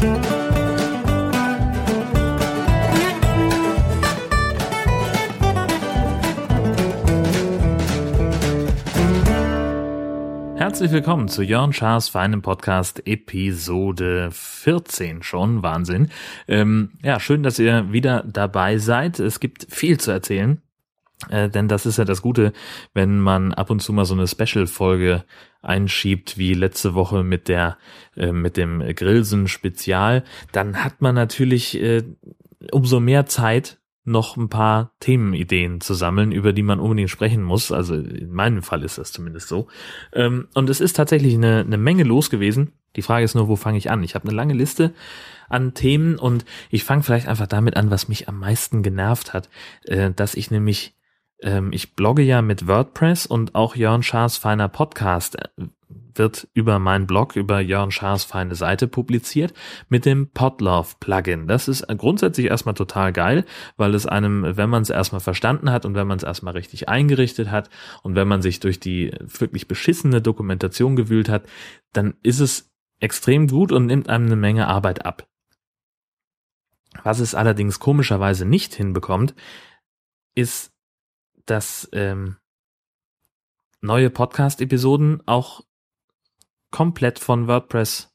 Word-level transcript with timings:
Herzlich 0.00 0.12
willkommen 10.92 11.28
zu 11.28 11.42
Jörn 11.42 11.74
Schaas 11.74 12.08
feinem 12.08 12.40
Podcast 12.40 13.06
Episode 13.06 14.30
14 14.32 15.22
schon. 15.22 15.62
Wahnsinn. 15.62 16.08
Ähm, 16.48 16.92
ja, 17.02 17.20
schön, 17.20 17.42
dass 17.42 17.58
ihr 17.58 17.92
wieder 17.92 18.24
dabei 18.26 18.78
seid. 18.78 19.18
Es 19.18 19.38
gibt 19.38 19.66
viel 19.68 20.00
zu 20.00 20.12
erzählen. 20.12 20.62
Äh, 21.28 21.50
denn 21.50 21.68
das 21.68 21.86
ist 21.86 21.98
ja 21.98 22.04
das 22.04 22.22
Gute, 22.22 22.52
wenn 22.94 23.20
man 23.20 23.52
ab 23.52 23.70
und 23.70 23.80
zu 23.80 23.92
mal 23.92 24.04
so 24.04 24.14
eine 24.14 24.26
Special-Folge 24.26 25.24
einschiebt, 25.62 26.38
wie 26.38 26.54
letzte 26.54 26.94
Woche 26.94 27.22
mit 27.22 27.48
der, 27.48 27.76
äh, 28.16 28.32
mit 28.32 28.56
dem 28.56 28.80
Grillsen-Spezial, 28.80 30.24
dann 30.52 30.82
hat 30.82 31.02
man 31.02 31.14
natürlich 31.14 31.80
äh, 31.80 32.02
umso 32.72 33.00
mehr 33.00 33.26
Zeit, 33.26 33.80
noch 34.04 34.36
ein 34.36 34.48
paar 34.48 34.92
Themenideen 35.00 35.80
zu 35.80 35.94
sammeln, 35.94 36.32
über 36.32 36.52
die 36.52 36.62
man 36.62 36.80
unbedingt 36.80 37.10
sprechen 37.10 37.42
muss. 37.42 37.70
Also 37.70 37.94
in 37.94 38.32
meinem 38.32 38.62
Fall 38.62 38.82
ist 38.82 38.98
das 38.98 39.12
zumindest 39.12 39.48
so. 39.48 39.68
Ähm, 40.12 40.48
und 40.54 40.70
es 40.70 40.80
ist 40.80 40.96
tatsächlich 40.96 41.34
eine, 41.34 41.60
eine 41.60 41.76
Menge 41.76 42.04
los 42.04 42.30
gewesen. 42.30 42.72
Die 42.96 43.02
Frage 43.02 43.24
ist 43.24 43.34
nur, 43.34 43.48
wo 43.48 43.56
fange 43.56 43.78
ich 43.78 43.90
an? 43.90 44.02
Ich 44.02 44.14
habe 44.14 44.26
eine 44.26 44.36
lange 44.36 44.54
Liste 44.54 44.92
an 45.48 45.74
Themen 45.74 46.18
und 46.18 46.44
ich 46.70 46.84
fange 46.84 47.02
vielleicht 47.02 47.28
einfach 47.28 47.46
damit 47.46 47.76
an, 47.76 47.90
was 47.90 48.08
mich 48.08 48.28
am 48.28 48.38
meisten 48.38 48.82
genervt 48.82 49.34
hat, 49.34 49.48
äh, 49.84 50.10
dass 50.10 50.34
ich 50.34 50.50
nämlich 50.50 50.94
ähm, 51.42 51.70
ich 51.72 51.94
blogge 51.94 52.22
ja 52.22 52.42
mit 52.42 52.66
WordPress 52.66 53.26
und 53.26 53.54
auch 53.54 53.76
Jörn 53.76 54.02
Schaas 54.02 54.36
feiner 54.36 54.68
Podcast 54.68 55.36
äh, 55.36 55.48
wird 56.14 56.48
über 56.54 56.78
meinen 56.78 57.06
Blog, 57.06 57.36
über 57.36 57.60
Jörn 57.60 57.90
Schaas 57.90 58.24
feine 58.24 58.54
Seite 58.54 58.88
publiziert 58.88 59.54
mit 59.88 60.04
dem 60.04 60.30
Podlove 60.30 60.96
Plugin. 61.00 61.46
Das 61.46 61.68
ist 61.68 61.86
grundsätzlich 61.96 62.46
erstmal 62.46 62.74
total 62.74 63.12
geil, 63.12 63.44
weil 63.76 63.94
es 63.94 64.06
einem, 64.06 64.56
wenn 64.56 64.70
man 64.70 64.82
es 64.82 64.90
erstmal 64.90 65.20
verstanden 65.20 65.70
hat 65.70 65.86
und 65.86 65.94
wenn 65.94 66.06
man 66.06 66.18
es 66.18 66.24
erstmal 66.24 66.54
richtig 66.54 66.88
eingerichtet 66.88 67.50
hat 67.50 67.70
und 68.02 68.14
wenn 68.16 68.28
man 68.28 68.42
sich 68.42 68.60
durch 68.60 68.80
die 68.80 69.12
wirklich 69.20 69.68
beschissene 69.68 70.20
Dokumentation 70.20 70.96
gewühlt 70.96 71.28
hat, 71.28 71.44
dann 71.92 72.14
ist 72.22 72.40
es 72.40 72.70
extrem 72.98 73.46
gut 73.48 73.72
und 73.72 73.86
nimmt 73.86 74.08
einem 74.08 74.26
eine 74.26 74.36
Menge 74.36 74.66
Arbeit 74.66 75.06
ab. 75.06 75.26
Was 77.02 77.20
es 77.20 77.34
allerdings 77.34 77.78
komischerweise 77.78 78.44
nicht 78.44 78.74
hinbekommt, 78.74 79.34
ist, 80.34 80.72
dass 81.50 81.88
ähm, 81.92 82.36
neue 83.80 84.10
Podcast-Episoden 84.10 85.22
auch 85.26 85.62
komplett 86.70 87.18
von 87.18 87.48
WordPress 87.48 88.12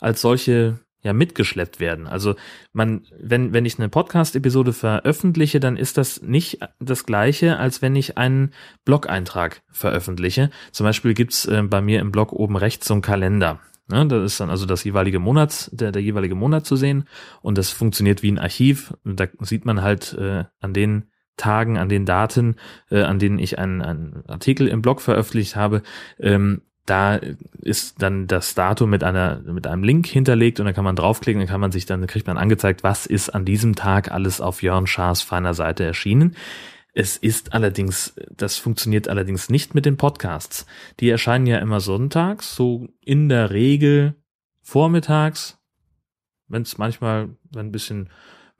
als 0.00 0.20
solche 0.20 0.80
ja 1.02 1.12
mitgeschleppt 1.12 1.80
werden. 1.80 2.06
Also 2.06 2.34
man, 2.72 3.06
wenn, 3.18 3.52
wenn 3.52 3.64
ich 3.64 3.78
eine 3.78 3.88
Podcast-Episode 3.88 4.72
veröffentliche, 4.72 5.60
dann 5.60 5.76
ist 5.76 5.96
das 5.96 6.20
nicht 6.20 6.58
das 6.78 7.06
gleiche, 7.06 7.56
als 7.56 7.80
wenn 7.80 7.96
ich 7.96 8.18
einen 8.18 8.52
Blog-Eintrag 8.84 9.62
veröffentliche. 9.70 10.50
Zum 10.72 10.84
Beispiel 10.84 11.14
gibt's 11.14 11.46
äh, 11.46 11.62
bei 11.62 11.80
mir 11.80 12.00
im 12.00 12.10
Blog 12.10 12.32
oben 12.32 12.56
rechts 12.56 12.86
so 12.86 12.94
einen 12.94 13.02
Kalender. 13.02 13.60
Ne, 13.88 14.06
da 14.06 14.22
ist 14.22 14.38
dann 14.38 14.50
also 14.50 14.66
das 14.66 14.84
jeweilige 14.84 15.18
Monats, 15.18 15.68
der, 15.72 15.90
der 15.90 16.02
jeweilige 16.02 16.36
Monat 16.36 16.64
zu 16.64 16.76
sehen 16.76 17.08
und 17.42 17.58
das 17.58 17.70
funktioniert 17.70 18.22
wie 18.22 18.30
ein 18.30 18.38
Archiv. 18.38 18.94
Da 19.04 19.26
sieht 19.40 19.64
man 19.64 19.82
halt 19.82 20.12
äh, 20.12 20.44
an 20.60 20.74
den 20.74 21.10
Tagen, 21.40 21.78
an 21.78 21.88
den 21.88 22.06
Daten, 22.06 22.56
äh, 22.90 23.02
an 23.02 23.18
denen 23.18 23.38
ich 23.38 23.58
einen, 23.58 23.82
einen 23.82 24.24
Artikel 24.28 24.68
im 24.68 24.82
Blog 24.82 25.00
veröffentlicht 25.00 25.56
habe, 25.56 25.82
ähm, 26.18 26.62
da 26.86 27.20
ist 27.60 28.02
dann 28.02 28.26
das 28.26 28.54
Datum 28.54 28.90
mit 28.90 29.04
einer 29.04 29.40
mit 29.44 29.66
einem 29.66 29.84
Link 29.84 30.06
hinterlegt 30.06 30.58
und 30.58 30.66
dann 30.66 30.74
kann 30.74 30.84
man 30.84 30.96
draufklicken, 30.96 31.40
dann 31.40 31.48
kann 31.48 31.60
man 31.60 31.70
sich 31.72 31.86
dann 31.86 32.06
kriegt 32.06 32.26
man 32.26 32.36
angezeigt, 32.36 32.82
was 32.82 33.06
ist 33.06 33.30
an 33.30 33.44
diesem 33.44 33.76
Tag 33.76 34.10
alles 34.10 34.40
auf 34.40 34.62
Jörn 34.62 34.86
Schaas 34.86 35.22
feiner 35.22 35.54
Seite 35.54 35.84
erschienen. 35.84 36.34
Es 36.92 37.16
ist 37.16 37.52
allerdings, 37.52 38.14
das 38.36 38.56
funktioniert 38.56 39.06
allerdings 39.06 39.48
nicht 39.48 39.74
mit 39.74 39.86
den 39.86 39.96
Podcasts. 39.96 40.66
Die 40.98 41.08
erscheinen 41.08 41.46
ja 41.46 41.58
immer 41.58 41.78
sonntags, 41.78 42.56
so 42.56 42.88
in 43.00 43.28
der 43.28 43.50
Regel 43.50 44.16
vormittags, 44.60 45.58
wenn 46.48 46.62
es 46.62 46.78
manchmal 46.78 47.28
wenn 47.52 47.66
ein 47.66 47.72
bisschen 47.72 48.08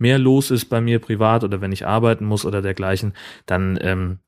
mehr 0.00 0.18
los 0.18 0.50
ist 0.50 0.66
bei 0.66 0.80
mir 0.80 0.98
privat 0.98 1.44
oder 1.44 1.60
wenn 1.60 1.72
ich 1.72 1.86
arbeiten 1.86 2.24
muss 2.24 2.44
oder 2.44 2.62
dergleichen, 2.62 3.14
dann 3.46 3.78
ähm, 3.80 4.18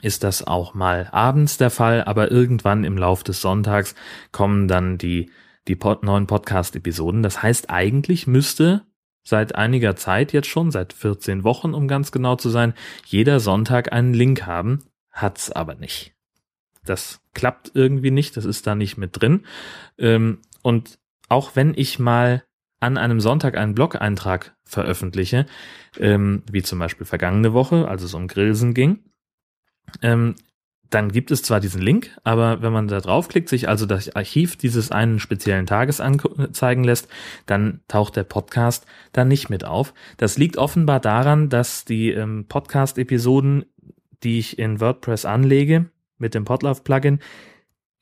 ist 0.00 0.24
das 0.24 0.46
auch 0.46 0.74
mal 0.74 1.08
abends 1.12 1.58
der 1.58 1.70
Fall, 1.70 2.04
aber 2.04 2.30
irgendwann 2.30 2.84
im 2.84 2.96
Lauf 2.96 3.22
des 3.22 3.40
Sonntags 3.40 3.94
kommen 4.32 4.68
dann 4.68 4.98
die, 4.98 5.30
die 5.68 5.76
pod 5.76 6.02
neuen 6.02 6.26
Podcast-Episoden. 6.26 7.22
Das 7.22 7.42
heißt, 7.42 7.70
eigentlich 7.70 8.26
müsste 8.26 8.82
seit 9.22 9.54
einiger 9.54 9.96
Zeit 9.96 10.32
jetzt 10.32 10.48
schon, 10.48 10.70
seit 10.70 10.92
14 10.92 11.44
Wochen, 11.44 11.74
um 11.74 11.88
ganz 11.88 12.12
genau 12.12 12.36
zu 12.36 12.50
sein, 12.50 12.74
jeder 13.06 13.40
Sonntag 13.40 13.92
einen 13.92 14.14
Link 14.14 14.46
haben, 14.46 14.84
hat's 15.10 15.50
aber 15.50 15.74
nicht. 15.74 16.14
Das 16.84 17.20
klappt 17.32 17.72
irgendwie 17.74 18.10
nicht, 18.10 18.36
das 18.36 18.44
ist 18.44 18.66
da 18.66 18.74
nicht 18.74 18.98
mit 18.98 19.20
drin. 19.20 19.46
Ähm, 19.98 20.40
und 20.62 20.98
auch 21.28 21.56
wenn 21.56 21.72
ich 21.74 21.98
mal 21.98 22.44
an 22.84 22.96
einem 22.96 23.20
Sonntag 23.20 23.56
einen 23.56 23.74
Blog-Eintrag 23.74 24.54
veröffentliche, 24.64 25.46
ähm, 25.98 26.42
wie 26.50 26.62
zum 26.62 26.78
Beispiel 26.78 27.06
vergangene 27.06 27.52
Woche, 27.52 27.88
als 27.88 28.02
es 28.02 28.14
um 28.14 28.28
Grillsen 28.28 28.74
ging, 28.74 29.00
ähm, 30.02 30.34
dann 30.90 31.10
gibt 31.10 31.32
es 31.32 31.42
zwar 31.42 31.58
diesen 31.58 31.82
Link, 31.82 32.16
aber 32.22 32.62
wenn 32.62 32.72
man 32.72 32.86
da 32.86 33.00
draufklickt, 33.00 33.48
sich 33.48 33.68
also 33.68 33.84
das 33.84 34.14
Archiv 34.14 34.56
dieses 34.56 34.92
einen 34.92 35.18
speziellen 35.18 35.66
Tages 35.66 36.00
anzeigen 36.00 36.84
lässt, 36.84 37.08
dann 37.46 37.80
taucht 37.88 38.14
der 38.14 38.22
Podcast 38.22 38.86
da 39.12 39.24
nicht 39.24 39.50
mit 39.50 39.64
auf. 39.64 39.92
Das 40.18 40.38
liegt 40.38 40.56
offenbar 40.56 41.00
daran, 41.00 41.48
dass 41.48 41.84
die 41.84 42.10
ähm, 42.10 42.46
Podcast-Episoden, 42.48 43.64
die 44.22 44.38
ich 44.38 44.58
in 44.58 44.80
WordPress 44.80 45.24
anlege, 45.24 45.86
mit 46.18 46.34
dem 46.34 46.44
Podlove-Plugin, 46.44 47.18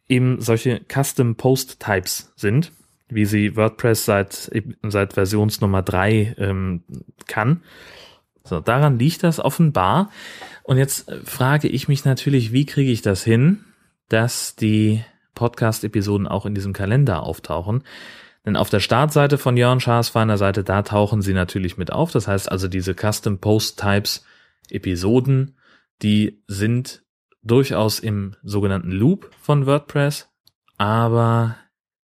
eben 0.08 0.40
solche 0.40 0.82
Custom 0.92 1.36
Post 1.36 1.80
Types 1.80 2.32
sind, 2.36 2.72
wie 3.14 3.24
sie 3.24 3.56
WordPress 3.56 4.04
seit, 4.04 4.50
seit 4.82 5.12
Versionsnummer 5.12 5.82
drei 5.82 6.34
ähm, 6.38 6.82
kann. 7.26 7.62
So, 8.44 8.60
daran 8.60 8.98
liegt 8.98 9.22
das 9.22 9.40
offenbar. 9.40 10.10
Und 10.64 10.78
jetzt 10.78 11.10
frage 11.24 11.68
ich 11.68 11.88
mich 11.88 12.04
natürlich, 12.04 12.52
wie 12.52 12.66
kriege 12.66 12.90
ich 12.90 13.02
das 13.02 13.22
hin, 13.22 13.64
dass 14.08 14.56
die 14.56 15.04
Podcast-Episoden 15.34 16.26
auch 16.26 16.46
in 16.46 16.54
diesem 16.54 16.72
Kalender 16.72 17.22
auftauchen? 17.22 17.84
Denn 18.44 18.56
auf 18.56 18.70
der 18.70 18.80
Startseite 18.80 19.38
von 19.38 19.56
Jörn 19.56 19.80
Schaas 19.80 20.08
feiner 20.08 20.36
Seite, 20.36 20.64
da 20.64 20.82
tauchen 20.82 21.22
sie 21.22 21.32
natürlich 21.32 21.76
mit 21.76 21.92
auf. 21.92 22.10
Das 22.10 22.26
heißt 22.26 22.50
also, 22.50 22.66
diese 22.68 22.94
Custom 22.94 23.38
Post 23.38 23.80
Types 23.80 24.24
Episoden, 24.70 25.56
die 26.02 26.42
sind 26.48 27.02
durchaus 27.42 28.00
im 28.00 28.34
sogenannten 28.42 28.90
Loop 28.90 29.30
von 29.40 29.66
WordPress, 29.66 30.28
aber 30.78 31.56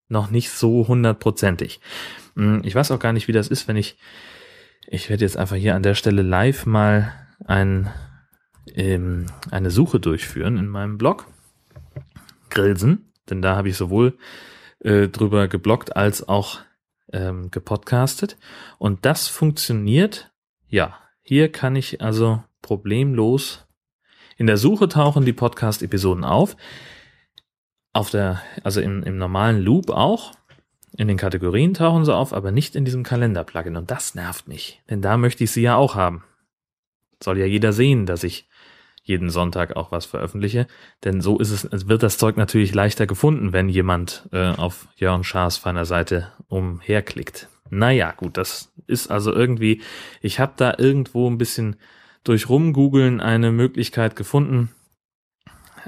noch 0.08 0.30
nicht 0.30 0.50
so 0.52 0.88
hundertprozentig. 0.88 1.80
Hm, 2.36 2.62
ich 2.64 2.76
weiß 2.76 2.92
auch 2.92 3.00
gar 3.00 3.14
nicht, 3.14 3.28
wie 3.28 3.34
das 3.34 3.48
ist, 3.48 3.68
wenn 3.68 3.78
ich, 3.78 3.98
ich 4.88 5.10
werde 5.10 5.24
jetzt 5.24 5.38
einfach 5.38 5.56
hier 5.56 5.76
an 5.76 5.84
der 5.84 5.96
Stelle 5.96 6.22
live 6.22 6.66
mal 6.66 7.12
ein 7.46 7.92
ähm, 8.74 9.28
eine 9.52 9.72
Suche 9.72 10.00
durchführen 10.00 10.58
in 10.58 10.68
meinem 10.68 10.98
Blog. 10.98 11.28
Grilsen, 12.50 13.12
denn 13.30 13.42
da 13.42 13.56
habe 13.56 13.70
ich 13.70 13.78
sowohl 13.78 14.18
äh, 14.80 15.08
drüber 15.08 15.48
geblockt 15.48 15.96
als 15.96 16.28
auch 16.28 16.60
ähm, 17.12 17.52
gepodcastet. 17.52 18.38
Und 18.78 19.06
das 19.06 19.28
funktioniert, 19.28 20.32
ja, 20.68 20.98
hier 21.22 21.52
kann 21.52 21.76
ich 21.76 22.02
also 22.02 22.44
problemlos 22.62 23.66
in 24.38 24.48
der 24.48 24.58
Suche 24.58 24.90
tauchen 24.90 25.24
die 25.24 25.34
Podcast-Episoden 25.34 26.26
auf. 26.26 26.58
Auf 27.96 28.10
der, 28.10 28.42
also 28.62 28.82
im, 28.82 29.04
im 29.04 29.18
normalen 29.18 29.62
Loop 29.62 29.90
auch. 29.90 30.34
In 30.98 31.08
den 31.08 31.16
Kategorien 31.16 31.74
tauchen 31.74 32.04
sie 32.04 32.14
auf, 32.14 32.34
aber 32.34 32.52
nicht 32.52 32.76
in 32.76 32.84
diesem 32.84 33.04
Kalender-Plugin. 33.04 33.78
Und 33.78 33.90
das 33.90 34.16
nervt 34.16 34.50
mich, 34.50 34.82
denn 34.90 35.02
da 35.02 35.16
möchte 35.16 35.46
ich 35.46 35.52
sie 35.52 35.62
ja 35.62 35.78
auch 35.78 35.96
haben. 35.96 36.26
Soll 37.24 37.38
ja 37.38 37.46
jeder 37.46 37.72
sehen, 37.72 38.06
dass 38.06 38.26
ich 38.26 38.50
jeden 39.02 39.30
Sonntag 39.30 39.78
auch 39.78 39.94
was 39.94 40.06
veröffentliche. 40.06 40.68
Denn 41.06 41.22
so 41.22 41.40
ist 41.40 41.52
es, 41.52 41.88
wird 41.88 42.04
das 42.04 42.18
Zeug 42.18 42.36
natürlich 42.36 42.74
leichter 42.74 43.08
gefunden, 43.08 43.54
wenn 43.54 43.70
jemand 43.70 44.28
äh, 44.34 44.50
auf 44.50 44.90
Jörn 44.98 45.24
Schaas 45.24 45.56
feiner 45.56 45.86
Seite 45.86 46.34
umherklickt. 46.50 47.48
Naja, 47.70 48.12
gut, 48.12 48.36
das 48.36 48.74
ist 48.88 49.10
also 49.10 49.32
irgendwie, 49.32 49.82
ich 50.20 50.42
habe 50.42 50.52
da 50.58 50.74
irgendwo 50.78 51.30
ein 51.30 51.38
bisschen 51.38 51.78
durch 52.26 52.50
Rumgoogeln 52.50 53.22
eine 53.22 53.54
Möglichkeit 53.54 54.18
gefunden, 54.18 54.72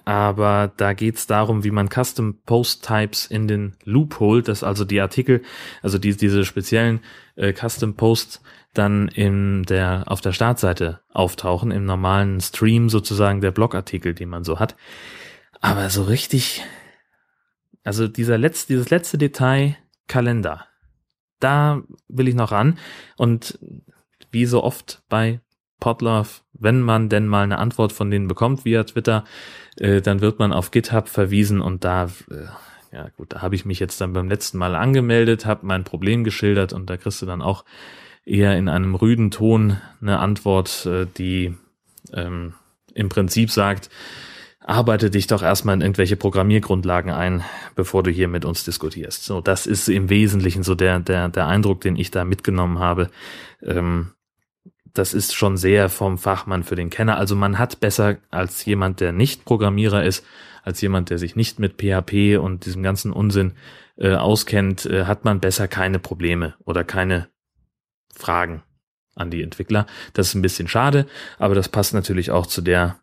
aber 0.06 0.72
da 0.78 0.94
geht's 0.94 1.28
darum, 1.28 1.64
wie 1.64 1.72
man 1.72 1.90
Custom 1.90 2.40
Post 2.46 2.86
Types 2.86 3.26
in 3.26 3.48
den 3.48 3.76
Loop 3.84 4.20
holt, 4.20 4.48
dass 4.48 4.64
also 4.64 4.86
die 4.86 5.02
Artikel, 5.02 5.42
also 5.82 5.98
die, 5.98 6.16
diese 6.16 6.46
speziellen 6.46 7.02
äh, 7.36 7.54
Custom 7.54 7.96
Posts 7.96 8.42
dann 8.74 9.08
in 9.08 9.64
der, 9.64 10.04
auf 10.08 10.22
der 10.22 10.34
Startseite 10.34 11.02
auftauchen, 11.12 11.72
im 11.72 11.86
normalen 11.86 12.40
Stream 12.42 12.90
sozusagen 12.90 13.42
der 13.42 13.52
Blogartikel, 13.52 14.14
die 14.14 14.26
man 14.26 14.44
so 14.44 14.60
hat. 14.60 14.76
Aber 15.62 15.90
so 15.90 16.04
richtig, 16.04 16.64
also 17.84 18.08
dieser 18.08 18.38
letzte, 18.38 18.74
dieses 18.74 18.90
letzte 18.90 19.18
Detail, 19.18 19.78
Kalender. 20.08 20.68
da 21.40 21.82
will 22.08 22.28
ich 22.28 22.36
noch 22.36 22.52
ran. 22.52 22.78
Und 23.18 23.60
wie 24.32 24.46
so 24.46 24.64
oft 24.64 25.04
bei 25.10 25.42
Podlove, 25.80 26.42
wenn 26.60 26.82
man 26.82 27.10
denn 27.10 27.28
mal 27.28 27.44
eine 27.44 27.60
Antwort 27.60 27.92
von 27.92 28.12
denen 28.12 28.28
bekommt 28.28 28.66
via 28.66 28.84
Twitter, 28.84 29.24
äh, 29.78 30.02
dann 30.02 30.22
wird 30.22 30.40
man 30.40 30.54
auf 30.54 30.72
GitHub 30.72 31.08
verwiesen 31.08 31.62
und 31.62 31.84
da, 31.84 32.06
äh, 32.30 32.96
ja 32.96 33.10
gut, 33.16 33.34
da 33.34 33.42
habe 33.42 33.56
ich 33.56 33.66
mich 33.66 33.80
jetzt 33.80 34.02
dann 34.02 34.14
beim 34.14 34.30
letzten 34.30 34.58
Mal 34.58 34.76
angemeldet, 34.76 35.46
habe 35.46 35.66
mein 35.66 35.84
Problem 35.84 36.24
geschildert 36.24 36.74
und 36.74 36.90
da 36.90 36.98
kriegst 36.98 37.22
du 37.22 37.26
dann 37.26 37.42
auch 37.42 37.66
eher 38.26 38.58
in 38.58 38.70
einem 38.70 38.96
rüden 38.96 39.32
Ton 39.32 39.78
eine 40.02 40.20
Antwort, 40.20 40.86
äh, 40.86 41.08
die 41.18 41.56
ähm, 42.14 42.54
im 42.94 43.10
Prinzip 43.10 43.52
sagt, 43.52 43.90
arbeite 44.68 45.10
dich 45.10 45.28
doch 45.28 45.44
erstmal 45.44 45.76
in 45.76 45.82
irgendwelche 45.82 46.18
Programmiergrundlagen 46.18 47.12
ein, 47.12 47.44
bevor 47.76 48.04
du 48.04 48.12
hier 48.12 48.28
mit 48.28 48.44
uns 48.44 48.66
diskutierst. 48.66 49.24
So, 49.24 49.40
das 49.40 49.66
ist 49.66 49.88
im 49.88 50.10
Wesentlichen 50.10 50.64
so 50.64 50.76
der, 50.76 51.00
der, 51.00 51.30
der 51.30 51.48
Eindruck, 51.48 51.82
den 51.82 51.96
ich 51.96 52.12
da 52.12 52.26
mitgenommen 52.26 52.80
habe. 52.80 53.10
Ähm, 53.64 54.12
das 54.98 55.14
ist 55.14 55.36
schon 55.36 55.58
sehr 55.58 55.90
vom 55.90 56.18
Fachmann 56.18 56.64
für 56.64 56.76
den 56.76 56.90
Kenner. 56.90 57.18
Also 57.18 57.36
man 57.36 57.60
hat 57.60 57.80
besser 57.80 58.18
als 58.30 58.66
jemand, 58.66 59.00
der 59.00 59.12
nicht 59.12 59.46
Programmierer 59.46 60.04
ist, 60.04 60.26
als 60.64 60.82
jemand, 60.82 61.10
der 61.10 61.18
sich 61.18 61.36
nicht 61.36 61.60
mit 61.60 61.82
PHP 61.82 62.38
und 62.38 62.66
diesem 62.66 62.84
ganzen 62.84 63.14
Unsinn 63.14 63.54
äh, 63.98 64.16
auskennt, 64.16 64.86
äh, 64.86 65.06
hat 65.06 65.26
man 65.26 65.40
besser 65.40 65.68
keine 65.68 66.00
Probleme 66.00 66.56
oder 66.66 66.84
keine 66.84 67.30
Fragen 68.14 68.64
an 69.16 69.32
die 69.32 69.44
Entwickler. 69.44 69.88
Das 70.14 70.28
ist 70.28 70.36
ein 70.36 70.42
bisschen 70.42 70.68
schade, 70.68 71.08
aber 71.40 71.56
das 71.56 71.70
passt 71.70 71.94
natürlich 71.94 72.32
auch 72.32 72.46
zu 72.46 72.62
der 72.62 73.00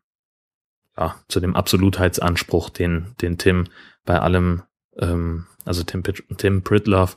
ja, 0.97 1.17
zu 1.29 1.41
dem 1.41 1.57
Absolutheitsanspruch, 1.57 2.71
den, 2.71 3.15
den 3.21 3.39
Tim 3.39 3.67
bei 4.05 4.19
allem, 4.21 4.63
ähm, 4.99 5.47
also 5.65 5.83
Tim, 5.83 6.03
Tim 6.37 6.63
Pritloff, 6.63 7.17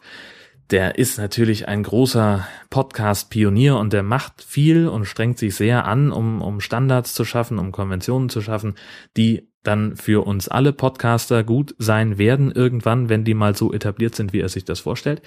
der 0.70 0.98
ist 0.98 1.18
natürlich 1.18 1.68
ein 1.68 1.84
großer 1.84 2.48
Podcast-Pionier 2.70 3.78
und 3.78 3.94
der 3.94 4.04
macht 4.04 4.44
viel 4.44 4.88
und 4.88 5.06
strengt 5.06 5.38
sich 5.38 5.56
sehr 5.56 5.86
an, 5.86 6.12
um, 6.12 6.42
um 6.42 6.60
Standards 6.60 7.14
zu 7.14 7.24
schaffen, 7.24 7.58
um 7.58 7.72
Konventionen 7.72 8.30
zu 8.30 8.42
schaffen, 8.42 8.76
die 9.16 9.50
dann 9.64 9.96
für 9.96 10.26
uns 10.26 10.48
alle 10.48 10.74
Podcaster 10.74 11.44
gut 11.44 11.76
sein 11.78 12.18
werden 12.18 12.52
irgendwann, 12.52 13.10
wenn 13.10 13.24
die 13.24 13.34
mal 13.34 13.56
so 13.56 13.74
etabliert 13.74 14.16
sind, 14.16 14.34
wie 14.34 14.40
er 14.42 14.50
sich 14.50 14.66
das 14.66 14.80
vorstellt. 14.80 15.22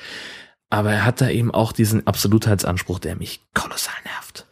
Aber 0.69 0.93
er 0.93 1.05
hat 1.05 1.21
da 1.21 1.29
eben 1.29 1.51
auch 1.51 1.73
diesen 1.73 2.07
Absolutheitsanspruch, 2.07 2.99
der 2.99 3.17
mich 3.17 3.41
kolossal 3.55 3.97
nervt. 4.05 4.47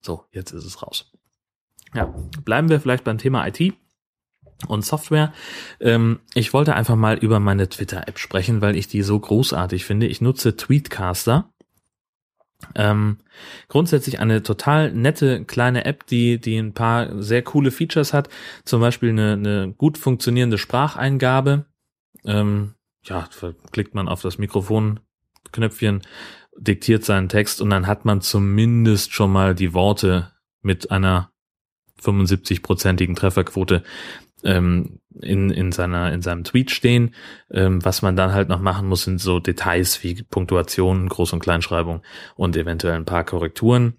So, 0.00 0.24
jetzt 0.32 0.52
ist 0.52 0.64
es 0.64 0.82
raus. 0.82 1.12
Ja, 1.94 2.06
bleiben 2.44 2.68
wir 2.68 2.80
vielleicht 2.80 3.04
beim 3.04 3.18
Thema 3.18 3.46
IT 3.46 3.74
und 4.66 4.84
Software. 4.84 5.32
Ähm, 5.80 6.20
ich 6.34 6.52
wollte 6.52 6.74
einfach 6.74 6.96
mal 6.96 7.18
über 7.18 7.40
meine 7.40 7.68
Twitter-App 7.68 8.18
sprechen, 8.18 8.60
weil 8.60 8.76
ich 8.76 8.88
die 8.88 9.02
so 9.02 9.18
großartig 9.18 9.84
finde. 9.84 10.06
Ich 10.06 10.20
nutze 10.20 10.56
Tweetcaster. 10.56 11.50
Ähm, 12.74 13.18
grundsätzlich 13.68 14.20
eine 14.20 14.42
total 14.42 14.90
nette 14.92 15.44
kleine 15.44 15.84
App, 15.84 16.06
die, 16.06 16.40
die 16.40 16.56
ein 16.56 16.72
paar 16.72 17.22
sehr 17.22 17.42
coole 17.42 17.70
Features 17.70 18.12
hat. 18.12 18.28
Zum 18.64 18.80
Beispiel 18.80 19.10
eine, 19.10 19.32
eine 19.32 19.74
gut 19.76 19.98
funktionierende 19.98 20.58
Spracheingabe. 20.58 21.66
Ähm, 22.24 22.74
ja, 23.04 23.28
klickt 23.70 23.94
man 23.94 24.08
auf 24.08 24.22
das 24.22 24.38
Mikrofonknöpfchen, 24.38 26.02
diktiert 26.56 27.04
seinen 27.04 27.28
Text 27.28 27.60
und 27.60 27.68
dann 27.70 27.86
hat 27.86 28.04
man 28.06 28.22
zumindest 28.22 29.12
schon 29.12 29.30
mal 29.30 29.54
die 29.54 29.74
Worte 29.74 30.32
mit 30.62 30.90
einer 30.90 31.30
75-prozentigen 32.00 33.14
Trefferquote 33.14 33.82
ähm, 34.44 35.00
in, 35.20 35.50
in, 35.50 35.72
seiner, 35.72 36.12
in 36.12 36.22
seinem 36.22 36.44
Tweet 36.44 36.70
stehen. 36.70 37.14
Ähm, 37.50 37.84
was 37.84 38.02
man 38.02 38.16
dann 38.16 38.32
halt 38.32 38.48
noch 38.48 38.60
machen 38.60 38.88
muss, 38.88 39.04
sind 39.04 39.20
so 39.20 39.40
Details 39.40 40.02
wie 40.02 40.22
Punktuation, 40.22 41.08
Groß- 41.08 41.34
und 41.34 41.40
Kleinschreibung 41.40 42.02
und 42.36 42.56
eventuell 42.56 42.94
ein 42.94 43.04
paar 43.04 43.24
Korrekturen. 43.24 43.94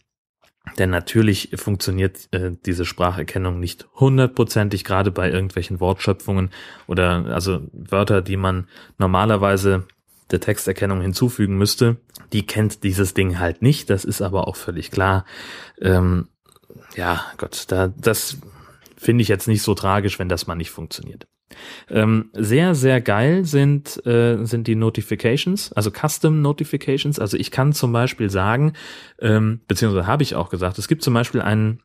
Denn 0.80 0.90
natürlich 0.90 1.52
funktioniert 1.56 2.28
äh, 2.32 2.52
diese 2.66 2.86
Spracherkennung 2.86 3.60
nicht 3.60 3.88
hundertprozentig, 3.96 4.84
gerade 4.84 5.12
bei 5.12 5.30
irgendwelchen 5.30 5.80
Wortschöpfungen 5.80 6.50
oder 6.88 7.26
also 7.28 7.62
Wörter, 7.72 8.22
die 8.22 8.38
man 8.38 8.68
normalerweise 8.98 9.86
der 10.32 10.40
Texterkennung 10.40 11.02
hinzufügen 11.02 11.58
müsste. 11.58 11.98
Die 12.34 12.46
kennt 12.46 12.84
dieses 12.84 13.14
Ding 13.14 13.40
halt 13.40 13.62
nicht, 13.62 13.92
das 13.92 14.06
ist 14.06 14.22
aber 14.22 14.48
auch 14.48 14.56
völlig 14.56 14.90
klar. 14.90 15.26
Ähm, 15.80 16.30
ja, 16.96 17.24
Gott, 17.38 17.66
da, 17.68 17.90
das 17.90 18.38
finde 18.98 19.22
ich 19.22 19.28
jetzt 19.28 19.48
nicht 19.48 19.62
so 19.62 19.74
tragisch, 19.74 20.20
wenn 20.20 20.30
das 20.30 20.48
mal 20.48 20.56
nicht 20.56 20.72
funktioniert. 20.72 21.28
Ähm, 21.90 22.30
sehr, 22.34 22.76
sehr 22.76 23.02
geil 23.02 23.46
sind, 23.46 24.04
äh, 24.06 24.44
sind 24.46 24.68
die 24.68 24.76
Notifications, 24.76 25.72
also 25.74 25.92
Custom 25.92 26.42
Notifications. 26.42 27.20
Also 27.20 27.38
ich 27.38 27.52
kann 27.52 27.74
zum 27.74 27.92
Beispiel 27.92 28.30
sagen, 28.30 28.74
ähm, 29.20 29.62
beziehungsweise 29.68 30.08
habe 30.08 30.24
ich 30.24 30.36
auch 30.36 30.50
gesagt, 30.50 30.80
es 30.80 30.88
gibt 30.88 31.04
zum 31.04 31.14
Beispiel 31.14 31.42
einen, 31.42 31.82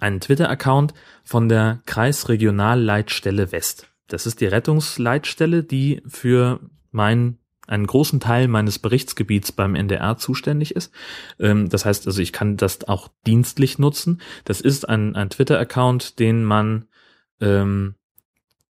einen 0.00 0.20
Twitter-Account 0.20 0.94
von 1.24 1.48
der 1.48 1.82
Kreisregionalleitstelle 1.86 3.52
West. 3.52 3.88
Das 4.08 4.26
ist 4.26 4.40
die 4.40 4.46
Rettungsleitstelle, 4.46 5.64
die 5.64 6.02
für 6.06 6.60
mein 6.90 7.38
einen 7.66 7.86
großen 7.86 8.20
Teil 8.20 8.48
meines 8.48 8.78
Berichtsgebiets 8.78 9.52
beim 9.52 9.74
NDR 9.74 10.16
zuständig 10.16 10.74
ist. 10.74 10.92
Ähm, 11.38 11.68
das 11.68 11.84
heißt 11.84 12.06
also, 12.06 12.20
ich 12.20 12.32
kann 12.32 12.56
das 12.56 12.86
auch 12.88 13.08
dienstlich 13.26 13.78
nutzen. 13.78 14.20
Das 14.44 14.60
ist 14.60 14.88
ein, 14.88 15.16
ein 15.16 15.30
Twitter-Account, 15.30 16.18
den 16.18 16.44
man 16.44 16.86
ähm, 17.40 17.94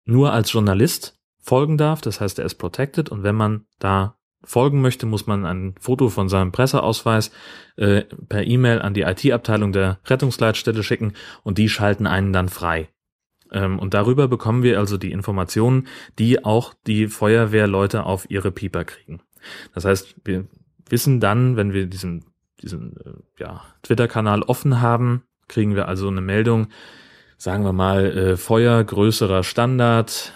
nur 0.06 0.34
als 0.34 0.52
Journalist 0.52 1.20
folgen 1.40 1.78
darf. 1.78 2.02
Das 2.02 2.22
heißt, 2.22 2.40
er 2.40 2.46
ist 2.46 2.56
protected 2.56 3.10
und 3.10 3.24
wenn 3.24 3.36
man 3.36 3.66
da 3.80 4.16
folgen 4.44 4.82
möchte, 4.82 5.06
muss 5.06 5.26
man 5.26 5.46
ein 5.46 5.76
Foto 5.80 6.10
von 6.10 6.30
seinem 6.30 6.52
Presseausweis 6.52 7.32
äh, 7.78 8.02
per 8.02 8.46
E-Mail 8.46 8.82
an 8.82 8.94
die 8.94 9.02
IT-Abteilung 9.02 9.72
der 9.72 10.00
Rettungsleitstelle 10.06 10.84
schicken 10.84 11.14
und 11.44 11.58
die 11.58 11.70
schalten 11.70 12.08
einen 12.08 12.34
dann 12.34 12.50
frei. 12.50 12.90
Ähm, 13.54 13.80
und 13.80 13.94
darüber 13.94 14.28
bekommen 14.28 14.64
wir 14.64 14.80
also 14.80 14.98
die 14.98 15.12
Informationen, 15.12 15.88
die 16.20 16.44
auch 16.44 16.74
die 16.88 17.08
Feuerwehrleute 17.08 18.04
auf 18.04 18.30
ihre 18.30 18.52
Pieper 18.52 18.84
kriegen. 18.84 19.22
Das 19.74 19.86
heißt, 19.86 20.16
wir 20.26 20.46
wissen 20.90 21.20
dann, 21.20 21.56
wenn 21.56 21.74
wir 21.74 21.86
diesen, 21.88 22.26
diesen 22.62 22.98
äh, 22.98 23.42
ja, 23.42 23.62
Twitter-Kanal 23.84 24.42
offen 24.42 24.82
haben, 24.82 25.24
kriegen 25.48 25.76
wir 25.76 25.88
also 25.88 26.08
eine 26.08 26.22
Meldung, 26.22 26.68
sagen 27.38 27.64
wir 27.64 27.74
mal, 27.74 28.06
äh, 28.06 28.38
Feuer 28.38 28.84
größerer 28.84 29.44
Standard 29.44 30.34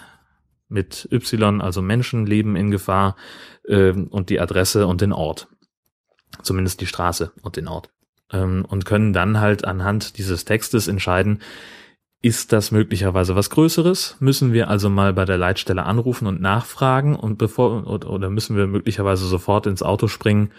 mit 0.68 1.08
Y, 1.10 1.60
also 1.60 1.82
Menschenleben 1.82 2.54
in 2.54 2.70
Gefahr 2.70 3.16
äh, 3.64 3.90
und 3.90 4.30
die 4.30 4.40
Adresse 4.40 4.86
und 4.86 5.00
den 5.00 5.12
Ort. 5.12 5.48
Zumindest 6.42 6.80
die 6.80 6.86
Straße 6.86 7.32
und 7.42 7.56
den 7.56 7.68
Ort. 7.68 7.90
Ähm, 8.30 8.64
und 8.68 8.84
können 8.84 9.12
dann 9.12 9.40
halt 9.40 9.64
anhand 9.64 10.18
dieses 10.18 10.44
Textes 10.44 10.86
entscheiden, 10.86 11.40
ist 12.20 12.52
das 12.52 12.72
möglicherweise 12.72 13.36
was 13.36 13.50
Größeres? 13.50 14.16
Müssen 14.18 14.52
wir 14.52 14.68
also 14.68 14.90
mal 14.90 15.12
bei 15.12 15.24
der 15.24 15.38
Leitstelle 15.38 15.84
anrufen 15.84 16.26
und 16.26 16.40
nachfragen 16.40 17.14
und 17.14 17.38
bevor 17.38 17.86
oder 17.86 18.30
müssen 18.30 18.56
wir 18.56 18.66
möglicherweise 18.66 19.26
sofort 19.26 19.66
ins 19.66 19.82
Auto 19.82 20.08
springen 20.08 20.50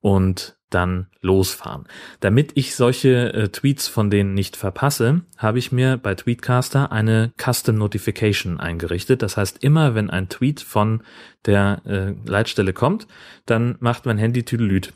und 0.00 0.56
dann 0.70 1.06
losfahren. 1.20 1.86
Damit 2.20 2.52
ich 2.54 2.74
solche 2.74 3.32
äh, 3.32 3.48
Tweets 3.48 3.88
von 3.88 4.10
denen 4.10 4.34
nicht 4.34 4.56
verpasse, 4.56 5.22
habe 5.38 5.58
ich 5.58 5.72
mir 5.72 5.96
bei 5.96 6.14
Tweetcaster 6.14 6.92
eine 6.92 7.32
Custom 7.40 7.76
Notification 7.76 8.60
eingerichtet. 8.60 9.22
Das 9.22 9.36
heißt, 9.36 9.62
immer 9.62 9.94
wenn 9.94 10.10
ein 10.10 10.28
Tweet 10.28 10.60
von 10.60 11.02
der 11.46 11.82
äh, 11.86 12.14
Leitstelle 12.28 12.72
kommt, 12.72 13.06
dann 13.46 13.76
macht 13.80 14.06
mein 14.06 14.18
Handy 14.18 14.44
Tüdelüt. 14.44 14.92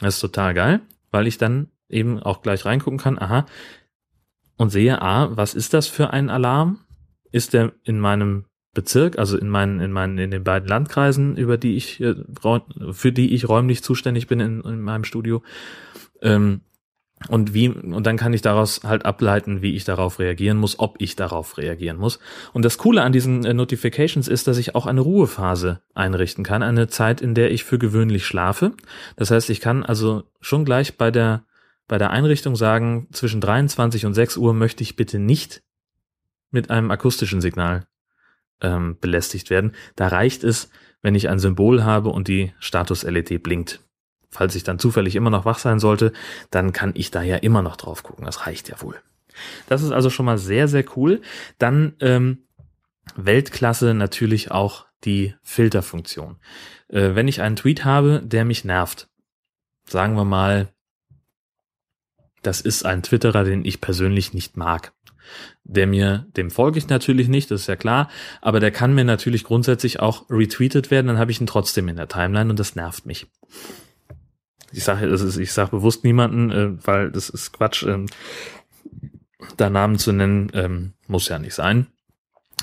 Das 0.00 0.16
ist 0.16 0.20
total 0.20 0.54
geil, 0.54 0.80
weil 1.10 1.26
ich 1.26 1.38
dann 1.38 1.68
eben 1.88 2.18
auch 2.18 2.42
gleich 2.42 2.64
reingucken 2.64 2.98
kann, 2.98 3.18
aha, 3.18 3.46
und 4.56 4.70
sehe, 4.70 5.00
ah, 5.02 5.30
was 5.36 5.54
ist 5.54 5.74
das 5.74 5.86
für 5.86 6.10
ein 6.10 6.30
Alarm? 6.30 6.78
Ist 7.32 7.52
der 7.52 7.72
in 7.82 7.98
meinem 7.98 8.44
Bezirk, 8.74 9.18
also 9.18 9.38
in 9.38 9.48
meinen, 9.48 9.80
in 9.80 9.92
meinen, 9.92 10.18
in 10.18 10.30
den 10.30 10.44
beiden 10.44 10.68
Landkreisen, 10.68 11.36
über 11.36 11.56
die 11.56 11.76
ich, 11.76 12.00
äh, 12.00 12.14
für 12.90 13.12
die 13.12 13.34
ich 13.34 13.48
räumlich 13.48 13.82
zuständig 13.82 14.26
bin 14.26 14.40
in, 14.40 14.60
in 14.62 14.80
meinem 14.80 15.04
Studio. 15.04 15.42
Ähm, 16.20 16.60
und 17.28 17.54
wie, 17.54 17.68
und 17.68 18.06
dann 18.06 18.16
kann 18.16 18.34
ich 18.34 18.42
daraus 18.42 18.82
halt 18.84 19.06
ableiten, 19.06 19.62
wie 19.62 19.74
ich 19.74 19.84
darauf 19.84 20.18
reagieren 20.18 20.58
muss, 20.58 20.78
ob 20.78 20.96
ich 20.98 21.16
darauf 21.16 21.56
reagieren 21.56 21.96
muss. 21.96 22.18
Und 22.52 22.64
das 22.64 22.76
Coole 22.76 23.02
an 23.02 23.12
diesen 23.12 23.44
äh, 23.44 23.54
Notifications 23.54 24.28
ist, 24.28 24.46
dass 24.46 24.58
ich 24.58 24.74
auch 24.74 24.86
eine 24.86 25.00
Ruhephase 25.00 25.80
einrichten 25.94 26.44
kann, 26.44 26.62
eine 26.62 26.88
Zeit, 26.88 27.22
in 27.22 27.34
der 27.34 27.50
ich 27.50 27.64
für 27.64 27.78
gewöhnlich 27.78 28.26
schlafe. 28.26 28.72
Das 29.16 29.30
heißt, 29.30 29.48
ich 29.50 29.60
kann 29.60 29.84
also 29.84 30.24
schon 30.40 30.64
gleich 30.64 30.98
bei 30.98 31.10
der 31.10 31.44
bei 31.86 31.98
der 31.98 32.10
Einrichtung 32.10 32.56
sagen, 32.56 33.08
zwischen 33.12 33.40
23 33.40 34.06
und 34.06 34.14
6 34.14 34.36
Uhr 34.36 34.54
möchte 34.54 34.82
ich 34.82 34.96
bitte 34.96 35.18
nicht 35.18 35.62
mit 36.50 36.70
einem 36.70 36.90
akustischen 36.90 37.40
Signal 37.40 37.86
ähm, 38.60 38.96
belästigt 39.00 39.50
werden. 39.50 39.72
Da 39.96 40.08
reicht 40.08 40.44
es, 40.44 40.70
wenn 41.02 41.14
ich 41.14 41.28
ein 41.28 41.38
Symbol 41.38 41.84
habe 41.84 42.08
und 42.10 42.28
die 42.28 42.52
Status-LED 42.58 43.42
blinkt. 43.42 43.80
Falls 44.30 44.54
ich 44.54 44.64
dann 44.64 44.78
zufällig 44.78 45.14
immer 45.14 45.30
noch 45.30 45.44
wach 45.44 45.58
sein 45.58 45.78
sollte, 45.78 46.12
dann 46.50 46.72
kann 46.72 46.92
ich 46.94 47.10
da 47.10 47.22
ja 47.22 47.36
immer 47.36 47.62
noch 47.62 47.76
drauf 47.76 48.02
gucken. 48.02 48.24
Das 48.24 48.46
reicht 48.46 48.68
ja 48.68 48.80
wohl. 48.80 48.96
Das 49.68 49.82
ist 49.82 49.92
also 49.92 50.10
schon 50.10 50.26
mal 50.26 50.38
sehr, 50.38 50.68
sehr 50.68 50.84
cool. 50.96 51.20
Dann 51.58 51.94
ähm, 52.00 52.46
Weltklasse 53.16 53.94
natürlich 53.94 54.50
auch 54.50 54.86
die 55.04 55.34
Filterfunktion. 55.42 56.36
Äh, 56.88 57.14
wenn 57.14 57.28
ich 57.28 57.42
einen 57.42 57.56
Tweet 57.56 57.84
habe, 57.84 58.22
der 58.24 58.44
mich 58.44 58.64
nervt, 58.64 59.08
sagen 59.84 60.16
wir 60.16 60.24
mal, 60.24 60.73
das 62.46 62.60
ist 62.60 62.84
ein 62.84 63.02
Twitterer, 63.02 63.44
den 63.44 63.64
ich 63.64 63.80
persönlich 63.80 64.32
nicht 64.32 64.56
mag. 64.56 64.92
Der 65.64 65.86
mir, 65.86 66.26
dem 66.36 66.50
folge 66.50 66.78
ich 66.78 66.88
natürlich 66.88 67.28
nicht, 67.28 67.50
das 67.50 67.62
ist 67.62 67.66
ja 67.66 67.76
klar, 67.76 68.10
aber 68.42 68.60
der 68.60 68.70
kann 68.70 68.94
mir 68.94 69.04
natürlich 69.04 69.44
grundsätzlich 69.44 70.00
auch 70.00 70.28
retweetet 70.28 70.90
werden, 70.90 71.06
dann 71.06 71.18
habe 71.18 71.30
ich 71.30 71.40
ihn 71.40 71.46
trotzdem 71.46 71.88
in 71.88 71.96
der 71.96 72.08
Timeline 72.08 72.50
und 72.50 72.58
das 72.58 72.76
nervt 72.76 73.06
mich. 73.06 73.26
Ich 74.72 74.84
sage, 74.84 75.06
ich 75.06 75.52
sage 75.52 75.70
bewusst 75.70 76.04
niemanden, 76.04 76.50
äh, 76.50 76.86
weil 76.86 77.10
das 77.10 77.30
ist 77.30 77.52
Quatsch, 77.52 77.84
ähm, 77.84 78.06
da 79.56 79.70
Namen 79.70 79.98
zu 79.98 80.12
nennen, 80.12 80.50
ähm, 80.52 80.92
muss 81.06 81.28
ja 81.28 81.38
nicht 81.38 81.54
sein. 81.54 81.86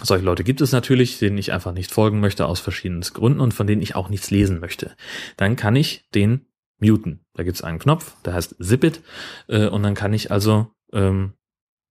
Solche 0.04 0.26
Leute 0.26 0.44
gibt 0.44 0.62
es 0.62 0.72
natürlich, 0.72 1.20
denen 1.20 1.38
ich 1.38 1.52
einfach 1.52 1.74
nicht 1.74 1.92
folgen 1.92 2.20
möchte 2.20 2.46
aus 2.46 2.60
verschiedenen 2.60 3.02
Gründen 3.02 3.40
und 3.40 3.54
von 3.54 3.68
denen 3.68 3.82
ich 3.82 3.96
auch 3.96 4.10
nichts 4.10 4.32
lesen 4.32 4.60
möchte. 4.60 4.96
Dann 5.38 5.56
kann 5.56 5.76
ich 5.76 6.06
den 6.14 6.46
muten. 6.82 7.26
Da 7.34 7.44
gibt 7.44 7.56
es 7.56 7.64
einen 7.64 7.80
Knopf, 7.80 8.16
der 8.24 8.34
heißt 8.34 8.56
Zipit 8.60 9.02
äh, 9.48 9.68
und 9.68 9.84
dann 9.84 9.96
kann 9.96 10.14
ich 10.14 10.32
also 10.32 10.68
ähm, 10.92 11.34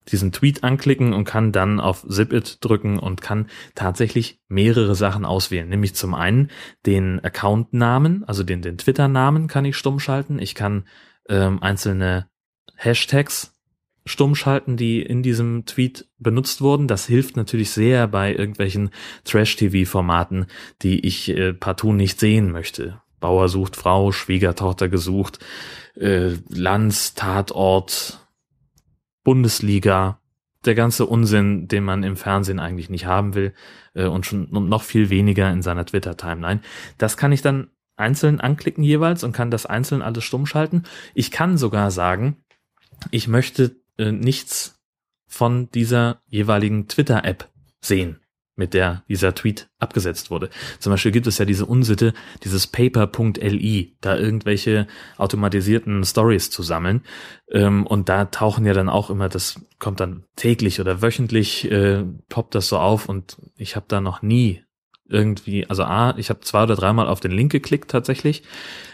diesen 0.08 0.32
Tweet 0.32 0.64
anklicken 0.64 1.12
und 1.12 1.24
kann 1.24 1.52
dann 1.52 1.80
auf 1.80 2.06
Zipit 2.08 2.58
drücken 2.60 2.98
und 2.98 3.20
kann 3.20 3.48
tatsächlich 3.74 4.40
mehrere 4.48 4.94
Sachen 4.94 5.24
auswählen. 5.24 5.68
Nämlich 5.68 5.94
zum 5.94 6.14
einen 6.14 6.50
den 6.86 7.20
Account-Namen, 7.20 8.24
also 8.24 8.42
den, 8.42 8.62
den 8.62 8.78
Twitter-Namen 8.78 9.46
kann 9.46 9.64
ich 9.64 9.76
stumm 9.76 10.00
schalten. 10.00 10.38
Ich 10.38 10.54
kann 10.54 10.84
ähm, 11.28 11.62
einzelne 11.62 12.28
Hashtags 12.76 13.54
stumm 14.06 14.34
schalten, 14.34 14.76
die 14.76 15.02
in 15.02 15.22
diesem 15.22 15.66
Tweet 15.66 16.08
benutzt 16.18 16.62
wurden. 16.62 16.88
Das 16.88 17.06
hilft 17.06 17.36
natürlich 17.36 17.70
sehr 17.70 18.08
bei 18.08 18.34
irgendwelchen 18.34 18.90
Trash-TV-Formaten, 19.24 20.46
die 20.82 21.06
ich 21.06 21.28
äh, 21.28 21.52
partout 21.52 21.92
nicht 21.92 22.18
sehen 22.18 22.50
möchte. 22.50 23.00
Bauer 23.20 23.48
sucht 23.48 23.76
Frau, 23.76 24.12
Schwiegertochter 24.12 24.88
gesucht, 24.88 25.38
äh, 25.94 26.36
Lanz, 26.48 27.14
Tatort, 27.14 28.26
Bundesliga, 29.22 30.20
der 30.64 30.74
ganze 30.74 31.06
Unsinn, 31.06 31.68
den 31.68 31.84
man 31.84 32.02
im 32.02 32.16
Fernsehen 32.16 32.58
eigentlich 32.58 32.90
nicht 32.90 33.06
haben 33.06 33.34
will 33.34 33.54
äh, 33.94 34.06
und 34.06 34.26
schon 34.26 34.46
und 34.46 34.68
noch 34.68 34.82
viel 34.82 35.10
weniger 35.10 35.50
in 35.50 35.62
seiner 35.62 35.86
Twitter-Timeline. 35.86 36.60
Das 36.98 37.16
kann 37.16 37.32
ich 37.32 37.42
dann 37.42 37.70
einzeln 37.96 38.40
anklicken 38.40 38.82
jeweils 38.82 39.24
und 39.24 39.32
kann 39.32 39.50
das 39.50 39.66
einzeln 39.66 40.02
alles 40.02 40.24
stumm 40.24 40.46
schalten. 40.46 40.84
Ich 41.14 41.30
kann 41.30 41.58
sogar 41.58 41.90
sagen, 41.90 42.36
ich 43.10 43.28
möchte 43.28 43.76
äh, 43.98 44.12
nichts 44.12 44.80
von 45.26 45.70
dieser 45.70 46.22
jeweiligen 46.26 46.88
Twitter-App 46.88 47.48
sehen 47.80 48.20
mit 48.60 48.74
der 48.74 49.02
dieser 49.08 49.34
Tweet 49.34 49.68
abgesetzt 49.80 50.30
wurde. 50.30 50.50
Zum 50.78 50.92
Beispiel 50.92 51.10
gibt 51.10 51.26
es 51.26 51.38
ja 51.38 51.44
diese 51.44 51.66
Unsitte, 51.66 52.12
dieses 52.44 52.68
paper.li, 52.68 53.96
da 54.00 54.16
irgendwelche 54.16 54.86
automatisierten 55.16 56.04
Stories 56.04 56.50
zu 56.50 56.62
sammeln. 56.62 57.02
Ähm, 57.50 57.86
und 57.86 58.08
da 58.08 58.26
tauchen 58.26 58.66
ja 58.66 58.74
dann 58.74 58.88
auch 58.88 59.10
immer, 59.10 59.28
das 59.28 59.60
kommt 59.78 59.98
dann 59.98 60.24
täglich 60.36 60.80
oder 60.80 61.02
wöchentlich, 61.02 61.68
äh, 61.70 62.04
poppt 62.28 62.54
das 62.54 62.68
so 62.68 62.78
auf 62.78 63.08
und 63.08 63.38
ich 63.56 63.74
habe 63.74 63.86
da 63.88 64.00
noch 64.00 64.22
nie 64.22 64.62
irgendwie, 65.08 65.66
also 65.68 65.82
A, 65.82 66.14
ich 66.16 66.30
habe 66.30 66.40
zwei 66.40 66.62
oder 66.62 66.76
dreimal 66.76 67.08
auf 67.08 67.18
den 67.18 67.32
Link 67.32 67.50
geklickt 67.50 67.90
tatsächlich 67.90 68.44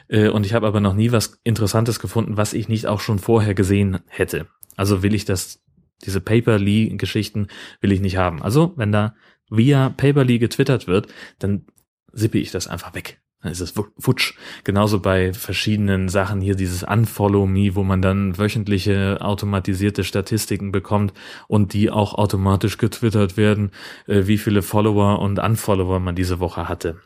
äh, 0.08 0.28
und 0.28 0.46
ich 0.46 0.54
habe 0.54 0.66
aber 0.66 0.80
noch 0.80 0.94
nie 0.94 1.12
was 1.12 1.40
Interessantes 1.44 2.00
gefunden, 2.00 2.36
was 2.36 2.54
ich 2.54 2.68
nicht 2.68 2.86
auch 2.86 3.00
schon 3.00 3.18
vorher 3.18 3.54
gesehen 3.54 3.98
hätte. 4.06 4.46
Also 4.76 5.02
will 5.02 5.14
ich 5.14 5.24
das, 5.24 5.62
diese 6.04 6.20
Paperly-Geschichten 6.20 7.48
will 7.80 7.92
ich 7.92 8.00
nicht 8.00 8.16
haben. 8.16 8.42
Also 8.42 8.72
wenn 8.76 8.92
da 8.92 9.14
via 9.50 9.90
Paperly 9.90 10.38
getwittert 10.38 10.86
wird, 10.86 11.08
dann 11.38 11.66
sippe 12.12 12.38
ich 12.38 12.50
das 12.50 12.66
einfach 12.66 12.94
weg. 12.94 13.20
Dann 13.42 13.52
ist 13.52 13.60
es 13.60 13.74
futsch. 13.98 14.34
Genauso 14.64 15.00
bei 15.00 15.32
verschiedenen 15.32 16.08
Sachen 16.08 16.40
hier 16.40 16.54
dieses 16.54 16.82
Unfollow 16.82 17.46
Me, 17.46 17.74
wo 17.74 17.84
man 17.84 18.00
dann 18.02 18.38
wöchentliche 18.38 19.18
automatisierte 19.20 20.04
Statistiken 20.04 20.72
bekommt 20.72 21.12
und 21.46 21.72
die 21.72 21.90
auch 21.90 22.14
automatisch 22.14 22.78
getwittert 22.78 23.36
werden, 23.36 23.70
äh, 24.06 24.26
wie 24.26 24.38
viele 24.38 24.62
Follower 24.62 25.20
und 25.20 25.38
Unfollower 25.38 26.00
man 26.00 26.16
diese 26.16 26.40
Woche 26.40 26.68
hatte. 26.68 27.00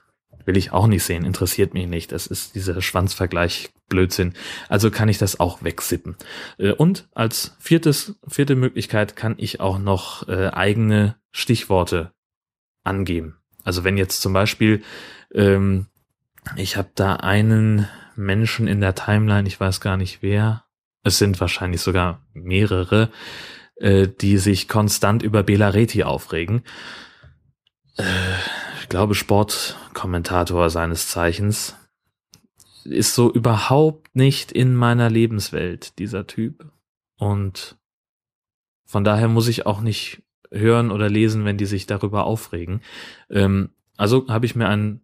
Will 0.46 0.56
ich 0.56 0.72
auch 0.72 0.86
nicht 0.86 1.04
sehen, 1.04 1.24
interessiert 1.24 1.74
mich 1.74 1.86
nicht. 1.86 2.12
Das 2.12 2.26
ist 2.26 2.54
dieser 2.54 2.80
Schwanzvergleich 2.80 3.70
Blödsinn. 3.88 4.32
Also 4.68 4.90
kann 4.90 5.08
ich 5.08 5.18
das 5.18 5.40
auch 5.40 5.62
wegsippen. 5.62 6.16
Äh, 6.58 6.72
und 6.72 7.08
als 7.12 7.56
viertes, 7.58 8.14
vierte 8.26 8.54
Möglichkeit 8.54 9.16
kann 9.16 9.34
ich 9.36 9.60
auch 9.60 9.78
noch 9.78 10.28
äh, 10.28 10.48
eigene 10.48 11.16
Stichworte 11.32 12.12
angeben. 12.84 13.36
Also 13.64 13.84
wenn 13.84 13.96
jetzt 13.96 14.20
zum 14.20 14.32
Beispiel, 14.32 14.82
ähm, 15.34 15.86
ich 16.56 16.76
habe 16.76 16.90
da 16.94 17.16
einen 17.16 17.88
Menschen 18.16 18.66
in 18.66 18.80
der 18.80 18.94
Timeline, 18.94 19.46
ich 19.46 19.58
weiß 19.60 19.80
gar 19.80 19.96
nicht 19.96 20.22
wer, 20.22 20.64
es 21.02 21.18
sind 21.18 21.40
wahrscheinlich 21.40 21.80
sogar 21.80 22.26
mehrere, 22.32 23.10
äh, 23.76 24.08
die 24.08 24.38
sich 24.38 24.68
konstant 24.68 25.22
über 25.22 25.42
Belareti 25.42 26.04
aufregen. 26.04 26.62
Äh, 27.96 28.04
ich 28.80 28.88
glaube, 28.88 29.14
Sportkommentator 29.14 30.70
seines 30.70 31.08
Zeichens 31.08 31.76
ist 32.84 33.14
so 33.14 33.32
überhaupt 33.32 34.14
nicht 34.14 34.52
in 34.52 34.74
meiner 34.74 35.10
Lebenswelt, 35.10 35.98
dieser 35.98 36.26
Typ. 36.26 36.70
Und 37.16 37.78
von 38.84 39.04
daher 39.04 39.28
muss 39.28 39.48
ich 39.48 39.66
auch 39.66 39.80
nicht 39.80 40.22
hören 40.50 40.90
oder 40.90 41.08
lesen, 41.08 41.44
wenn 41.44 41.56
die 41.56 41.66
sich 41.66 41.86
darüber 41.86 42.24
aufregen. 42.24 42.82
Ähm, 43.30 43.70
also 43.96 44.26
habe 44.28 44.46
ich 44.46 44.56
mir 44.56 44.68
ein 44.68 45.02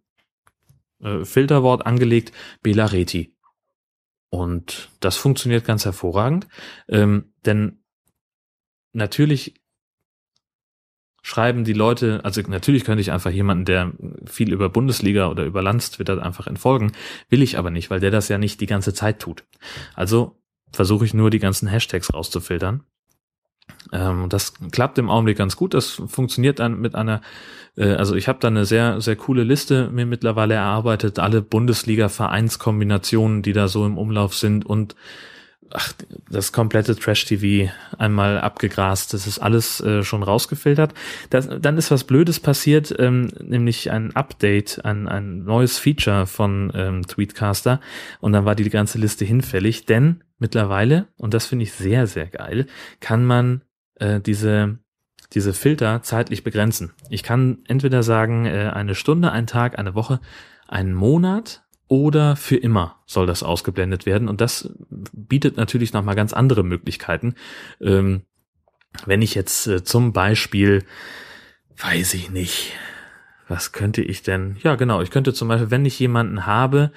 äh, 1.01 1.23
Filterwort 1.23 1.85
angelegt, 1.85 2.31
Belareti. 2.61 3.35
Und 4.29 4.89
das 4.99 5.15
funktioniert 5.15 5.65
ganz 5.65 5.85
hervorragend, 5.85 6.47
ähm, 6.89 7.33
denn 7.45 7.79
natürlich 8.91 9.61
schreiben 11.21 11.63
die 11.63 11.73
Leute, 11.73 12.21
also 12.23 12.41
natürlich 12.41 12.83
könnte 12.85 13.01
ich 13.01 13.11
einfach 13.11 13.31
jemanden, 13.31 13.65
der 13.65 13.93
viel 14.25 14.51
über 14.51 14.69
Bundesliga 14.69 15.29
oder 15.29 15.43
über 15.43 15.61
Lands 15.61 15.91
twittert, 15.91 16.21
einfach 16.21 16.47
entfolgen, 16.47 16.93
will 17.29 17.41
ich 17.41 17.57
aber 17.57 17.69
nicht, 17.69 17.89
weil 17.89 17.99
der 17.99 18.11
das 18.11 18.29
ja 18.29 18.37
nicht 18.37 18.61
die 18.61 18.65
ganze 18.65 18.93
Zeit 18.93 19.19
tut. 19.19 19.45
Also 19.93 20.41
versuche 20.71 21.05
ich 21.05 21.13
nur 21.13 21.29
die 21.29 21.39
ganzen 21.39 21.67
Hashtags 21.67 22.13
rauszufiltern 22.13 22.83
ähm, 23.91 24.29
das 24.29 24.53
klappt 24.71 24.97
im 24.97 25.09
Augenblick 25.09 25.37
ganz 25.37 25.55
gut. 25.55 25.73
Das 25.73 26.01
funktioniert 26.07 26.59
dann 26.59 26.79
mit 26.79 26.95
einer, 26.95 27.21
äh, 27.75 27.93
also 27.93 28.15
ich 28.15 28.27
habe 28.27 28.39
da 28.39 28.47
eine 28.47 28.65
sehr, 28.65 29.01
sehr 29.01 29.15
coole 29.15 29.43
Liste 29.43 29.89
mir 29.91 30.05
mittlerweile 30.05 30.55
erarbeitet, 30.55 31.19
alle 31.19 31.41
Bundesliga-Vereinskombinationen, 31.41 33.41
die 33.41 33.53
da 33.53 33.67
so 33.67 33.85
im 33.85 33.97
Umlauf 33.97 34.35
sind 34.35 34.65
und 34.65 34.95
ach, 35.71 35.93
das 36.29 36.51
komplette 36.51 36.95
Trash-TV 36.95 37.71
einmal 37.97 38.39
abgegrast. 38.39 39.13
Das 39.13 39.27
ist 39.27 39.39
alles 39.39 39.81
äh, 39.81 40.03
schon 40.03 40.23
rausgefiltert. 40.23 40.93
Das, 41.29 41.49
dann 41.59 41.77
ist 41.77 41.91
was 41.91 42.03
Blödes 42.03 42.39
passiert, 42.39 42.93
ähm, 42.99 43.31
nämlich 43.41 43.91
ein 43.91 44.15
Update, 44.15 44.83
ein, 44.85 45.07
ein 45.07 45.43
neues 45.43 45.77
Feature 45.77 46.25
von 46.25 46.71
ähm, 46.75 47.07
Tweetcaster. 47.07 47.79
Und 48.19 48.33
dann 48.33 48.45
war 48.45 48.55
die 48.55 48.69
ganze 48.69 48.97
Liste 48.97 49.25
hinfällig, 49.25 49.85
denn 49.85 50.23
mittlerweile, 50.39 51.07
und 51.17 51.33
das 51.33 51.45
finde 51.45 51.63
ich 51.63 51.73
sehr, 51.73 52.07
sehr 52.07 52.27
geil, 52.27 52.67
kann 52.99 53.25
man 53.25 53.61
äh, 53.99 54.19
diese 54.19 54.79
diese 55.33 55.53
Filter 55.53 56.01
zeitlich 56.03 56.43
begrenzen. 56.43 56.93
Ich 57.09 57.23
kann 57.23 57.59
entweder 57.67 58.03
sagen, 58.03 58.45
äh, 58.45 58.71
eine 58.73 58.95
Stunde, 58.95 59.31
ein 59.31 59.47
Tag, 59.47 59.77
eine 59.77 59.95
Woche, 59.95 60.19
einen 60.67 60.93
Monat 60.93 61.63
oder 61.87 62.35
für 62.35 62.57
immer 62.57 63.01
soll 63.05 63.25
das 63.25 63.43
ausgeblendet 63.43 64.05
werden. 64.05 64.29
Und 64.29 64.41
das 64.41 64.73
bietet 64.89 65.57
natürlich 65.57 65.93
nochmal 65.93 66.15
ganz 66.15 66.33
andere 66.33 66.63
Möglichkeiten. 66.63 67.35
Ähm, 67.81 68.23
wenn 69.05 69.21
ich 69.21 69.35
jetzt 69.35 69.67
äh, 69.67 69.83
zum 69.83 70.13
Beispiel, 70.13 70.83
weiß 71.77 72.13
ich 72.13 72.29
nicht, 72.29 72.73
was 73.47 73.71
könnte 73.71 74.01
ich 74.01 74.23
denn? 74.23 74.57
Ja, 74.61 74.75
genau, 74.75 75.01
ich 75.01 75.11
könnte 75.11 75.33
zum 75.33 75.47
Beispiel, 75.47 75.71
wenn 75.71 75.85
ich 75.85 75.99
jemanden 75.99 76.45
habe, 76.45 76.91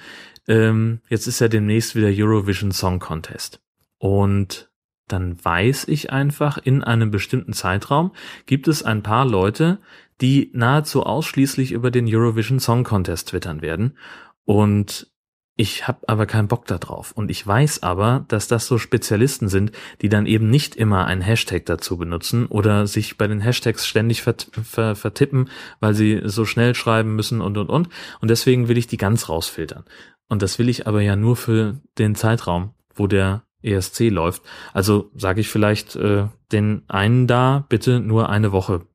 ähm, 0.47 1.01
jetzt 1.07 1.27
ist 1.27 1.39
ja 1.39 1.47
demnächst 1.47 1.95
wieder 1.95 2.09
Eurovision 2.09 2.71
Song 2.71 2.99
Contest. 2.99 3.61
Und 3.97 4.70
dann 5.11 5.43
weiß 5.43 5.87
ich 5.87 6.11
einfach, 6.11 6.57
in 6.57 6.83
einem 6.83 7.11
bestimmten 7.11 7.53
Zeitraum 7.53 8.11
gibt 8.45 8.67
es 8.67 8.83
ein 8.83 9.03
paar 9.03 9.25
Leute, 9.25 9.79
die 10.21 10.51
nahezu 10.53 11.03
ausschließlich 11.03 11.71
über 11.71 11.91
den 11.91 12.07
Eurovision 12.07 12.59
Song 12.59 12.83
Contest 12.83 13.29
twittern 13.29 13.61
werden. 13.61 13.97
Und 14.45 15.11
ich 15.57 15.87
habe 15.87 15.99
aber 16.07 16.25
keinen 16.25 16.47
Bock 16.47 16.65
da 16.65 16.77
drauf. 16.77 17.11
Und 17.11 17.29
ich 17.29 17.45
weiß 17.45 17.83
aber, 17.83 18.25
dass 18.29 18.47
das 18.47 18.65
so 18.65 18.77
Spezialisten 18.77 19.47
sind, 19.47 19.71
die 20.01 20.09
dann 20.09 20.25
eben 20.25 20.49
nicht 20.49 20.75
immer 20.75 21.05
einen 21.05 21.21
Hashtag 21.21 21.65
dazu 21.65 21.97
benutzen 21.97 22.45
oder 22.47 22.87
sich 22.87 23.17
bei 23.17 23.27
den 23.27 23.41
Hashtags 23.41 23.85
ständig 23.85 24.21
vert 24.21 24.49
ver 24.63 24.95
vertippen, 24.95 25.49
weil 25.79 25.93
sie 25.93 26.21
so 26.23 26.45
schnell 26.45 26.73
schreiben 26.73 27.15
müssen 27.15 27.41
und 27.41 27.57
und 27.57 27.69
und. 27.69 27.89
Und 28.21 28.31
deswegen 28.31 28.69
will 28.69 28.77
ich 28.77 28.87
die 28.87 28.97
ganz 28.97 29.29
rausfiltern. 29.29 29.83
Und 30.29 30.41
das 30.41 30.57
will 30.57 30.69
ich 30.69 30.87
aber 30.87 31.01
ja 31.01 31.15
nur 31.15 31.35
für 31.35 31.79
den 31.97 32.15
Zeitraum, 32.15 32.73
wo 32.95 33.07
der 33.07 33.43
ESC 33.63 34.09
läuft. 34.09 34.43
Also 34.73 35.11
sage 35.15 35.41
ich 35.41 35.49
vielleicht 35.49 35.95
äh, 35.95 36.27
den 36.51 36.83
einen 36.87 37.27
da 37.27 37.65
bitte 37.69 37.99
nur 37.99 38.29
eine 38.29 38.51
Woche 38.51 38.85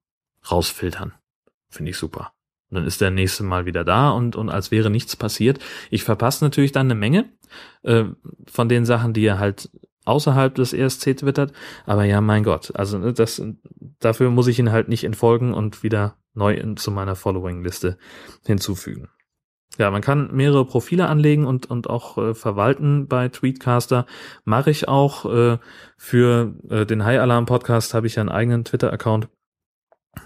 rausfiltern. 0.50 1.12
Finde 1.68 1.90
ich 1.90 1.96
super. 1.96 2.32
dann 2.70 2.84
ist 2.84 3.00
der 3.00 3.10
nächste 3.10 3.44
Mal 3.44 3.66
wieder 3.66 3.84
da 3.84 4.10
und, 4.10 4.36
und 4.36 4.48
als 4.48 4.70
wäre 4.70 4.90
nichts 4.90 5.16
passiert. 5.16 5.58
Ich 5.90 6.04
verpasse 6.04 6.44
natürlich 6.44 6.72
dann 6.72 6.86
eine 6.86 6.94
Menge 6.94 7.30
äh, 7.82 8.04
von 8.46 8.68
den 8.68 8.84
Sachen, 8.84 9.12
die 9.12 9.24
er 9.24 9.38
halt 9.38 9.70
außerhalb 10.04 10.54
des 10.54 10.72
ESC 10.72 11.16
twittert. 11.16 11.52
Aber 11.84 12.04
ja, 12.04 12.20
mein 12.20 12.44
Gott, 12.44 12.74
also 12.74 12.98
ne, 12.98 13.12
das, 13.12 13.42
dafür 14.00 14.30
muss 14.30 14.46
ich 14.46 14.58
ihn 14.58 14.72
halt 14.72 14.88
nicht 14.88 15.04
entfolgen 15.04 15.52
und 15.52 15.82
wieder 15.82 16.16
neu 16.34 16.54
in, 16.54 16.76
zu 16.76 16.90
meiner 16.90 17.16
Following-Liste 17.16 17.98
hinzufügen. 18.44 19.08
Ja, 19.78 19.90
man 19.90 20.00
kann 20.00 20.34
mehrere 20.34 20.64
Profile 20.64 21.08
anlegen 21.08 21.44
und, 21.44 21.66
und 21.66 21.90
auch 21.90 22.16
äh, 22.16 22.34
verwalten 22.34 23.08
bei 23.08 23.28
Tweetcaster. 23.28 24.06
Mache 24.44 24.70
ich 24.70 24.88
auch. 24.88 25.26
Äh, 25.26 25.58
für 25.98 26.54
äh, 26.70 26.86
den 26.86 27.04
High 27.04 27.20
Alarm 27.20 27.46
Podcast 27.46 27.92
habe 27.92 28.06
ich 28.06 28.18
einen 28.18 28.30
eigenen 28.30 28.64
Twitter-Account, 28.64 29.28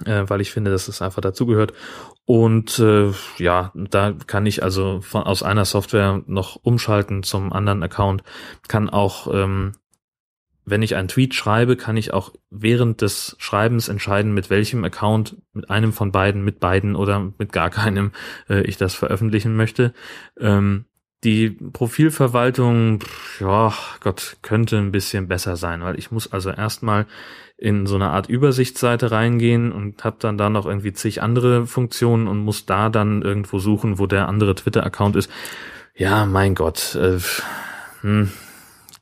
äh, 0.05 0.25
weil 0.27 0.41
ich 0.41 0.53
finde, 0.53 0.71
dass 0.71 0.87
es 0.87 1.03
einfach 1.03 1.21
dazugehört. 1.21 1.73
Und 2.27 2.79
äh, 2.79 3.11
ja, 3.39 3.73
da 3.75 4.13
kann 4.27 4.47
ich 4.47 4.63
also 4.63 5.01
von, 5.01 5.25
aus 5.25 5.43
einer 5.43 5.65
Software 5.65 6.23
noch 6.27 6.57
umschalten 6.63 7.25
zum 7.25 7.53
anderen 7.53 7.83
Account, 7.83 8.23
kann 8.69 8.89
auch 8.89 9.27
ähm, 9.33 9.73
wenn 10.71 10.83
ich 10.83 10.97
einen 10.97 11.09
Tweet 11.09 11.35
schreibe, 11.35 11.77
kann 11.77 11.97
ich 11.97 12.13
auch 12.13 12.33
während 12.51 13.03
des 13.03 13.37
Schreibens 13.39 13.89
entscheiden, 13.89 14.33
mit 14.33 14.51
welchem 14.51 14.85
Account, 14.85 15.37
mit 15.53 15.71
einem 15.71 15.93
von 15.93 16.13
beiden, 16.13 16.45
mit 16.45 16.61
beiden 16.61 16.97
oder 16.97 17.33
mit 17.39 17.53
gar 17.53 17.71
keinem 17.71 18.13
äh, 18.49 18.63
ich 18.63 18.77
das 18.77 18.95
veröffentlichen 18.95 19.57
möchte. 19.57 19.93
Ähm, 20.39 20.87
die 21.23 21.51
Profilverwaltung, 21.51 23.05
ja, 23.41 23.75
Gott, 24.01 24.39
könnte 24.41 24.79
ein 24.79 24.91
bisschen 24.91 25.29
besser 25.29 25.57
sein, 25.57 25.83
weil 25.83 25.99
ich 25.99 26.11
muss 26.11 26.33
also 26.33 26.51
erstmal 26.51 27.07
in 27.59 27.87
so 27.87 27.97
eine 27.97 28.09
Art 28.09 28.31
Übersichtsseite 28.31 29.11
reingehen 29.11 29.71
und 29.71 30.03
habe 30.03 30.17
dann 30.19 30.39
da 30.39 30.49
noch 30.49 30.65
irgendwie 30.65 30.95
zig 30.95 31.21
andere 31.21 31.67
Funktionen 31.67 32.27
und 32.27 32.39
muss 32.39 32.65
da 32.65 32.89
dann 32.89 33.21
irgendwo 33.21 33.59
suchen, 33.59 33.99
wo 33.99 34.07
der 34.07 34.29
andere 34.29 34.55
Twitter-Account 34.55 35.17
ist. 35.17 35.31
Ja, 35.95 36.25
mein 36.25 36.55
Gott. 36.55 36.95
Äh, 36.95 37.19
hm, 38.01 38.31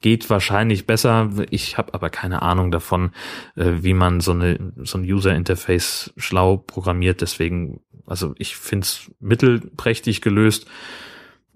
geht 0.01 0.31
wahrscheinlich 0.31 0.87
besser. 0.87 1.31
Ich 1.51 1.79
habe 1.79 1.95
aber 1.95 2.11
keine 2.11 2.43
Ahnung 2.43 2.71
davon, 2.71 3.13
äh, 3.57 3.73
wie 3.81 3.95
man 3.95 4.21
so 4.21 4.33
eine 4.33 4.73
so 4.77 4.99
ein 4.99 5.05
User 5.05 5.35
Interface 5.35 6.13
schlau 6.17 6.57
programmiert. 6.57 7.21
Deswegen, 7.21 7.81
also 8.07 8.35
ich 8.39 8.57
find's 8.57 9.11
mittelprächtig 9.21 10.21
gelöst, 10.21 10.67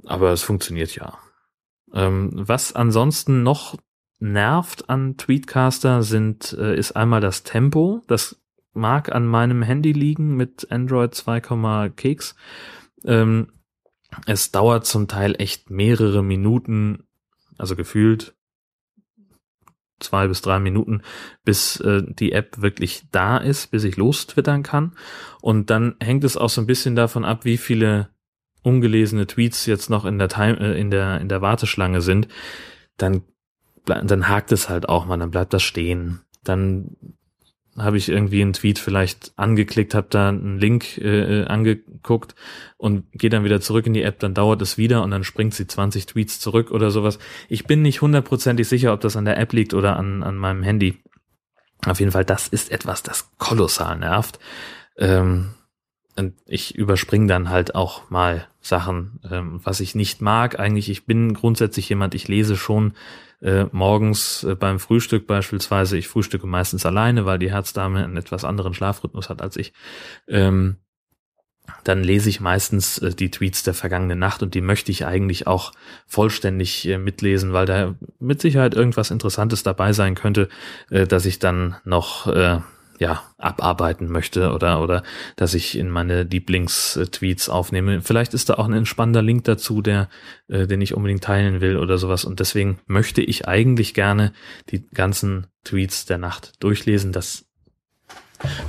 aber 0.04 0.32
es 0.32 0.42
funktioniert 0.42 0.94
ja. 0.96 1.18
Ähm, 1.94 2.30
was 2.32 2.74
ansonsten 2.74 3.42
noch 3.42 3.76
nervt 4.18 4.88
an 4.88 5.16
Tweetcaster 5.16 6.02
sind 6.02 6.56
äh, 6.58 6.76
ist 6.76 6.92
einmal 6.92 7.20
das 7.20 7.42
Tempo. 7.42 8.02
Das 8.06 8.40
mag 8.72 9.12
an 9.12 9.26
meinem 9.26 9.62
Handy 9.62 9.92
liegen 9.92 10.36
mit 10.36 10.70
Android 10.70 11.14
2, 11.14 11.90
Keks. 11.90 12.36
Ähm, 13.04 13.48
es 14.26 14.52
dauert 14.52 14.86
zum 14.86 15.08
Teil 15.08 15.34
echt 15.38 15.70
mehrere 15.70 16.22
Minuten, 16.22 17.04
also 17.62 17.76
gefühlt 17.76 18.34
zwei 20.00 20.26
bis 20.26 20.42
drei 20.42 20.58
Minuten, 20.58 21.02
bis 21.44 21.78
äh, 21.80 22.02
die 22.04 22.32
App 22.32 22.60
wirklich 22.60 23.04
da 23.12 23.36
ist, 23.38 23.70
bis 23.70 23.84
ich 23.84 23.96
lostwittern 23.96 24.64
kann. 24.64 24.96
Und 25.40 25.70
dann 25.70 25.94
hängt 26.00 26.24
es 26.24 26.36
auch 26.36 26.50
so 26.50 26.60
ein 26.60 26.66
bisschen 26.66 26.96
davon 26.96 27.24
ab, 27.24 27.44
wie 27.44 27.56
viele 27.56 28.08
ungelesene 28.64 29.28
Tweets 29.28 29.64
jetzt 29.66 29.90
noch 29.90 30.04
in 30.04 30.18
der 30.18 30.28
Time, 30.28 30.58
äh, 30.58 30.78
in 30.78 30.90
der 30.90 31.20
in 31.20 31.28
der 31.28 31.40
Warteschlange 31.40 32.00
sind. 32.00 32.26
Dann 32.96 33.22
dann 33.86 34.28
hakt 34.28 34.50
es 34.50 34.68
halt 34.68 34.88
auch 34.88 35.06
mal, 35.06 35.18
dann 35.18 35.30
bleibt 35.30 35.52
das 35.52 35.62
stehen. 35.62 36.20
Dann 36.42 36.96
habe 37.76 37.96
ich 37.96 38.08
irgendwie 38.08 38.42
einen 38.42 38.52
Tweet 38.52 38.78
vielleicht 38.78 39.32
angeklickt, 39.36 39.94
habe 39.94 40.08
da 40.10 40.28
einen 40.28 40.58
Link 40.58 40.98
äh, 40.98 41.40
äh, 41.40 41.46
angeguckt 41.46 42.34
und 42.76 43.10
gehe 43.12 43.30
dann 43.30 43.44
wieder 43.44 43.60
zurück 43.60 43.86
in 43.86 43.94
die 43.94 44.02
App, 44.02 44.18
dann 44.18 44.34
dauert 44.34 44.60
es 44.60 44.76
wieder 44.76 45.02
und 45.02 45.10
dann 45.10 45.24
springt 45.24 45.54
sie 45.54 45.66
20 45.66 46.06
Tweets 46.06 46.38
zurück 46.38 46.70
oder 46.70 46.90
sowas. 46.90 47.18
Ich 47.48 47.64
bin 47.64 47.82
nicht 47.82 48.02
hundertprozentig 48.02 48.68
sicher, 48.68 48.92
ob 48.92 49.00
das 49.00 49.16
an 49.16 49.24
der 49.24 49.38
App 49.38 49.52
liegt 49.52 49.72
oder 49.72 49.96
an, 49.96 50.22
an 50.22 50.36
meinem 50.36 50.62
Handy. 50.62 50.98
Auf 51.86 51.98
jeden 51.98 52.12
Fall, 52.12 52.24
das 52.24 52.46
ist 52.46 52.70
etwas, 52.70 53.02
das 53.02 53.30
kolossal 53.38 53.98
nervt. 53.98 54.38
Ähm, 54.98 55.54
und 56.16 56.34
ich 56.44 56.74
überspringe 56.74 57.26
dann 57.26 57.48
halt 57.48 57.74
auch 57.74 58.10
mal 58.10 58.46
Sachen, 58.60 59.18
ähm, 59.30 59.60
was 59.64 59.80
ich 59.80 59.94
nicht 59.94 60.20
mag. 60.20 60.60
Eigentlich, 60.60 60.90
ich 60.90 61.06
bin 61.06 61.32
grundsätzlich 61.32 61.88
jemand, 61.88 62.14
ich 62.14 62.28
lese 62.28 62.56
schon 62.56 62.92
äh, 63.42 63.66
morgens 63.72 64.44
äh, 64.44 64.54
beim 64.54 64.78
Frühstück 64.78 65.26
beispielsweise. 65.26 65.98
Ich 65.98 66.08
frühstücke 66.08 66.46
meistens 66.46 66.86
alleine, 66.86 67.26
weil 67.26 67.38
die 67.38 67.50
Herzdame 67.50 68.04
einen 68.04 68.16
etwas 68.16 68.44
anderen 68.44 68.74
Schlafrhythmus 68.74 69.28
hat 69.28 69.42
als 69.42 69.56
ich. 69.56 69.72
Ähm, 70.28 70.76
dann 71.84 72.02
lese 72.02 72.28
ich 72.28 72.40
meistens 72.40 72.98
äh, 72.98 73.10
die 73.10 73.30
Tweets 73.30 73.62
der 73.62 73.74
vergangenen 73.74 74.18
Nacht 74.18 74.42
und 74.42 74.54
die 74.54 74.60
möchte 74.60 74.90
ich 74.92 75.06
eigentlich 75.06 75.46
auch 75.46 75.72
vollständig 76.06 76.86
äh, 76.88 76.98
mitlesen, 76.98 77.52
weil 77.52 77.66
da 77.66 77.94
mit 78.18 78.40
Sicherheit 78.40 78.74
irgendwas 78.74 79.10
Interessantes 79.10 79.62
dabei 79.62 79.92
sein 79.92 80.14
könnte, 80.14 80.48
äh, 80.90 81.06
dass 81.06 81.26
ich 81.26 81.38
dann 81.38 81.76
noch 81.84 82.26
äh, 82.28 82.60
ja, 83.02 83.20
abarbeiten 83.36 84.06
möchte 84.06 84.52
oder, 84.52 84.80
oder 84.80 85.02
dass 85.34 85.54
ich 85.54 85.76
in 85.76 85.90
meine 85.90 86.22
Lieblingstweets 86.22 87.48
aufnehme. 87.48 88.00
Vielleicht 88.00 88.32
ist 88.32 88.48
da 88.48 88.54
auch 88.54 88.66
ein 88.66 88.72
entspannender 88.72 89.22
Link 89.22 89.42
dazu, 89.42 89.82
der, 89.82 90.08
äh, 90.46 90.68
den 90.68 90.80
ich 90.80 90.94
unbedingt 90.94 91.24
teilen 91.24 91.60
will 91.60 91.78
oder 91.78 91.98
sowas. 91.98 92.24
Und 92.24 92.38
deswegen 92.38 92.78
möchte 92.86 93.20
ich 93.20 93.48
eigentlich 93.48 93.92
gerne 93.92 94.32
die 94.70 94.88
ganzen 94.88 95.48
Tweets 95.64 96.06
der 96.06 96.18
Nacht 96.18 96.52
durchlesen. 96.60 97.10
Das 97.10 97.44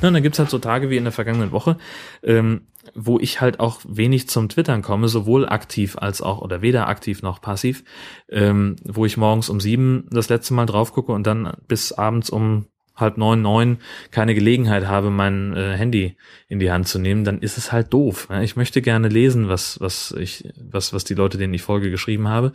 na, 0.02 0.10
dann 0.10 0.24
gibt's 0.24 0.39
halt 0.39 0.50
so 0.50 0.58
Tage 0.58 0.89
wie 0.89 0.98
in 0.98 1.04
der 1.04 1.13
vergangenen 1.13 1.52
Woche, 1.52 1.78
ähm, 2.24 2.67
wo 2.96 3.19
ich 3.19 3.39
halt 3.39 3.60
auch 3.60 3.82
wenig 3.88 4.30
zum 4.30 4.50
Twittern 4.50 4.82
komme, 4.82 5.10
sowohl 5.10 5.48
aktiv 5.48 5.96
als 5.98 6.22
auch 6.22 6.41
oder 6.41 6.62
weder 6.62 6.88
aktiv 6.88 7.22
noch 7.22 7.39
passiv, 7.39 7.84
ähm, 8.30 8.78
wo 8.84 9.06
ich 9.06 9.17
morgens 9.17 9.50
um 9.50 9.60
sieben 9.60 10.08
das 10.12 10.30
letzte 10.30 10.54
Mal 10.56 10.65
drauf 10.65 10.91
gucke 10.91 11.12
und 11.12 11.26
dann 11.26 11.54
bis 11.67 11.91
abends 11.91 12.30
um 12.30 12.65
halb 12.95 13.17
neun, 13.17 13.41
neun 13.41 13.77
keine 14.12 14.36
Gelegenheit 14.36 14.86
habe, 14.86 15.10
mein 15.10 15.56
äh, 15.56 15.75
Handy 15.75 16.15
in 16.47 16.60
die 16.60 16.71
Hand 16.71 16.88
zu 16.88 16.99
nehmen, 16.99 17.23
dann 17.23 17.39
ist 17.39 17.58
es 17.58 17.71
halt 17.71 17.91
doof. 17.93 18.27
Ja? 18.29 18.41
Ich 18.41 18.56
möchte 18.56 18.82
gerne 18.82 19.08
lesen, 19.08 19.49
was, 19.49 19.79
was 19.79 20.12
ich, 20.12 20.49
was, 20.58 20.93
was 20.93 21.03
die 21.03 21.15
Leute, 21.15 21.38
denen 21.38 21.53
ich 21.53 21.63
Folge 21.63 21.89
geschrieben 21.89 22.27
habe. 22.27 22.53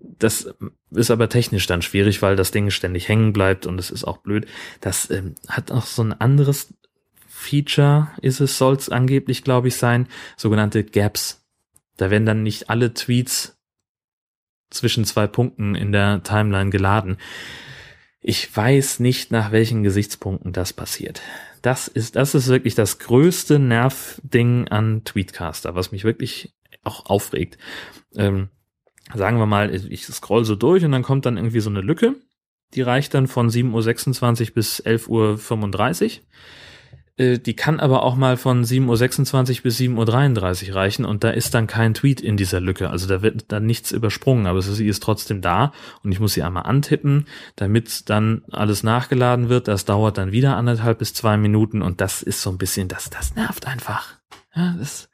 Das 0.00 0.54
ist 0.90 1.10
aber 1.10 1.28
technisch 1.28 1.66
dann 1.66 1.82
schwierig, 1.82 2.20
weil 2.22 2.36
das 2.36 2.50
Ding 2.50 2.70
ständig 2.70 3.08
hängen 3.08 3.32
bleibt 3.32 3.66
und 3.66 3.78
es 3.78 3.90
ist 3.90 4.04
auch 4.04 4.18
blöd. 4.18 4.46
Das 4.80 5.10
ähm, 5.10 5.34
hat 5.48 5.72
auch 5.72 5.86
so 5.86 6.02
ein 6.02 6.12
anderes 6.12 6.74
Feature, 7.26 8.08
ist 8.20 8.40
es, 8.40 8.58
soll 8.58 8.74
es 8.74 8.88
angeblich, 8.88 9.44
glaube 9.44 9.68
ich, 9.68 9.76
sein, 9.76 10.08
sogenannte 10.36 10.84
Gaps. 10.84 11.46
Da 11.96 12.10
werden 12.10 12.26
dann 12.26 12.42
nicht 12.42 12.68
alle 12.68 12.92
Tweets 12.94 13.58
zwischen 14.70 15.04
zwei 15.04 15.26
Punkten 15.26 15.74
in 15.74 15.92
der 15.92 16.22
Timeline 16.22 16.70
geladen. 16.70 17.16
Ich 18.28 18.54
weiß 18.54 19.00
nicht, 19.00 19.32
nach 19.32 19.52
welchen 19.52 19.82
Gesichtspunkten 19.82 20.52
das 20.52 20.74
passiert. 20.74 21.22
Das 21.62 21.88
ist, 21.88 22.14
das 22.14 22.34
ist 22.34 22.48
wirklich 22.48 22.74
das 22.74 22.98
größte 22.98 23.58
Nervding 23.58 24.68
an 24.68 25.02
Tweetcaster, 25.02 25.74
was 25.74 25.92
mich 25.92 26.04
wirklich 26.04 26.54
auch 26.84 27.06
aufregt. 27.06 27.56
Ähm, 28.14 28.50
sagen 29.14 29.38
wir 29.38 29.46
mal, 29.46 29.74
ich 29.74 30.04
scroll 30.04 30.44
so 30.44 30.56
durch 30.56 30.84
und 30.84 30.92
dann 30.92 31.02
kommt 31.02 31.24
dann 31.24 31.38
irgendwie 31.38 31.60
so 31.60 31.70
eine 31.70 31.80
Lücke. 31.80 32.16
Die 32.74 32.82
reicht 32.82 33.14
dann 33.14 33.28
von 33.28 33.48
7.26 33.48 34.48
Uhr 34.48 34.54
bis 34.54 34.84
11.35 34.84 36.04
Uhr. 36.04 36.22
Äh, 37.18 37.38
die 37.38 37.54
kann 37.54 37.80
aber 37.80 38.02
auch 38.02 38.14
mal 38.14 38.36
von 38.36 38.64
7.26 38.64 39.58
Uhr 39.58 39.62
bis 39.64 39.78
7.33 39.78 40.68
Uhr 40.70 40.74
reichen 40.76 41.04
und 41.04 41.24
da 41.24 41.30
ist 41.30 41.54
dann 41.54 41.66
kein 41.66 41.94
Tweet 41.94 42.20
in 42.20 42.36
dieser 42.36 42.60
Lücke. 42.60 42.90
Also 42.90 43.06
da 43.06 43.22
wird 43.22 43.46
dann 43.48 43.66
nichts 43.66 43.92
übersprungen, 43.92 44.46
aber 44.46 44.62
sie 44.62 44.86
ist 44.86 45.02
trotzdem 45.02 45.40
da 45.40 45.72
und 46.02 46.12
ich 46.12 46.20
muss 46.20 46.34
sie 46.34 46.42
einmal 46.42 46.64
antippen, 46.64 47.26
damit 47.56 48.08
dann 48.08 48.42
alles 48.50 48.82
nachgeladen 48.82 49.48
wird. 49.48 49.68
Das 49.68 49.84
dauert 49.84 50.16
dann 50.16 50.32
wieder 50.32 50.56
anderthalb 50.56 50.98
bis 50.98 51.12
zwei 51.12 51.36
Minuten 51.36 51.82
und 51.82 52.00
das 52.00 52.22
ist 52.22 52.40
so 52.40 52.50
ein 52.50 52.58
bisschen, 52.58 52.88
das, 52.88 53.10
das 53.10 53.34
nervt 53.34 53.66
einfach. 53.66 54.14
Ja, 54.54 54.74
das, 54.78 55.07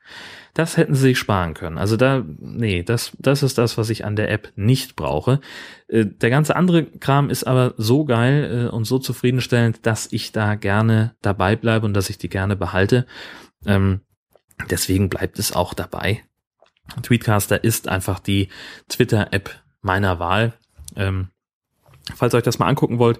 das 0.55 0.77
hätten 0.77 0.95
sie 0.95 1.03
sich 1.03 1.19
sparen 1.19 1.53
können. 1.53 1.79
Also 1.79 1.97
da, 1.97 2.25
nee, 2.38 2.85
das, 2.85 3.12
das 3.19 3.43
ist 3.43 3.59
das, 3.59 3.77
was 3.77 3.90
ich 3.90 4.05
an 4.05 4.14
der 4.14 4.31
App 4.31 4.53
nicht 4.55 4.95
brauche. 4.95 5.40
Äh, 5.88 6.07
der 6.07 6.31
ganze 6.31 6.55
andere 6.55 6.85
Kram 6.85 7.29
ist 7.29 7.45
aber 7.45 7.75
so 7.77 8.05
geil 8.05 8.69
äh, 8.69 8.71
und 8.71 8.85
so 8.85 8.99
zufriedenstellend, 9.01 9.85
dass 9.85 10.11
ich 10.12 10.31
da 10.31 10.55
gerne 10.55 11.17
dabei 11.23 11.57
bleibe 11.57 11.87
und 11.87 11.95
dass 11.95 12.09
ich 12.09 12.19
die 12.19 12.29
gerne 12.29 12.55
behalte. 12.55 13.05
Ähm, 13.67 14.01
deswegen 14.71 15.09
bleibt 15.09 15.40
es 15.40 15.53
auch 15.53 15.75
dabei. 15.75 16.23
Tweetcaster 17.03 17.64
ist 17.64 17.88
einfach 17.88 18.21
die 18.21 18.49
Twitter-App 18.88 19.51
meiner 19.81 20.21
Wahl. 20.21 20.55
Ähm, 20.95 21.29
falls 22.14 22.33
ihr 22.33 22.38
euch 22.38 22.45
das 22.45 22.61
mal 22.61 22.69
angucken 22.69 23.01
wollt, 23.01 23.19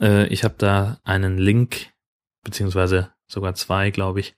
äh, 0.00 0.26
ich 0.26 0.44
habe 0.44 0.56
da 0.58 0.98
einen 1.04 1.38
Link, 1.38 1.92
beziehungsweise 2.44 3.12
sogar 3.26 3.54
zwei, 3.54 3.90
glaube 3.90 4.20
ich, 4.20 4.36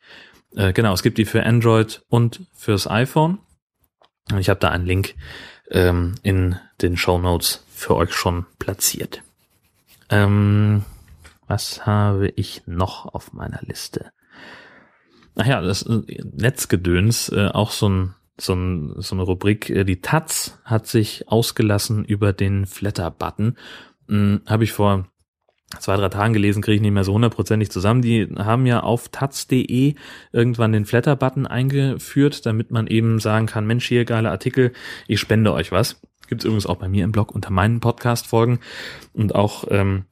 äh, 0.54 0.72
genau, 0.72 0.92
es 0.92 1.02
gibt 1.02 1.18
die 1.18 1.24
für 1.24 1.44
Android 1.44 2.02
und 2.08 2.46
fürs 2.54 2.88
iPhone. 2.88 3.38
Und 4.30 4.38
ich 4.38 4.48
habe 4.48 4.61
da 4.61 4.68
einen 4.68 4.87
Link 4.87 5.14
ähm, 5.70 6.14
in 6.22 6.56
den 6.82 6.96
Show 6.96 7.18
Notes 7.18 7.64
für 7.72 7.96
euch 7.96 8.12
schon 8.12 8.46
platziert. 8.58 9.22
Ähm, 10.11 10.84
was 11.46 11.87
habe 11.87 12.28
ich 12.37 12.62
noch 12.66 13.06
auf 13.06 13.32
meiner 13.32 13.61
Liste? 13.62 14.12
ach 15.38 15.46
ja, 15.46 15.61
das 15.62 15.82
äh, 15.82 16.02
Netzgedöns, 16.37 17.30
äh, 17.30 17.48
auch 17.48 17.70
so 17.70 17.88
ein 17.88 18.14
so, 18.40 18.54
ein, 18.54 18.94
so 18.98 19.16
eine 19.16 19.22
Rubrik. 19.22 19.68
Äh, 19.68 19.84
die 19.84 20.00
Taz 20.00 20.61
hat 20.64 20.87
sich 20.87 21.26
ausgelassen 21.28 22.04
über 22.04 22.32
den 22.32 22.66
Flatter-Button. 22.66 23.56
Hm, 24.06 24.42
Habe 24.46 24.62
ich 24.62 24.72
vor 24.72 25.08
zwei, 25.78 25.96
drei 25.96 26.09
Tagen 26.09 26.33
gelesen, 26.33 26.62
kriege 26.62 26.76
ich 26.76 26.81
nicht 26.83 26.92
mehr 26.92 27.04
so 27.04 27.12
hundertprozentig 27.12 27.70
zusammen. 27.70 28.02
Die 28.02 28.26
haben 28.37 28.66
ja 28.66 28.81
auf 28.81 29.09
taz.de 29.09 29.94
irgendwann 30.33 30.72
den 30.72 30.87
Flatter-Button 30.87 31.46
eingeführt, 31.46 32.46
damit 32.46 32.70
man 32.70 32.87
eben 32.87 33.18
sagen 33.18 33.46
kann, 33.46 33.66
Mensch, 33.66 33.87
hier 33.87 34.04
geile 34.04 34.31
Artikel, 34.31 34.72
ich 35.07 35.20
spende 35.20 35.52
euch 35.52 35.72
was. 35.72 36.00
Gibt's 36.28 36.44
übrigens 36.44 36.66
auch 36.66 36.76
bei 36.76 36.88
mir 36.88 37.04
im 37.04 37.12
Blog 37.12 37.35
unter 37.35 37.50
meinen 37.50 37.81
Podcast-Folgen. 37.81 38.61
Und 39.12 39.35
auch 39.35 39.64
ähm, 39.70 40.04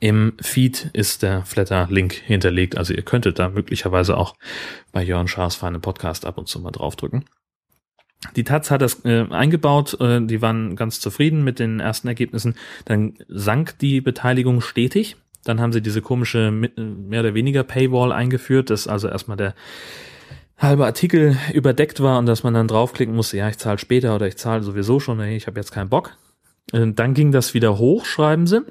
im 0.00 0.34
Feed 0.40 0.90
ist 0.92 1.22
der 1.22 1.44
Flatter-Link 1.44 2.12
hinterlegt. 2.12 2.78
Also 2.78 2.94
ihr 2.94 3.02
könntet 3.02 3.38
da 3.38 3.48
möglicherweise 3.48 4.16
auch 4.16 4.34
bei 4.92 5.02
Jörn 5.02 5.28
Schaas 5.28 5.54
feine 5.54 5.80
Podcast 5.80 6.24
ab 6.24 6.38
und 6.38 6.48
zu 6.48 6.60
mal 6.60 6.70
draufdrücken. 6.70 7.24
Die 8.36 8.44
Taz 8.44 8.70
hat 8.70 8.82
das 8.82 9.04
äh, 9.04 9.26
eingebaut, 9.30 9.98
äh, 10.00 10.20
die 10.20 10.42
waren 10.42 10.76
ganz 10.76 11.00
zufrieden 11.00 11.44
mit 11.44 11.58
den 11.58 11.80
ersten 11.80 12.08
Ergebnissen. 12.08 12.54
Dann 12.84 13.14
sank 13.28 13.78
die 13.78 14.00
Beteiligung 14.00 14.60
stetig. 14.60 15.16
Dann 15.44 15.60
haben 15.60 15.72
sie 15.72 15.82
diese 15.82 16.00
komische 16.00 16.50
mehr 16.50 17.20
oder 17.20 17.34
weniger 17.34 17.64
Paywall 17.64 18.12
eingeführt, 18.12 18.70
dass 18.70 18.88
also 18.88 19.08
erstmal 19.08 19.36
der 19.36 19.54
halbe 20.56 20.86
Artikel 20.86 21.36
überdeckt 21.52 22.00
war 22.00 22.18
und 22.18 22.26
dass 22.26 22.42
man 22.42 22.54
dann 22.54 22.68
draufklicken 22.68 23.14
musste, 23.14 23.36
ja, 23.36 23.48
ich 23.48 23.58
zahle 23.58 23.78
später 23.78 24.14
oder 24.14 24.26
ich 24.26 24.36
zahle 24.36 24.62
sowieso 24.62 25.00
schon, 25.00 25.20
ich 25.20 25.46
habe 25.46 25.60
jetzt 25.60 25.72
keinen 25.72 25.90
Bock. 25.90 26.16
Äh, 26.72 26.92
dann 26.92 27.14
ging 27.14 27.32
das 27.32 27.54
wieder 27.54 27.78
hoch, 27.78 28.04
schreiben 28.06 28.46
sie. 28.46 28.62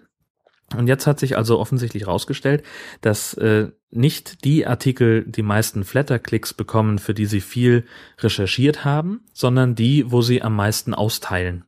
Und 0.77 0.87
jetzt 0.87 1.07
hat 1.07 1.19
sich 1.19 1.37
also 1.37 1.59
offensichtlich 1.59 2.03
herausgestellt, 2.03 2.63
dass 3.01 3.33
äh, 3.35 3.69
nicht 3.91 4.43
die 4.43 4.65
Artikel 4.65 5.23
die 5.25 5.43
meisten 5.43 5.83
Flatter-Klicks 5.83 6.53
bekommen, 6.53 6.99
für 6.99 7.13
die 7.13 7.25
sie 7.25 7.41
viel 7.41 7.85
recherchiert 8.19 8.85
haben, 8.85 9.21
sondern 9.33 9.75
die, 9.75 10.11
wo 10.11 10.21
sie 10.21 10.41
am 10.41 10.55
meisten 10.55 10.93
austeilen, 10.93 11.65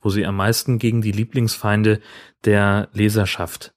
wo 0.00 0.10
sie 0.10 0.26
am 0.26 0.36
meisten 0.36 0.78
gegen 0.78 1.02
die 1.02 1.12
Lieblingsfeinde 1.12 2.00
der 2.44 2.88
Leserschaft 2.92 3.74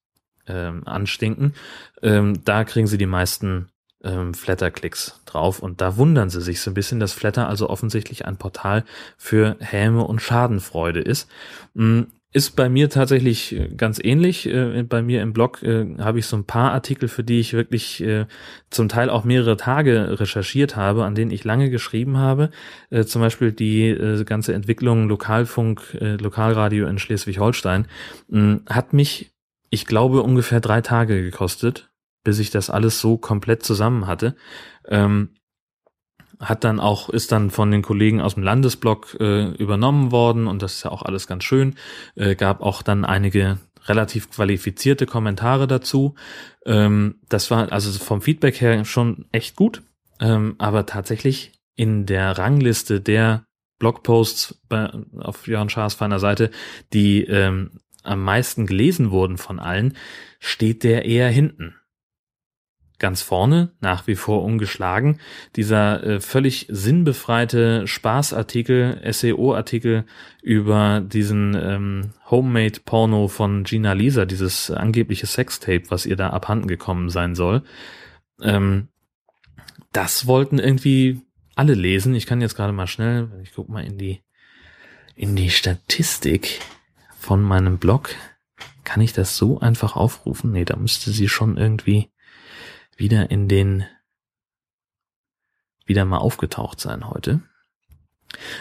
ähm, 0.47 0.87
anstinken. 0.87 1.53
Ähm, 2.01 2.43
da 2.45 2.63
kriegen 2.63 2.87
sie 2.87 2.97
die 2.97 3.05
meisten 3.05 3.69
ähm, 4.03 4.33
Flatter-Klicks 4.33 5.21
drauf 5.25 5.59
und 5.59 5.81
da 5.81 5.97
wundern 5.97 6.29
sie 6.29 6.41
sich 6.41 6.61
so 6.61 6.71
ein 6.71 6.75
bisschen, 6.75 6.99
dass 6.99 7.13
Flatter 7.13 7.47
also 7.47 7.69
offensichtlich 7.69 8.25
ein 8.25 8.37
Portal 8.37 8.85
für 9.17 9.57
Häme 9.59 10.03
und 10.03 10.21
Schadenfreude 10.21 11.01
ist. 11.01 11.29
Ist 12.33 12.57
bei 12.57 12.67
mir 12.67 12.89
tatsächlich 12.89 13.55
äh, 13.55 13.69
ganz 13.69 13.99
ähnlich. 14.03 14.47
Äh, 14.47 14.83
bei 14.83 15.01
mir 15.01 15.21
im 15.21 15.31
Blog 15.31 15.63
äh, 15.63 15.95
habe 15.97 16.19
ich 16.19 16.25
so 16.25 16.35
ein 16.35 16.43
paar 16.43 16.73
Artikel, 16.73 17.07
für 17.07 17.23
die 17.23 17.39
ich 17.39 17.53
wirklich 17.53 18.03
zum 18.69 18.89
Teil 18.89 19.09
auch 19.09 19.23
mehrere 19.23 19.55
Tage 19.55 20.19
recherchiert 20.19 20.75
habe, 20.75 21.05
an 21.05 21.15
denen 21.15 21.31
ich 21.31 21.43
lange 21.45 21.69
geschrieben 21.69 22.17
habe. 22.17 22.51
Zum 23.05 23.21
Beispiel 23.21 23.51
die 23.51 24.23
ganze 24.25 24.53
Entwicklung 24.53 25.07
Lokalfunk, 25.07 25.97
Lokalradio 25.99 26.87
in 26.87 26.99
Schleswig-Holstein 26.99 27.87
hat 28.67 28.93
mich, 28.93 29.33
ich 29.69 29.85
glaube, 29.85 30.21
ungefähr 30.21 30.59
drei 30.59 30.81
Tage 30.81 31.23
gekostet, 31.23 31.89
bis 32.23 32.39
ich 32.39 32.49
das 32.49 32.69
alles 32.69 32.99
so 32.99 33.17
komplett 33.17 33.63
zusammen 33.63 34.07
hatte. 34.07 34.35
Ähm, 34.87 35.29
hat 36.39 36.63
dann 36.63 36.79
auch, 36.79 37.09
ist 37.09 37.31
dann 37.31 37.49
von 37.49 37.71
den 37.71 37.81
Kollegen 37.81 38.21
aus 38.21 38.35
dem 38.35 38.43
Landesblock 38.43 39.17
äh, 39.19 39.51
übernommen 39.55 40.11
worden 40.11 40.47
und 40.47 40.61
das 40.61 40.75
ist 40.75 40.83
ja 40.83 40.91
auch 40.91 41.01
alles 41.01 41.27
ganz 41.27 41.43
schön. 41.43 41.75
Äh, 42.15 42.35
gab 42.35 42.61
auch 42.61 42.81
dann 42.81 43.05
einige 43.05 43.57
relativ 43.85 44.29
qualifizierte 44.29 45.05
Kommentare 45.05 45.67
dazu. 45.67 46.15
Ähm, 46.65 47.15
das 47.29 47.49
war 47.49 47.71
also 47.71 47.91
vom 47.97 48.21
Feedback 48.21 48.61
her 48.61 48.85
schon 48.85 49.25
echt 49.31 49.55
gut, 49.55 49.81
ähm, 50.19 50.55
aber 50.57 50.85
tatsächlich 50.85 51.53
in 51.75 52.05
der 52.05 52.37
Rangliste 52.37 53.01
der 53.01 53.45
Blogposts 53.79 54.61
bei, 54.67 54.91
auf 55.19 55.47
Jörn 55.47 55.69
Schaas 55.69 55.93
feiner 55.93 56.19
Seite, 56.19 56.51
die 56.93 57.23
ähm, 57.23 57.79
am 58.03 58.23
meisten 58.23 58.65
gelesen 58.65 59.11
wurden 59.11 59.37
von 59.37 59.59
allen, 59.59 59.95
steht 60.39 60.83
der 60.83 61.05
eher 61.05 61.29
hinten 61.29 61.75
ganz 62.99 63.21
vorne, 63.21 63.71
nach 63.79 64.07
wie 64.07 64.15
vor 64.15 64.43
ungeschlagen. 64.43 65.19
Dieser 65.55 66.03
äh, 66.03 66.19
völlig 66.19 66.67
sinnbefreite 66.69 67.85
Spaßartikel, 67.87 69.01
SEO-Artikel 69.11 70.05
über 70.41 71.01
diesen 71.01 71.55
ähm, 71.55 72.11
Homemade-Porno 72.29 73.27
von 73.27 73.63
Gina 73.63 73.93
Lisa, 73.93 74.25
dieses 74.25 74.71
angebliche 74.71 75.27
Sextape, 75.27 75.83
was 75.89 76.05
ihr 76.05 76.15
da 76.15 76.31
abhanden 76.31 76.67
gekommen 76.67 77.09
sein 77.09 77.35
soll. 77.35 77.63
Ähm, 78.41 78.87
das 79.93 80.27
wollten 80.27 80.59
irgendwie 80.59 81.21
alle 81.55 81.73
lesen. 81.73 82.15
Ich 82.15 82.25
kann 82.25 82.41
jetzt 82.41 82.55
gerade 82.55 82.73
mal 82.73 82.87
schnell, 82.87 83.29
ich 83.43 83.53
guck 83.53 83.69
mal 83.69 83.83
in 83.83 83.97
die 83.97 84.21
in 85.15 85.35
die 85.35 85.49
Statistik 85.49 86.61
von 87.17 87.41
meinem 87.41 87.79
Blog. 87.79 88.11
Kann 88.83 89.01
ich 89.01 89.13
das 89.13 89.35
so 89.35 89.59
einfach 89.59 89.95
aufrufen? 89.95 90.51
Nee, 90.51 90.63
da 90.63 90.75
müsste 90.75 91.09
sie 91.11 91.27
schon 91.27 91.57
irgendwie 91.57 92.11
wieder 92.97 93.31
in 93.31 93.47
den 93.47 93.85
wieder 95.85 96.05
mal 96.05 96.17
aufgetaucht 96.17 96.81
sein 96.81 97.09
heute. 97.09 97.41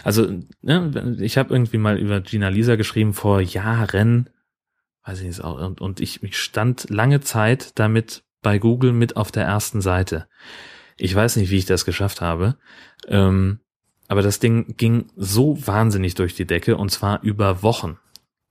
Also, 0.05 0.29
ne, 0.62 1.16
ich 1.20 1.38
habe 1.38 1.53
irgendwie 1.53 1.79
mal 1.79 1.99
über 1.99 2.20
Gina 2.20 2.49
Lisa 2.49 2.77
geschrieben 2.77 3.14
vor 3.14 3.40
Jahren, 3.40 4.31
weiß 5.05 5.20
ich 5.20 5.27
nicht, 5.27 5.40
und, 5.40 5.81
und 5.81 6.01
ich, 6.01 6.22
ich 6.22 6.38
stand 6.38 6.88
lange 6.88 7.20
Zeit 7.20 7.79
damit 7.79 8.22
bei 8.42 8.59
Google 8.59 8.92
mit 8.92 9.16
auf 9.16 9.33
der 9.33 9.44
ersten 9.44 9.81
Seite. 9.81 10.29
Ich 10.96 11.14
weiß 11.14 11.37
nicht, 11.37 11.51
wie 11.51 11.59
ich 11.59 11.66
das 11.66 11.85
geschafft 11.85 12.20
habe, 12.20 12.57
ähm, 13.09 13.59
aber 14.09 14.22
das 14.22 14.38
Ding 14.38 14.77
ging 14.77 15.11
so 15.16 15.66
wahnsinnig 15.66 16.14
durch 16.14 16.35
die 16.35 16.46
Decke 16.46 16.77
und 16.77 16.90
zwar 16.90 17.22
über 17.22 17.62
Wochen 17.62 17.99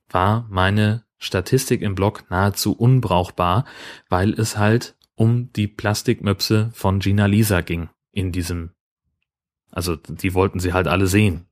war 0.09 0.45
meine 0.49 1.05
Statistik 1.17 1.81
im 1.81 1.95
Blog 1.95 2.29
nahezu 2.29 2.73
unbrauchbar, 2.73 3.65
weil 4.09 4.33
es 4.33 4.57
halt 4.57 4.95
um 5.15 5.51
die 5.53 5.67
Plastikmöpse 5.67 6.69
von 6.73 6.99
Gina 6.99 7.25
Lisa 7.25 7.61
ging 7.61 7.89
in 8.11 8.31
diesem, 8.31 8.71
also 9.71 9.95
die 9.95 10.33
wollten 10.33 10.59
sie 10.59 10.73
halt 10.73 10.87
alle 10.87 11.07
sehen. 11.07 11.45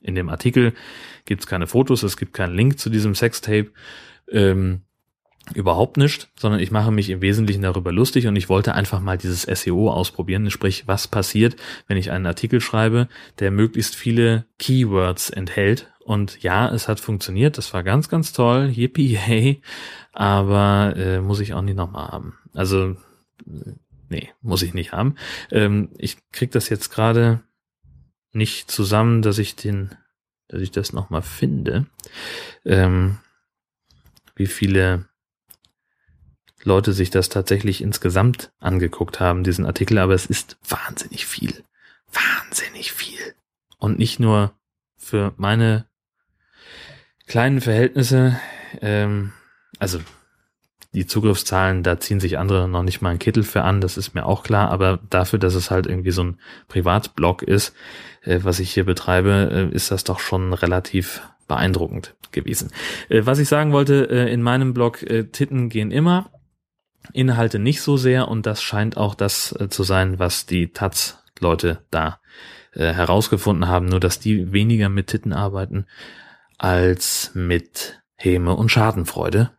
In 0.00 0.14
dem 0.14 0.28
Artikel 0.28 0.72
gibt's 1.24 1.46
keine 1.46 1.66
Fotos, 1.66 2.02
es 2.02 2.16
gibt 2.16 2.32
keinen 2.32 2.54
Link 2.54 2.78
zu 2.78 2.90
diesem 2.90 3.14
Sextape, 3.14 3.70
ähm, 4.30 4.82
überhaupt 5.54 5.96
nicht, 5.96 6.28
sondern 6.38 6.60
ich 6.60 6.70
mache 6.70 6.92
mich 6.92 7.10
im 7.10 7.22
Wesentlichen 7.22 7.62
darüber 7.62 7.92
lustig 7.92 8.26
und 8.26 8.36
ich 8.36 8.48
wollte 8.48 8.74
einfach 8.74 9.00
mal 9.00 9.18
dieses 9.18 9.42
SEO 9.42 9.90
ausprobieren, 9.90 10.50
sprich, 10.50 10.86
was 10.86 11.08
passiert, 11.08 11.56
wenn 11.88 11.96
ich 11.96 12.10
einen 12.10 12.26
Artikel 12.26 12.60
schreibe, 12.60 13.08
der 13.38 13.50
möglichst 13.50 13.96
viele 13.96 14.46
Keywords 14.58 15.30
enthält. 15.30 15.90
Und 16.04 16.42
ja, 16.42 16.72
es 16.72 16.88
hat 16.88 17.00
funktioniert, 17.00 17.58
das 17.58 17.72
war 17.72 17.82
ganz, 17.82 18.08
ganz 18.08 18.32
toll, 18.32 18.70
yippie, 18.70 19.16
hey, 19.16 19.60
aber 20.12 20.94
äh, 20.96 21.20
muss 21.20 21.40
ich 21.40 21.54
auch 21.54 21.62
nicht 21.62 21.76
nochmal 21.76 22.08
haben. 22.08 22.34
Also, 22.54 22.96
nee, 24.08 24.30
muss 24.40 24.62
ich 24.62 24.74
nicht 24.74 24.92
haben. 24.92 25.16
Ähm, 25.50 25.90
ich 25.98 26.18
krieg 26.32 26.50
das 26.50 26.68
jetzt 26.68 26.90
gerade 26.90 27.42
nicht 28.32 28.70
zusammen, 28.70 29.22
dass 29.22 29.38
ich 29.38 29.56
den, 29.56 29.96
dass 30.48 30.60
ich 30.60 30.70
das 30.70 30.92
nochmal 30.92 31.22
finde. 31.22 31.86
Ähm, 32.64 33.18
wie 34.34 34.46
viele 34.46 35.06
Leute 36.62 36.92
sich 36.92 37.10
das 37.10 37.28
tatsächlich 37.28 37.80
insgesamt 37.80 38.52
angeguckt 38.58 39.20
haben, 39.20 39.44
diesen 39.44 39.66
Artikel, 39.66 39.98
aber 39.98 40.14
es 40.14 40.26
ist 40.26 40.58
wahnsinnig 40.68 41.26
viel. 41.26 41.64
Wahnsinnig 42.12 42.92
viel. 42.92 43.34
Und 43.78 43.98
nicht 43.98 44.20
nur 44.20 44.52
für 44.96 45.32
meine 45.36 45.86
kleinen 47.26 47.60
Verhältnisse, 47.60 48.38
ähm, 48.80 49.32
also 49.78 50.00
die 50.92 51.06
Zugriffszahlen, 51.06 51.82
da 51.82 52.00
ziehen 52.00 52.18
sich 52.18 52.38
andere 52.38 52.68
noch 52.68 52.82
nicht 52.82 53.00
mal 53.00 53.10
einen 53.10 53.20
Kittel 53.20 53.44
für 53.44 53.62
an, 53.62 53.80
das 53.80 53.96
ist 53.96 54.14
mir 54.14 54.26
auch 54.26 54.42
klar, 54.42 54.70
aber 54.70 54.98
dafür, 55.08 55.38
dass 55.38 55.54
es 55.54 55.70
halt 55.70 55.86
irgendwie 55.86 56.10
so 56.10 56.24
ein 56.24 56.40
Privatblog 56.66 57.42
ist, 57.42 57.74
äh, 58.22 58.40
was 58.42 58.58
ich 58.58 58.72
hier 58.72 58.84
betreibe, 58.84 59.70
äh, 59.72 59.74
ist 59.74 59.92
das 59.92 60.02
doch 60.02 60.18
schon 60.18 60.52
relativ 60.52 61.22
beeindruckend 61.46 62.16
gewesen. 62.32 62.70
Äh, 63.08 63.24
was 63.24 63.38
ich 63.38 63.48
sagen 63.48 63.72
wollte, 63.72 63.94
in 63.94 64.42
meinem 64.42 64.74
Blog, 64.74 64.98
Titten 65.32 65.68
gehen 65.68 65.92
immer, 65.92 66.30
Inhalte 67.12 67.58
nicht 67.58 67.82
so 67.82 67.96
sehr 67.96 68.28
und 68.28 68.46
das 68.46 68.62
scheint 68.62 68.96
auch 68.96 69.14
das 69.14 69.54
zu 69.70 69.82
sein, 69.84 70.18
was 70.18 70.46
die 70.46 70.72
Taz-Leute 70.72 71.84
da 71.90 72.20
herausgefunden 72.72 73.66
haben, 73.66 73.86
nur 73.86 73.98
dass 73.98 74.20
die 74.20 74.52
weniger 74.52 74.88
mit 74.88 75.08
Titten 75.08 75.32
arbeiten 75.32 75.86
als 76.56 77.32
mit 77.34 78.00
Häme 78.14 78.54
und 78.54 78.68
Schadenfreude 78.68 79.50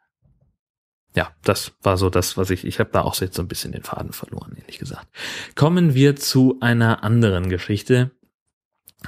ja, 1.13 1.31
das 1.43 1.73
war 1.81 1.97
so 1.97 2.09
das, 2.09 2.37
was 2.37 2.49
ich, 2.49 2.65
ich 2.65 2.79
habe 2.79 2.91
da 2.91 3.01
auch 3.01 3.19
jetzt 3.19 3.35
so 3.35 3.41
ein 3.41 3.47
bisschen 3.47 3.71
den 3.71 3.83
Faden 3.83 4.13
verloren, 4.13 4.55
ehrlich 4.57 4.79
gesagt. 4.79 5.07
Kommen 5.55 5.93
wir 5.93 6.15
zu 6.15 6.57
einer 6.61 7.03
anderen 7.03 7.49
Geschichte, 7.49 8.11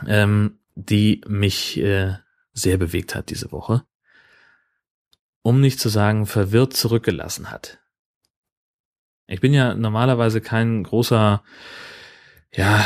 ähm, 0.08 0.60
die 0.76 1.22
mich 1.28 1.80
äh, 1.80 2.16
sehr 2.52 2.78
bewegt 2.78 3.16
hat 3.16 3.30
diese 3.30 3.52
Woche. 3.52 3.86
Um 5.42 5.62
nicht 5.62 5.80
zu 5.80 5.90
sagen, 5.90 6.26
verwirrt 6.26 6.74
zurückgelassen 6.74 7.52
hat. 7.52 7.80
Ich 9.28 9.40
bin 9.40 9.54
ja 9.54 9.74
normalerweise 9.74 10.42
kein 10.42 10.84
großer, 10.84 11.44
ja, 12.54 12.86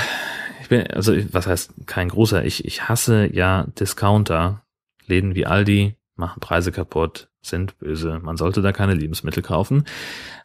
ich 0.62 0.69
bin, 0.69 0.88
also 0.88 1.15
was 1.34 1.47
heißt 1.47 1.73
kein 1.88 2.10
großer, 2.10 2.45
ich, 2.45 2.65
ich 2.65 2.88
hasse 2.88 3.27
ja 3.34 3.65
Discounter, 3.80 4.63
Läden 5.08 5.34
wie 5.34 5.45
Aldi, 5.45 5.95
machen 6.15 6.39
Preise 6.39 6.71
kaputt, 6.71 7.30
sind 7.48 7.78
böse. 7.80 8.20
Man 8.20 8.38
sollte 8.38 8.62
da 8.62 8.72
keine 8.72 8.94
Lebensmittel 8.94 9.44
kaufen. 9.44 9.86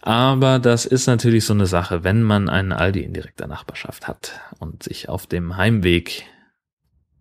Aber 0.01 0.59
das 0.59 0.87
ist 0.87 1.07
natürlich 1.07 1.45
so 1.45 1.53
eine 1.53 1.67
Sache, 1.67 2.05
wenn 2.05 2.23
man 2.23 2.49
einen 2.49 2.73
Aldi 2.73 3.01
in 3.01 3.13
direkter 3.13 3.47
Nachbarschaft 3.47 4.09
hat 4.09 4.41
und 4.59 4.83
sich 4.83 5.09
auf 5.09 5.27
dem 5.27 5.57
Heimweg 5.57 6.25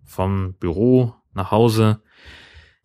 vom 0.04 0.54
Büro 0.56 1.16
nach 1.34 1.52
Hause 1.52 2.02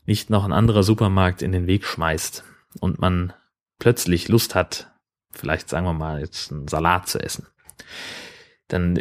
nicht 0.05 0.31
noch 0.31 0.45
ein 0.45 0.53
anderer 0.53 0.83
Supermarkt 0.83 1.43
in 1.43 1.53
den 1.53 1.67
Weg 1.67 1.85
schmeißt 1.85 2.45
und 2.81 3.01
man 3.01 3.33
plötzlich 3.79 4.29
Lust 4.29 4.55
hat, 4.55 4.93
vielleicht 5.33 5.69
sagen 5.69 5.87
wir 5.87 5.93
mal 5.93 6.21
jetzt 6.21 6.53
einen 6.53 6.69
Salat 6.69 7.09
zu 7.09 7.19
essen, 7.19 7.47
dann 8.69 8.97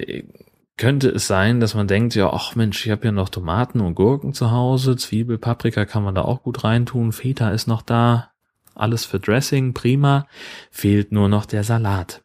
könnte 0.77 1.09
es 1.09 1.27
sein, 1.27 1.59
dass 1.59 1.73
man 1.73 1.87
denkt, 1.87 2.15
ja, 2.15 2.31
ach 2.31 2.55
Mensch, 2.55 2.85
ich 2.85 2.91
habe 2.91 3.05
ja 3.05 3.11
noch 3.11 3.29
Tomaten 3.29 3.79
und 3.79 3.95
Gurken 3.95 4.33
zu 4.33 4.51
Hause, 4.51 4.97
Zwiebel, 4.97 5.37
Paprika 5.37 5.85
kann 5.85 6.03
man 6.03 6.15
da 6.15 6.23
auch 6.23 6.43
gut 6.43 6.63
reintun, 6.63 7.11
Feta 7.11 7.51
ist 7.51 7.67
noch 7.67 7.81
da, 7.81 8.31
alles 8.73 9.05
für 9.05 9.19
Dressing, 9.19 9.73
prima, 9.73 10.27
fehlt 10.71 11.11
nur 11.11 11.29
noch 11.29 11.45
der 11.45 11.63
Salat. 11.63 12.23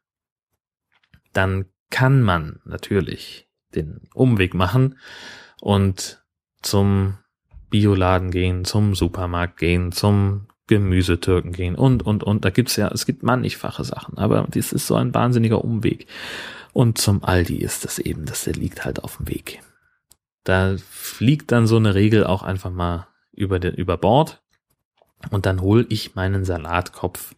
Dann 1.32 1.66
kann 1.90 2.22
man 2.22 2.60
natürlich 2.64 3.48
den 3.74 4.00
Umweg 4.14 4.54
machen 4.54 4.98
und 5.60 6.24
zum 6.60 7.18
Bioladen 7.70 8.32
gehen, 8.32 8.64
zum 8.64 8.96
Supermarkt 8.96 9.58
gehen, 9.58 9.92
zum 9.92 10.48
Gemüsetürken 10.70 11.52
gehen 11.52 11.74
und, 11.74 12.06
und, 12.06 12.22
und. 12.22 12.44
Da 12.44 12.50
gibt's 12.50 12.76
ja, 12.76 12.88
es 12.88 13.04
gibt 13.04 13.24
mannigfache 13.24 13.82
Sachen, 13.82 14.16
aber 14.18 14.46
dies 14.54 14.72
ist 14.72 14.86
so 14.86 14.94
ein 14.94 15.12
wahnsinniger 15.12 15.64
Umweg. 15.64 16.06
Und 16.72 16.96
zum 16.96 17.24
Aldi 17.24 17.56
ist 17.56 17.84
das 17.84 17.98
eben, 17.98 18.24
dass 18.24 18.44
der 18.44 18.54
liegt 18.54 18.84
halt 18.84 19.02
auf 19.02 19.16
dem 19.16 19.28
Weg. 19.28 19.60
Da 20.44 20.76
fliegt 20.88 21.50
dann 21.50 21.66
so 21.66 21.76
eine 21.76 21.96
Regel 21.96 22.24
auch 22.24 22.44
einfach 22.44 22.70
mal 22.70 23.08
über, 23.32 23.58
den, 23.58 23.74
über 23.74 23.96
Bord 23.96 24.42
und 25.30 25.44
dann 25.44 25.60
hol 25.60 25.86
ich 25.88 26.14
meinen 26.14 26.44
Salatkopf 26.44 27.34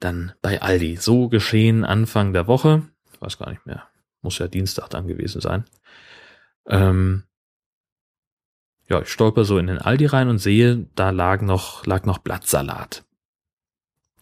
dann 0.00 0.32
bei 0.40 0.62
Aldi. 0.62 0.96
So 0.96 1.28
geschehen 1.28 1.84
Anfang 1.84 2.32
der 2.32 2.46
Woche. 2.46 2.82
Ich 3.12 3.20
weiß 3.20 3.38
gar 3.38 3.50
nicht 3.50 3.66
mehr. 3.66 3.84
Muss 4.22 4.38
ja 4.38 4.48
Dienstag 4.48 4.88
dann 4.88 5.06
gewesen 5.06 5.42
sein. 5.42 5.64
Ähm, 6.66 7.24
ja, 8.94 9.02
ich 9.02 9.08
stolper 9.08 9.44
so 9.44 9.58
in 9.58 9.66
den 9.66 9.78
Aldi 9.78 10.06
rein 10.06 10.28
und 10.28 10.38
sehe, 10.38 10.86
da 10.94 11.10
lag 11.10 11.42
noch, 11.42 11.84
lag 11.86 12.04
noch 12.04 12.18
Blattsalat. 12.18 13.04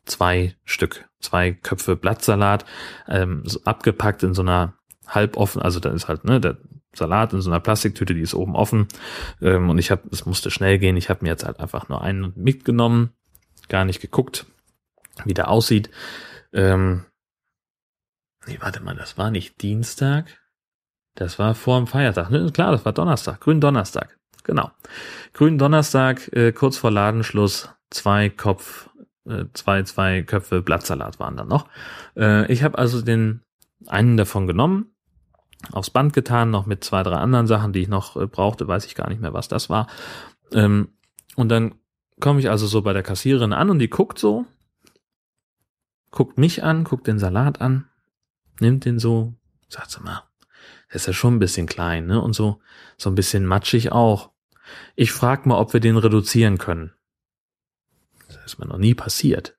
Zwei 0.05 0.57
Stück, 0.65 1.09
zwei 1.21 1.53
Köpfe 1.53 1.95
Blattsalat, 1.95 2.65
ähm, 3.07 3.43
so 3.45 3.61
abgepackt 3.65 4.23
in 4.23 4.35
so 4.35 4.43
einer 4.43 4.75
halboffen, 5.07 5.61
also 5.61 5.79
da 5.79 5.91
ist 5.91 6.09
halt, 6.09 6.25
ne, 6.25 6.41
der 6.41 6.57
Salat 6.95 7.33
in 7.33 7.41
so 7.41 7.51
einer 7.51 7.61
Plastiktüte, 7.61 8.15
die 8.15 8.21
ist 8.21 8.35
oben 8.35 8.57
offen. 8.57 8.89
Ähm, 9.41 9.71
und 9.71 9.79
ich 9.79 9.91
habe, 9.91 10.03
es 10.11 10.27
musste 10.27 10.51
schnell 10.51 10.79
gehen, 10.79 10.97
ich 10.97 11.09
habe 11.09 11.21
mir 11.23 11.31
jetzt 11.31 11.45
halt 11.45 11.61
einfach 11.61 11.89
nur 11.89 12.03
einen 12.03 12.33
mitgenommen, 12.35 13.13
gar 13.69 13.85
nicht 13.85 14.01
geguckt, 14.01 14.47
wie 15.25 15.35
der 15.35 15.49
aussieht. 15.49 15.91
Ähm, 16.53 17.05
nee, 18.47 18.59
warte 18.61 18.83
mal, 18.83 18.97
das 18.97 19.17
war 19.17 19.31
nicht 19.31 19.63
Dienstag. 19.63 20.39
Das 21.15 21.39
war 21.39 21.55
vor 21.55 21.79
dem 21.79 21.87
Feiertag. 21.87 22.31
Ne? 22.31 22.51
Klar, 22.53 22.73
das 22.73 22.85
war 22.85 22.93
Donnerstag, 22.93 23.41
grünen 23.41 23.61
Donnerstag. 23.61 24.19
Genau. 24.45 24.71
Grünen 25.33 25.59
Donnerstag, 25.59 26.33
äh, 26.35 26.53
kurz 26.53 26.77
vor 26.77 26.91
Ladenschluss, 26.91 27.71
zwei 27.91 28.29
Kopf, 28.29 28.91
äh, 29.27 29.45
zwei, 29.53 29.83
zwei 29.85 30.23
Köpfe 30.23 30.63
Blattsalat 30.63 31.21
waren 31.21 31.37
dann 31.37 31.49
noch. 31.49 31.69
Äh, 32.17 32.51
ich 32.53 32.63
habe 32.63 32.79
also 32.79 33.03
den 33.03 33.43
einen 33.87 34.17
davon 34.17 34.47
genommen, 34.47 34.95
aufs 35.71 35.91
Band 35.91 36.13
getan, 36.13 36.51
noch 36.51 36.67
mit 36.67 36.83
zwei, 36.83 37.03
drei 37.03 37.17
anderen 37.17 37.47
Sachen, 37.47 37.73
die 37.73 37.81
ich 37.81 37.89
noch 37.89 38.17
äh, 38.17 38.27
brauchte, 38.27 38.67
weiß 38.67 38.87
ich 38.87 38.95
gar 38.95 39.09
nicht 39.09 39.21
mehr, 39.21 39.33
was 39.33 39.49
das 39.49 39.71
war. 39.71 39.87
Ähm, 40.53 40.89
und 41.37 41.49
dann 41.49 41.75
komme 42.21 42.41
ich 42.41 42.51
also 42.51 42.67
so 42.67 42.83
bei 42.83 42.93
der 42.93 43.03
Kassiererin 43.03 43.53
an 43.53 43.71
und 43.71 43.79
die 43.79 43.91
guckt 43.91 44.19
so, 44.19 44.47
guckt 46.11 46.39
mich 46.39 46.63
an, 46.63 46.85
guckt 46.85 47.07
den 47.07 47.19
Salat 47.19 47.61
an, 47.61 47.89
nimmt 48.61 48.85
den 48.85 48.99
so, 48.99 49.35
sagt 49.69 49.91
sie 49.91 50.01
mal, 50.03 50.25
der 50.89 50.97
ist 50.97 51.07
ja 51.07 51.13
schon 51.13 51.37
ein 51.37 51.39
bisschen 51.39 51.67
klein, 51.67 52.07
ne? 52.07 52.21
Und 52.21 52.35
so, 52.35 52.61
so 52.99 53.11
ein 53.11 53.15
bisschen 53.15 53.47
matschig 53.47 53.93
auch. 53.93 54.31
Ich 54.97 55.13
frag 55.13 55.47
mal, 55.47 55.59
ob 55.59 55.73
wir 55.73 55.81
den 55.81 55.97
reduzieren 55.97 56.59
können. 56.59 56.93
Das 58.29 58.39
ist 58.45 58.59
mir 58.59 58.67
noch 58.67 58.79
nie 58.79 58.95
passiert. 58.95 59.57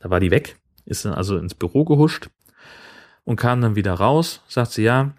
Da 0.00 0.10
war 0.10 0.20
die 0.20 0.30
weg, 0.30 0.56
ist 0.84 1.04
dann 1.04 1.14
also 1.14 1.36
ins 1.38 1.54
Büro 1.54 1.84
gehuscht 1.84 2.28
und 3.24 3.36
kam 3.36 3.60
dann 3.60 3.76
wieder 3.76 3.94
raus, 3.94 4.42
sagt 4.48 4.72
sie, 4.72 4.82
ja, 4.82 5.14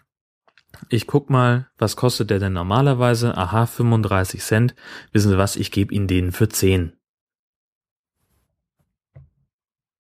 ich 0.90 1.08
guck 1.08 1.30
mal, 1.30 1.70
was 1.78 1.96
kostet 1.96 2.30
der 2.30 2.40
denn 2.40 2.54
normalerweise? 2.54 3.36
Aha, 3.36 3.66
35 3.66 4.42
Cent. 4.42 4.76
Wissen 5.12 5.32
Sie 5.32 5.38
was, 5.38 5.56
ich 5.56 5.72
gebe 5.72 5.94
Ihnen 5.94 6.08
den 6.08 6.32
für 6.32 6.50
10. 6.50 6.94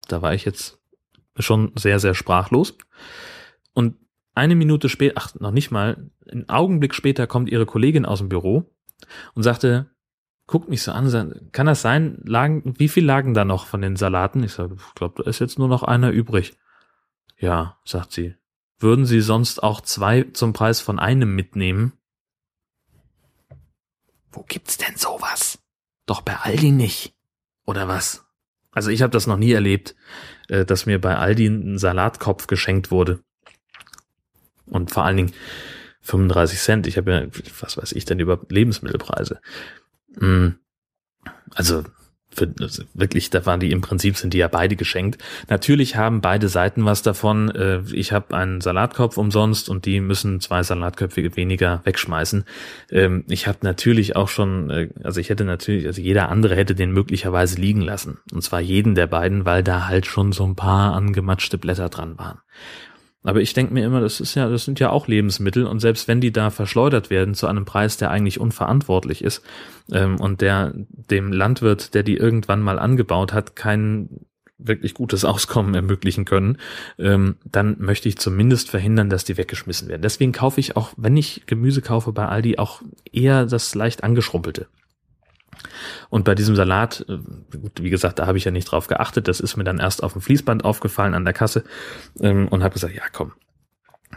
Da 0.07 0.21
war 0.21 0.33
ich 0.33 0.45
jetzt 0.45 0.79
schon 1.37 1.71
sehr, 1.75 1.99
sehr 1.99 2.13
sprachlos. 2.13 2.77
Und 3.73 3.97
eine 4.35 4.55
Minute 4.55 4.87
später, 4.87 5.15
ach, 5.17 5.33
noch 5.35 5.51
nicht 5.51 5.71
mal, 5.71 6.09
einen 6.29 6.47
Augenblick 6.47 6.93
später 6.93 7.27
kommt 7.27 7.49
ihre 7.49 7.65
Kollegin 7.65 8.05
aus 8.05 8.19
dem 8.19 8.29
Büro 8.29 8.71
und 9.33 9.43
sagte, 9.43 9.89
guckt 10.47 10.69
mich 10.69 10.81
so 10.81 10.91
an, 10.91 11.49
kann 11.51 11.65
das 11.65 11.81
sein, 11.81 12.21
lagen, 12.25 12.73
wie 12.77 12.87
viel 12.87 13.05
lagen 13.05 13.33
da 13.33 13.45
noch 13.45 13.67
von 13.67 13.81
den 13.81 13.95
Salaten? 13.95 14.43
Ich 14.43 14.53
sage, 14.53 14.75
ich 14.75 14.95
glaube, 14.95 15.23
da 15.23 15.29
ist 15.29 15.39
jetzt 15.39 15.59
nur 15.59 15.67
noch 15.67 15.83
einer 15.83 16.11
übrig. 16.11 16.57
Ja, 17.37 17.77
sagt 17.85 18.13
sie. 18.13 18.35
Würden 18.79 19.05
Sie 19.05 19.21
sonst 19.21 19.63
auch 19.63 19.81
zwei 19.81 20.23
zum 20.33 20.53
Preis 20.53 20.81
von 20.81 20.99
einem 20.99 21.35
mitnehmen? 21.35 21.93
Wo 24.31 24.43
gibt's 24.43 24.77
denn 24.77 24.95
sowas? 24.95 25.59
Doch 26.05 26.21
bei 26.21 26.37
Aldi 26.37 26.71
nicht. 26.71 27.15
Oder 27.65 27.87
was? 27.87 28.25
Also 28.71 28.91
ich 28.91 29.01
habe 29.01 29.11
das 29.11 29.25
noch 29.25 29.37
nie 29.37 29.51
erlebt, 29.51 29.95
äh, 30.47 30.63
dass 30.63 30.85
mir 30.85 31.01
bei 31.01 31.17
Aldi 31.17 31.47
ein 31.47 31.77
Salatkopf 31.79 32.45
geschenkt 32.45 32.91
wurde. 32.91 33.23
Und 34.67 34.91
vor 34.91 35.03
allen 35.03 35.17
Dingen 35.17 35.33
35 36.07 36.59
Cent. 36.59 36.87
Ich 36.87 36.97
habe 36.97 37.11
ja, 37.11 37.23
was 37.59 37.77
weiß 37.77 37.91
ich 37.91 38.05
denn 38.05 38.19
über 38.19 38.39
Lebensmittelpreise. 38.49 39.39
Hm. 40.19 40.55
Also 41.53 41.83
für, 42.29 42.53
also 42.61 42.83
wirklich, 42.93 43.29
da 43.29 43.45
waren 43.45 43.59
die 43.59 43.71
im 43.71 43.81
Prinzip 43.81 44.15
sind 44.15 44.33
die 44.33 44.37
ja 44.37 44.47
beide 44.47 44.75
geschenkt. 44.75 45.21
Natürlich 45.49 45.95
haben 45.95 46.21
beide 46.21 46.49
Seiten 46.49 46.85
was 46.85 47.01
davon. 47.01 47.49
Äh, 47.49 47.81
ich 47.91 48.11
habe 48.11 48.35
einen 48.35 48.61
Salatkopf 48.61 49.17
umsonst 49.17 49.69
und 49.69 49.85
die 49.85 49.99
müssen 49.99 50.39
zwei 50.39 50.61
Salatköpfe 50.61 51.35
weniger 51.35 51.81
wegschmeißen. 51.83 52.45
Ähm, 52.91 53.23
ich 53.27 53.47
habe 53.47 53.59
natürlich 53.63 54.15
auch 54.15 54.29
schon, 54.29 54.69
äh, 54.69 54.89
also 55.03 55.19
ich 55.19 55.29
hätte 55.29 55.45
natürlich, 55.45 55.87
also 55.87 56.01
jeder 56.01 56.29
andere 56.29 56.55
hätte 56.55 56.75
den 56.75 56.91
möglicherweise 56.91 57.59
liegen 57.59 57.81
lassen. 57.81 58.19
Und 58.31 58.43
zwar 58.43 58.61
jeden 58.61 58.93
der 58.93 59.07
beiden, 59.07 59.45
weil 59.45 59.63
da 59.63 59.87
halt 59.87 60.05
schon 60.05 60.31
so 60.31 60.45
ein 60.45 60.55
paar 60.55 60.93
angematschte 60.93 61.57
Blätter 61.57 61.89
dran 61.89 62.17
waren. 62.17 62.39
Aber 63.23 63.41
ich 63.41 63.53
denke 63.53 63.73
mir 63.73 63.85
immer, 63.85 63.99
das 63.99 64.21
ist 64.21 64.35
ja, 64.35 64.47
das 64.47 64.65
sind 64.65 64.79
ja 64.79 64.89
auch 64.89 65.07
Lebensmittel 65.07 65.65
und 65.65 65.79
selbst 65.79 66.07
wenn 66.07 66.21
die 66.21 66.31
da 66.31 66.49
verschleudert 66.49 67.09
werden 67.09 67.33
zu 67.33 67.47
einem 67.47 67.65
Preis, 67.65 67.97
der 67.97 68.11
eigentlich 68.11 68.39
unverantwortlich 68.39 69.23
ist 69.23 69.43
ähm, 69.91 70.19
und 70.19 70.41
der 70.41 70.73
dem 70.75 71.31
Landwirt, 71.33 71.93
der 71.93 72.03
die 72.03 72.15
irgendwann 72.15 72.61
mal 72.61 72.79
angebaut 72.79 73.33
hat, 73.33 73.55
kein 73.55 74.27
wirklich 74.57 74.93
gutes 74.93 75.25
Auskommen 75.25 75.75
ermöglichen 75.75 76.25
können, 76.25 76.57
ähm, 76.97 77.37
dann 77.45 77.75
möchte 77.79 78.09
ich 78.09 78.17
zumindest 78.17 78.69
verhindern, 78.69 79.09
dass 79.09 79.23
die 79.23 79.37
weggeschmissen 79.37 79.87
werden. 79.87 80.01
Deswegen 80.01 80.31
kaufe 80.31 80.59
ich 80.59 80.75
auch, 80.75 80.93
wenn 80.97 81.17
ich 81.17 81.43
Gemüse 81.45 81.81
kaufe 81.81 82.11
bei 82.11 82.27
Aldi, 82.27 82.57
auch 82.57 82.81
eher 83.11 83.45
das 83.45 83.75
leicht 83.75 84.03
angeschrumpelte. 84.03 84.67
Und 86.09 86.25
bei 86.25 86.35
diesem 86.35 86.55
Salat, 86.55 87.05
äh, 87.07 87.17
wie 87.79 87.89
gesagt, 87.89 88.19
da 88.19 88.27
habe 88.27 88.37
ich 88.37 88.45
ja 88.45 88.51
nicht 88.51 88.65
drauf 88.65 88.87
geachtet. 88.87 89.27
Das 89.27 89.39
ist 89.39 89.57
mir 89.57 89.63
dann 89.63 89.79
erst 89.79 90.03
auf 90.03 90.13
dem 90.13 90.21
Fließband 90.21 90.65
aufgefallen 90.65 91.13
an 91.13 91.25
der 91.25 91.33
Kasse 91.33 91.63
ähm, 92.19 92.47
und 92.47 92.63
habe 92.63 92.73
gesagt, 92.73 92.95
ja 92.95 93.03
komm, 93.11 93.33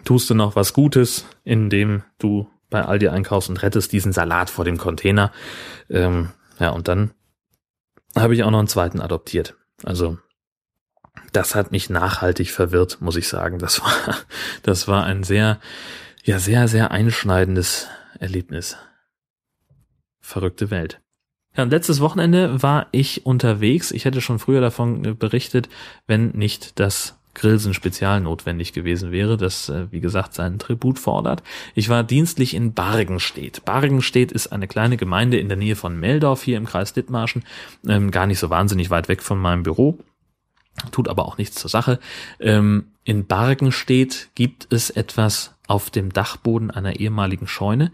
tust 0.05 0.31
du 0.31 0.35
noch 0.35 0.57
was 0.57 0.72
Gutes, 0.72 1.26
indem 1.44 2.03
du 2.18 2.48
bei 2.68 2.85
Aldi 2.85 3.09
einkaufst 3.09 3.50
und 3.50 3.62
rettest 3.62 3.92
diesen 3.92 4.12
Salat 4.12 4.48
vor 4.48 4.64
dem 4.64 4.79
Container. 4.79 5.33
Ähm, 5.88 6.31
ja, 6.59 6.70
und 6.70 6.88
dann 6.88 7.12
habe 8.16 8.35
ich 8.35 8.44
auch 8.44 8.50
noch 8.50 8.59
einen 8.59 8.68
zweiten 8.68 9.00
adoptiert. 9.00 9.57
Also 9.85 10.18
das 11.33 11.55
hat 11.55 11.72
mich 11.72 11.90
nachhaltig 11.90 12.50
verwirrt, 12.50 13.00
muss 13.00 13.16
ich 13.16 13.29
sagen. 13.29 13.59
Das 13.59 13.81
war, 13.81 14.16
das 14.62 14.88
war 14.88 15.05
ein 15.05 15.22
sehr, 15.22 15.61
ja, 16.24 16.38
sehr, 16.38 16.68
sehr 16.68 16.90
einschneidendes 16.90 17.88
Erlebnis. 18.18 18.76
Verrückte 20.20 20.70
Welt. 20.70 21.00
Ja, 21.61 21.64
und 21.64 21.70
letztes 21.73 22.01
Wochenende 22.01 22.62
war 22.62 22.87
ich 22.90 23.27
unterwegs. 23.27 23.90
Ich 23.90 24.07
hätte 24.07 24.23
schon 24.23 24.38
früher 24.38 24.62
davon 24.62 25.05
äh, 25.05 25.12
berichtet, 25.12 25.68
wenn 26.07 26.31
nicht 26.31 26.81
das 26.81 27.18
Grilsen 27.35 27.75
Spezial 27.75 28.23
notwendig 28.23 28.73
gewesen 28.73 29.12
wäre, 29.12 29.37
das, 29.37 29.68
äh, 29.68 29.87
wie 29.90 30.01
gesagt, 30.01 30.33
seinen 30.33 30.59
Tribut 30.59 30.99
fordert. 30.99 31.42
Ich 31.75 31.90
war 31.90 32.03
dienstlich 32.03 32.55
in 32.55 32.73
Bargenstedt. 32.73 33.62
Bargenstedt 33.66 34.33
ist 34.33 34.53
eine 34.53 34.68
kleine 34.68 34.96
Gemeinde 34.96 35.38
in 35.38 35.49
der 35.49 35.59
Nähe 35.59 35.77
von 35.77 36.01
Meldorf 36.01 36.42
hier 36.42 36.57
im 36.57 36.64
Kreis 36.64 36.94
Dithmarschen, 36.94 37.44
ähm, 37.87 38.11
gar 38.11 38.27
nicht 38.27 38.38
so 38.38 38.49
wahnsinnig 38.49 38.88
weit 38.88 39.09
weg 39.09 39.20
von 39.20 39.38
meinem 39.38 39.62
Büro. 39.62 39.99
tut 40.92 41.09
aber 41.09 41.27
auch 41.27 41.37
nichts 41.37 41.57
zur 41.57 41.68
Sache. 41.68 41.99
Ähm, 42.38 42.87
in 43.05 43.27
Bargenstedt 43.27 44.31
gibt 44.35 44.66
es 44.73 44.88
etwas 44.88 45.55
auf 45.66 45.90
dem 45.90 46.11
Dachboden 46.11 46.70
einer 46.70 47.01
ehemaligen 47.01 47.46
Scheune. 47.46 47.92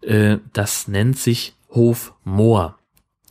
Äh, 0.00 0.38
das 0.52 0.88
nennt 0.88 1.16
sich 1.16 1.54
Hof 1.70 2.12
Moor. 2.24 2.76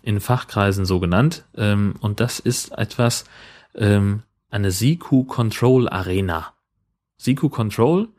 In 0.04 0.20
Fachkreisen 0.20 0.86
so 0.86 1.00
genannt. 1.00 1.46
Ähm, 1.56 1.96
und 2.00 2.20
das 2.20 2.40
ist 2.40 2.78
etwas, 2.78 3.26
ähm, 3.74 4.22
eine 4.52 4.70
Siku 4.70 5.24
Control 5.24 5.90
Arena. 5.90 6.54
Siku 7.18 7.50
Control 7.50 8.10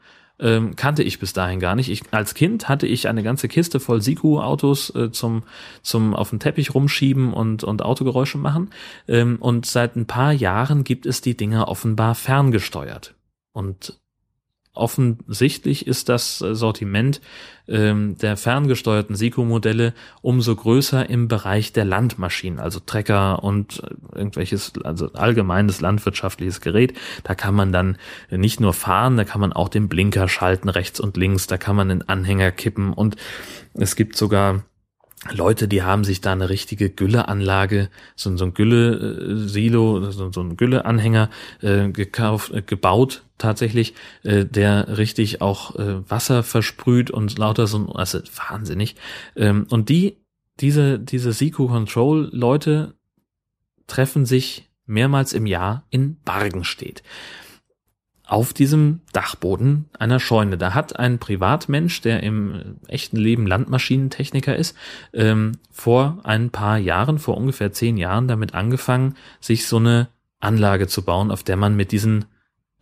ähm, 0.41 0.75
kannte 0.75 1.03
ich 1.03 1.21
bis 1.21 1.33
dahin 1.33 1.61
gar 1.61 1.77
nicht. 1.77 1.89
Ich, 1.89 2.03
als 2.11 2.35
Kind 2.35 2.69
hatte 2.69 2.87
ich 2.87 3.07
eine 3.07 3.23
ganze 3.23 3.49
Kiste 3.49 3.79
voll 3.79 4.03
Siku-Autos 4.03 4.95
äh, 4.95 5.13
zum, 5.13 5.45
zum 5.83 6.15
auf 6.15 6.31
den 6.31 6.41
Teppich 6.41 6.75
rumschieben 6.75 7.33
und, 7.33 7.63
und 7.63 7.83
Autogeräusche 7.83 8.39
machen. 8.39 8.71
Ähm, 9.07 9.37
und 9.41 9.67
seit 9.67 9.95
ein 9.95 10.07
paar 10.07 10.33
Jahren 10.33 10.83
gibt 10.83 11.07
es 11.07 11.21
die 11.21 11.37
Dinger 11.37 11.69
offenbar 11.69 12.15
ferngesteuert. 12.15 13.15
Und 13.53 14.01
offensichtlich 14.75 15.87
ist 15.87 16.09
das 16.09 16.39
Sortiment 16.39 17.21
ähm, 17.67 18.19
der 18.19 18.37
ferngesteuerten 18.37 19.17
Sico-Modelle 19.17 19.95
umso 20.21 20.55
größer 20.55 21.09
im 21.09 21.29
Bereich 21.29 21.73
der 21.73 21.85
Landmaschinen, 21.85 22.59
also 22.59 22.81
Trecker 22.81 23.43
und 23.43 23.83
irgendwelches, 24.15 24.73
also 24.83 25.13
allgemeines 25.13 25.81
landwirtschaftliches 25.81 26.61
Gerät. 26.61 26.95
Da 27.23 27.35
kann 27.35 27.55
man 27.55 27.73
dann 27.73 27.97
nicht 28.31 28.61
nur 28.61 28.75
fahren, 28.75 29.17
da 29.17 29.25
kann 29.25 29.41
man 29.41 29.53
auch 29.53 29.69
den 29.69 29.89
Blinker 29.89 30.29
schalten 30.29 30.69
rechts 30.69 31.01
und 31.01 31.17
links, 31.17 31.47
da 31.47 31.57
kann 31.57 31.77
man 31.77 31.89
den 31.89 32.09
Anhänger 32.09 32.51
kippen 32.51 32.93
und 32.93 33.17
es 33.75 33.97
gibt 33.97 34.17
sogar 34.17 34.65
Leute, 35.33 35.69
die 35.69 35.83
haben 35.83 36.05
sich 36.05 36.21
da 36.21 36.33
eine 36.33 36.51
richtige 36.51 36.91
Gülleanlage, 36.91 37.89
so, 38.15 38.37
so 38.37 38.45
ein 38.45 38.55
Gülle-Silo, 38.55 40.11
so, 40.11 40.31
so 40.31 40.41
ein 40.43 40.57
Gülleanhänger 40.57 41.31
äh, 41.63 41.89
gekauft, 41.89 42.53
äh, 42.53 42.61
gebaut 42.61 43.24
tatsächlich, 43.39 43.95
äh, 44.23 44.45
der 44.45 44.97
richtig 44.97 45.41
auch 45.41 45.77
äh, 45.77 46.09
Wasser 46.11 46.43
versprüht 46.43 47.11
und 47.11 47.39
lauter 47.39 47.67
so, 47.67 47.87
also 47.93 48.21
wahnsinnig. 48.49 48.97
Ähm, 49.37 49.67
und 49.71 49.89
die, 49.89 50.19
diese, 50.61 50.99
diese 50.99 51.33
Siku 51.33 51.67
Control 51.69 52.29
Leute 52.33 52.95
treffen 53.87 54.25
sich 54.25 54.71
mehrmals 54.87 55.33
im 55.33 55.47
Jahr 55.47 55.85
in 55.91 56.21
Bargenstedt 56.25 57.03
auf 58.27 58.55
diesem 58.55 59.01
Dachboden 59.13 59.85
einer 59.99 60.19
Scheune. 60.19 60.57
Da 60.57 60.73
hat 60.75 60.99
ein 60.99 61.19
Privatmensch, 61.19 62.01
der 62.01 62.23
im 62.23 62.77
echten 62.89 63.19
Leben 63.19 63.47
Landmaschinentechniker 63.47 64.57
ist, 64.57 64.77
ähm, 65.13 65.53
vor 65.71 66.21
ein 66.25 66.51
paar 66.51 66.79
Jahren, 66.79 67.19
vor 67.19 67.37
ungefähr 67.37 67.73
zehn 67.73 67.97
Jahren, 67.99 68.27
damit 68.27 68.55
angefangen, 68.55 69.15
sich 69.41 69.67
so 69.67 69.77
eine 69.77 70.09
Anlage 70.41 70.89
zu 70.89 71.03
bauen, 71.03 71.31
auf 71.31 71.43
der 71.43 71.57
man 71.57 71.77
mit 71.77 71.93
diesen 71.93 72.25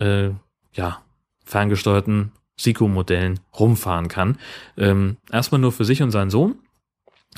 äh, 0.03 0.31
ja 0.73 1.03
ferngesteuerten 1.45 2.33
Siku-Modellen 2.57 3.41
rumfahren 3.59 4.09
kann. 4.09 4.39
Ähm, 4.77 5.17
erstmal 5.31 5.61
nur 5.61 5.73
für 5.73 5.85
sich 5.85 6.03
und 6.03 6.11
seinen 6.11 6.31
Sohn 6.31 6.57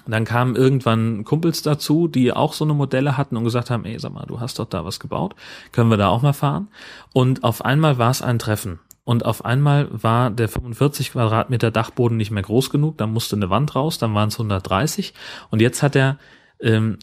dann 0.06 0.24
kamen 0.24 0.56
irgendwann 0.56 1.24
Kumpels 1.24 1.62
dazu, 1.62 2.08
die 2.08 2.32
auch 2.32 2.52
so 2.52 2.64
eine 2.64 2.74
Modelle 2.74 3.16
hatten 3.16 3.36
und 3.36 3.44
gesagt 3.44 3.70
haben, 3.70 3.84
ey, 3.84 3.98
sag 3.98 4.12
mal, 4.12 4.26
du 4.26 4.40
hast 4.40 4.58
doch 4.58 4.66
da 4.66 4.84
was 4.84 5.00
gebaut, 5.00 5.34
können 5.72 5.90
wir 5.90 5.96
da 5.96 6.08
auch 6.08 6.22
mal 6.22 6.32
fahren? 6.32 6.68
Und 7.12 7.44
auf 7.44 7.64
einmal 7.64 7.98
war 7.98 8.10
es 8.10 8.22
ein 8.22 8.38
Treffen. 8.38 8.80
Und 9.04 9.24
auf 9.24 9.44
einmal 9.44 9.88
war 9.90 10.30
der 10.30 10.48
45 10.48 11.12
Quadratmeter 11.12 11.70
Dachboden 11.70 12.16
nicht 12.16 12.30
mehr 12.30 12.42
groß 12.42 12.70
genug, 12.70 12.96
dann 12.98 13.12
musste 13.12 13.36
eine 13.36 13.50
Wand 13.50 13.74
raus, 13.74 13.98
dann 13.98 14.14
waren 14.14 14.28
es 14.28 14.36
130 14.36 15.12
und 15.50 15.60
jetzt 15.60 15.82
hat 15.82 15.94
er 15.94 16.18
ähm, 16.58 16.98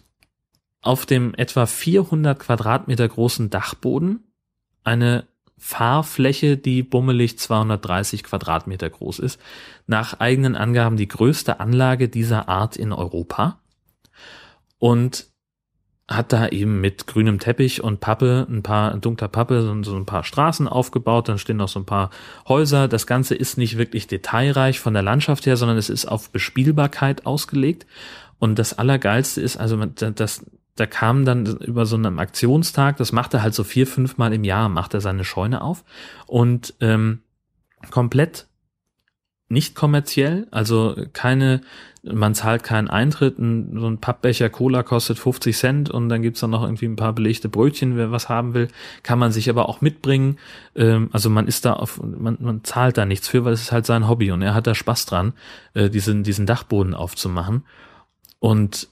auf 0.81 1.05
dem 1.05 1.35
etwa 1.35 1.67
400 1.67 2.39
Quadratmeter 2.39 3.07
großen 3.07 3.51
Dachboden 3.51 4.23
eine 4.83 5.27
Fahrfläche, 5.63 6.57
die 6.57 6.81
bummelig 6.81 7.37
230 7.37 8.23
Quadratmeter 8.23 8.89
groß 8.89 9.19
ist. 9.19 9.39
Nach 9.85 10.19
eigenen 10.19 10.55
Angaben 10.55 10.97
die 10.97 11.07
größte 11.07 11.59
Anlage 11.59 12.09
dieser 12.09 12.49
Art 12.49 12.75
in 12.75 12.91
Europa. 12.91 13.59
Und 14.79 15.27
hat 16.09 16.33
da 16.33 16.47
eben 16.47 16.81
mit 16.81 17.05
grünem 17.05 17.39
Teppich 17.39 17.83
und 17.83 17.99
Pappe, 17.99 18.47
ein 18.49 18.63
paar 18.63 18.97
dunkler 18.97 19.27
Pappe, 19.27 19.61
so, 19.83 19.95
ein 19.95 20.05
paar 20.07 20.23
Straßen 20.23 20.67
aufgebaut, 20.67 21.29
dann 21.29 21.37
stehen 21.37 21.57
noch 21.57 21.69
so 21.69 21.79
ein 21.79 21.85
paar 21.85 22.09
Häuser. 22.47 22.87
Das 22.87 23.05
Ganze 23.05 23.35
ist 23.35 23.57
nicht 23.57 23.77
wirklich 23.77 24.07
detailreich 24.07 24.79
von 24.79 24.95
der 24.95 25.03
Landschaft 25.03 25.45
her, 25.45 25.57
sondern 25.57 25.77
es 25.77 25.91
ist 25.91 26.05
auf 26.05 26.31
Bespielbarkeit 26.31 27.27
ausgelegt. 27.27 27.85
Und 28.39 28.57
das 28.57 28.77
Allergeilste 28.77 29.41
ist, 29.41 29.57
also 29.57 29.77
das, 29.85 30.43
da 30.81 30.87
kam 30.87 31.25
dann 31.25 31.45
über 31.45 31.85
so 31.85 31.95
einen 31.95 32.17
Aktionstag, 32.17 32.97
das 32.97 33.11
macht 33.11 33.35
er 33.35 33.43
halt 33.43 33.53
so 33.53 33.63
vier, 33.63 33.85
fünf 33.85 34.17
Mal 34.17 34.33
im 34.33 34.43
Jahr, 34.43 34.67
macht 34.67 34.95
er 34.95 34.99
seine 34.99 35.23
Scheune 35.23 35.61
auf 35.61 35.83
und 36.25 36.73
ähm, 36.81 37.19
komplett 37.91 38.47
nicht 39.47 39.75
kommerziell, 39.75 40.47
also 40.49 40.95
keine, 41.13 41.61
man 42.01 42.33
zahlt 42.33 42.63
keinen 42.63 42.89
Eintritt, 42.89 43.37
ein, 43.37 43.77
so 43.79 43.85
ein 43.85 43.99
Pappbecher 43.99 44.49
Cola 44.49 44.81
kostet 44.81 45.19
50 45.19 45.55
Cent 45.55 45.89
und 45.91 46.09
dann 46.09 46.23
gibt's 46.23 46.39
dann 46.39 46.49
noch 46.49 46.63
irgendwie 46.63 46.87
ein 46.87 46.95
paar 46.95 47.13
belegte 47.13 47.47
Brötchen, 47.47 47.95
wer 47.95 48.11
was 48.11 48.27
haben 48.27 48.55
will, 48.55 48.69
kann 49.03 49.19
man 49.19 49.31
sich 49.31 49.51
aber 49.51 49.69
auch 49.69 49.81
mitbringen. 49.81 50.39
Ähm, 50.73 51.09
also 51.11 51.29
man 51.29 51.45
ist 51.45 51.65
da 51.65 51.73
auf, 51.73 52.01
man, 52.01 52.37
man 52.39 52.63
zahlt 52.63 52.97
da 52.97 53.05
nichts 53.05 53.27
für, 53.27 53.45
weil 53.45 53.53
es 53.53 53.61
ist 53.61 53.71
halt 53.71 53.85
sein 53.85 54.09
Hobby 54.09 54.31
und 54.31 54.41
er 54.41 54.55
hat 54.55 54.65
da 54.65 54.73
Spaß 54.73 55.05
dran, 55.05 55.33
äh, 55.75 55.91
diesen, 55.91 56.23
diesen 56.23 56.47
Dachboden 56.47 56.95
aufzumachen. 56.95 57.65
Und 58.39 58.87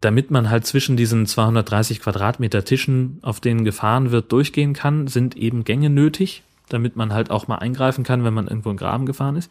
damit 0.00 0.30
man 0.30 0.48
halt 0.48 0.66
zwischen 0.66 0.96
diesen 0.96 1.26
230 1.26 2.00
Quadratmeter 2.00 2.64
Tischen, 2.64 3.18
auf 3.22 3.40
denen 3.40 3.64
gefahren 3.64 4.10
wird, 4.10 4.32
durchgehen 4.32 4.72
kann, 4.72 5.06
sind 5.06 5.36
eben 5.36 5.64
Gänge 5.64 5.90
nötig, 5.90 6.42
damit 6.68 6.96
man 6.96 7.12
halt 7.12 7.30
auch 7.30 7.48
mal 7.48 7.58
eingreifen 7.58 8.04
kann, 8.04 8.24
wenn 8.24 8.34
man 8.34 8.48
irgendwo 8.48 8.70
in 8.70 8.76
Graben 8.76 9.06
gefahren 9.06 9.36
ist. 9.36 9.50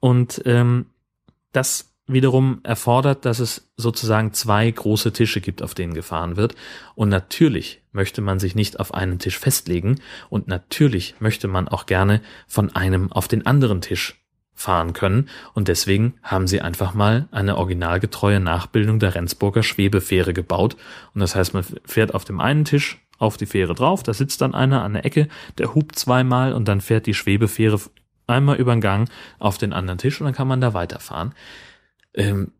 Und 0.00 0.42
ähm, 0.46 0.86
das 1.52 1.90
wiederum 2.06 2.60
erfordert, 2.62 3.24
dass 3.24 3.40
es 3.40 3.68
sozusagen 3.76 4.32
zwei 4.32 4.70
große 4.70 5.12
Tische 5.12 5.40
gibt, 5.40 5.62
auf 5.62 5.74
denen 5.74 5.94
gefahren 5.94 6.36
wird. 6.36 6.54
Und 6.94 7.08
natürlich 7.08 7.82
möchte 7.92 8.20
man 8.20 8.38
sich 8.38 8.54
nicht 8.54 8.78
auf 8.78 8.94
einen 8.94 9.18
Tisch 9.18 9.38
festlegen 9.38 10.00
und 10.30 10.46
natürlich 10.48 11.16
möchte 11.18 11.48
man 11.48 11.66
auch 11.68 11.86
gerne 11.86 12.20
von 12.46 12.74
einem 12.76 13.10
auf 13.10 13.26
den 13.28 13.44
anderen 13.44 13.80
Tisch 13.80 14.14
fahren 14.56 14.94
können 14.94 15.28
und 15.54 15.68
deswegen 15.68 16.14
haben 16.22 16.46
sie 16.46 16.62
einfach 16.62 16.94
mal 16.94 17.28
eine 17.30 17.56
originalgetreue 17.56 18.40
Nachbildung 18.40 18.98
der 18.98 19.14
Rendsburger 19.14 19.62
Schwebefähre 19.62 20.32
gebaut 20.32 20.76
und 21.14 21.20
das 21.20 21.36
heißt, 21.36 21.54
man 21.54 21.64
fährt 21.84 22.14
auf 22.14 22.24
dem 22.24 22.40
einen 22.40 22.64
Tisch 22.64 22.98
auf 23.18 23.36
die 23.36 23.46
Fähre 23.46 23.74
drauf, 23.74 24.02
da 24.02 24.14
sitzt 24.14 24.40
dann 24.40 24.54
einer 24.54 24.82
an 24.82 24.94
der 24.94 25.04
Ecke, 25.04 25.28
der 25.58 25.74
hupt 25.74 25.98
zweimal 25.98 26.52
und 26.52 26.66
dann 26.66 26.80
fährt 26.80 27.06
die 27.06 27.14
Schwebefähre 27.14 27.78
einmal 28.26 28.56
über 28.56 28.74
den 28.74 28.80
Gang 28.80 29.10
auf 29.38 29.58
den 29.58 29.72
anderen 29.72 29.98
Tisch 29.98 30.20
und 30.20 30.24
dann 30.24 30.34
kann 30.34 30.48
man 30.48 30.60
da 30.60 30.74
weiterfahren. 30.74 31.34
Ähm, 32.14 32.52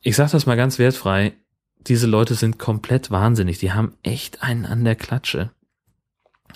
ich 0.00 0.16
sage 0.16 0.32
das 0.32 0.46
mal 0.46 0.56
ganz 0.56 0.78
wertfrei, 0.78 1.34
diese 1.86 2.06
Leute 2.06 2.34
sind 2.34 2.58
komplett 2.58 3.10
wahnsinnig, 3.10 3.58
die 3.58 3.72
haben 3.72 3.94
echt 4.02 4.42
einen 4.42 4.66
an 4.66 4.84
der 4.84 4.96
Klatsche. 4.96 5.50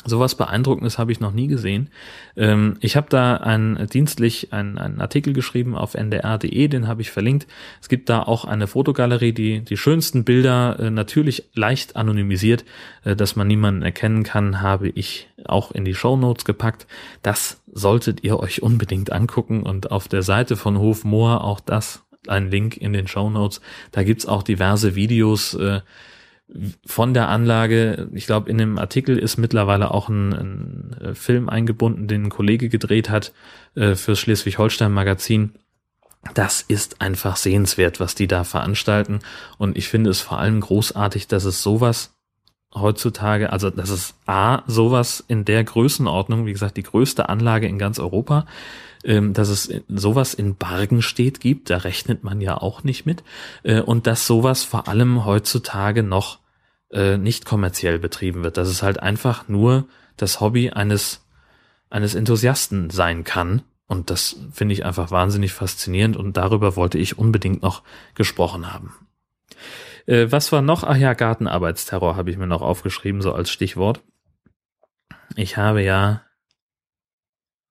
Sowas 0.04 0.34
Beeindruckendes 0.36 0.98
habe 0.98 1.10
ich 1.10 1.20
noch 1.20 1.32
nie 1.32 1.46
gesehen. 1.46 1.90
Ähm, 2.36 2.76
ich 2.80 2.96
habe 2.96 3.08
da 3.08 3.38
ein, 3.38 3.88
dienstlich 3.92 4.52
einen, 4.52 4.78
einen 4.78 5.00
Artikel 5.00 5.32
geschrieben 5.32 5.74
auf 5.74 5.94
ndr.de, 5.94 6.68
den 6.68 6.86
habe 6.86 7.02
ich 7.02 7.10
verlinkt. 7.10 7.46
Es 7.80 7.88
gibt 7.88 8.08
da 8.08 8.22
auch 8.22 8.44
eine 8.44 8.66
Fotogalerie, 8.66 9.32
die 9.32 9.60
die 9.60 9.76
schönsten 9.76 10.24
Bilder 10.24 10.78
äh, 10.78 10.90
natürlich 10.90 11.48
leicht 11.54 11.96
anonymisiert, 11.96 12.64
äh, 13.04 13.16
dass 13.16 13.36
man 13.36 13.46
niemanden 13.48 13.82
erkennen 13.82 14.22
kann, 14.22 14.60
habe 14.60 14.88
ich 14.88 15.28
auch 15.44 15.72
in 15.72 15.84
die 15.84 15.94
Show 15.94 16.16
Notes 16.16 16.44
gepackt. 16.44 16.86
Das 17.22 17.62
solltet 17.72 18.22
ihr 18.22 18.38
euch 18.38 18.62
unbedingt 18.62 19.12
angucken 19.12 19.62
und 19.62 19.90
auf 19.90 20.08
der 20.08 20.22
Seite 20.22 20.56
von 20.56 20.78
Hofmoor 20.78 21.42
auch 21.42 21.60
das 21.60 22.04
ein 22.28 22.50
Link 22.50 22.76
in 22.76 22.92
den 22.92 23.08
Show 23.08 23.30
Notes. 23.30 23.60
Da 23.92 24.02
gibt's 24.02 24.26
auch 24.26 24.42
diverse 24.42 24.94
Videos. 24.94 25.56
Von 26.86 27.12
der 27.12 27.28
Anlage, 27.28 28.08
ich 28.12 28.26
glaube, 28.26 28.48
in 28.48 28.58
dem 28.58 28.78
Artikel 28.78 29.18
ist 29.18 29.36
mittlerweile 29.36 29.90
auch 29.90 30.08
ein, 30.08 30.32
ein 30.32 30.96
äh, 31.00 31.14
Film 31.14 31.48
eingebunden, 31.48 32.06
den 32.06 32.24
ein 32.24 32.30
Kollege 32.30 32.68
gedreht 32.68 33.10
hat 33.10 33.32
äh, 33.74 33.96
fürs 33.96 34.20
Schleswig-Holstein-Magazin. 34.20 35.52
Das 36.34 36.62
ist 36.62 37.00
einfach 37.00 37.36
sehenswert, 37.36 37.98
was 37.98 38.14
die 38.14 38.28
da 38.28 38.44
veranstalten. 38.44 39.20
Und 39.58 39.76
ich 39.76 39.88
finde 39.88 40.10
es 40.10 40.20
vor 40.20 40.38
allem 40.38 40.60
großartig, 40.60 41.26
dass 41.26 41.44
es 41.44 41.62
sowas 41.62 42.14
heutzutage, 42.74 43.52
also 43.52 43.70
dass 43.70 43.90
es 43.90 44.14
A, 44.26 44.62
sowas 44.66 45.24
in 45.26 45.44
der 45.44 45.64
Größenordnung, 45.64 46.46
wie 46.46 46.52
gesagt, 46.52 46.76
die 46.76 46.82
größte 46.82 47.28
Anlage 47.28 47.66
in 47.66 47.78
ganz 47.78 47.98
Europa, 47.98 48.46
ähm, 49.04 49.32
dass 49.32 49.48
es 49.48 49.72
sowas 49.88 50.34
in 50.34 50.56
Bargenstedt 50.56 51.40
gibt, 51.40 51.70
da 51.70 51.78
rechnet 51.78 52.24
man 52.24 52.40
ja 52.40 52.56
auch 52.56 52.84
nicht 52.84 53.06
mit, 53.06 53.22
äh, 53.62 53.80
und 53.80 54.06
dass 54.06 54.26
sowas 54.26 54.64
vor 54.64 54.88
allem 54.88 55.24
heutzutage 55.24 56.02
noch 56.02 56.38
äh, 56.90 57.16
nicht 57.16 57.44
kommerziell 57.44 57.98
betrieben 57.98 58.44
wird, 58.44 58.56
dass 58.56 58.68
es 58.68 58.82
halt 58.82 59.00
einfach 59.00 59.48
nur 59.48 59.86
das 60.16 60.40
Hobby 60.40 60.70
eines, 60.70 61.26
eines 61.90 62.14
Enthusiasten 62.14 62.90
sein 62.90 63.24
kann. 63.24 63.62
Und 63.88 64.10
das 64.10 64.36
finde 64.52 64.74
ich 64.74 64.84
einfach 64.84 65.10
wahnsinnig 65.10 65.52
faszinierend 65.52 66.16
und 66.16 66.36
darüber 66.36 66.74
wollte 66.76 66.98
ich 66.98 67.18
unbedingt 67.18 67.62
noch 67.62 67.82
gesprochen 68.14 68.72
haben. 68.72 68.94
Äh, 70.06 70.26
was 70.30 70.50
war 70.52 70.62
noch? 70.62 70.84
Ach 70.84 70.96
ja, 70.96 71.14
Gartenarbeitsterror 71.14 72.16
habe 72.16 72.30
ich 72.30 72.36
mir 72.36 72.46
noch 72.46 72.62
aufgeschrieben, 72.62 73.22
so 73.22 73.32
als 73.32 73.50
Stichwort. 73.50 74.02
Ich 75.36 75.56
habe 75.56 75.82
ja, 75.82 76.22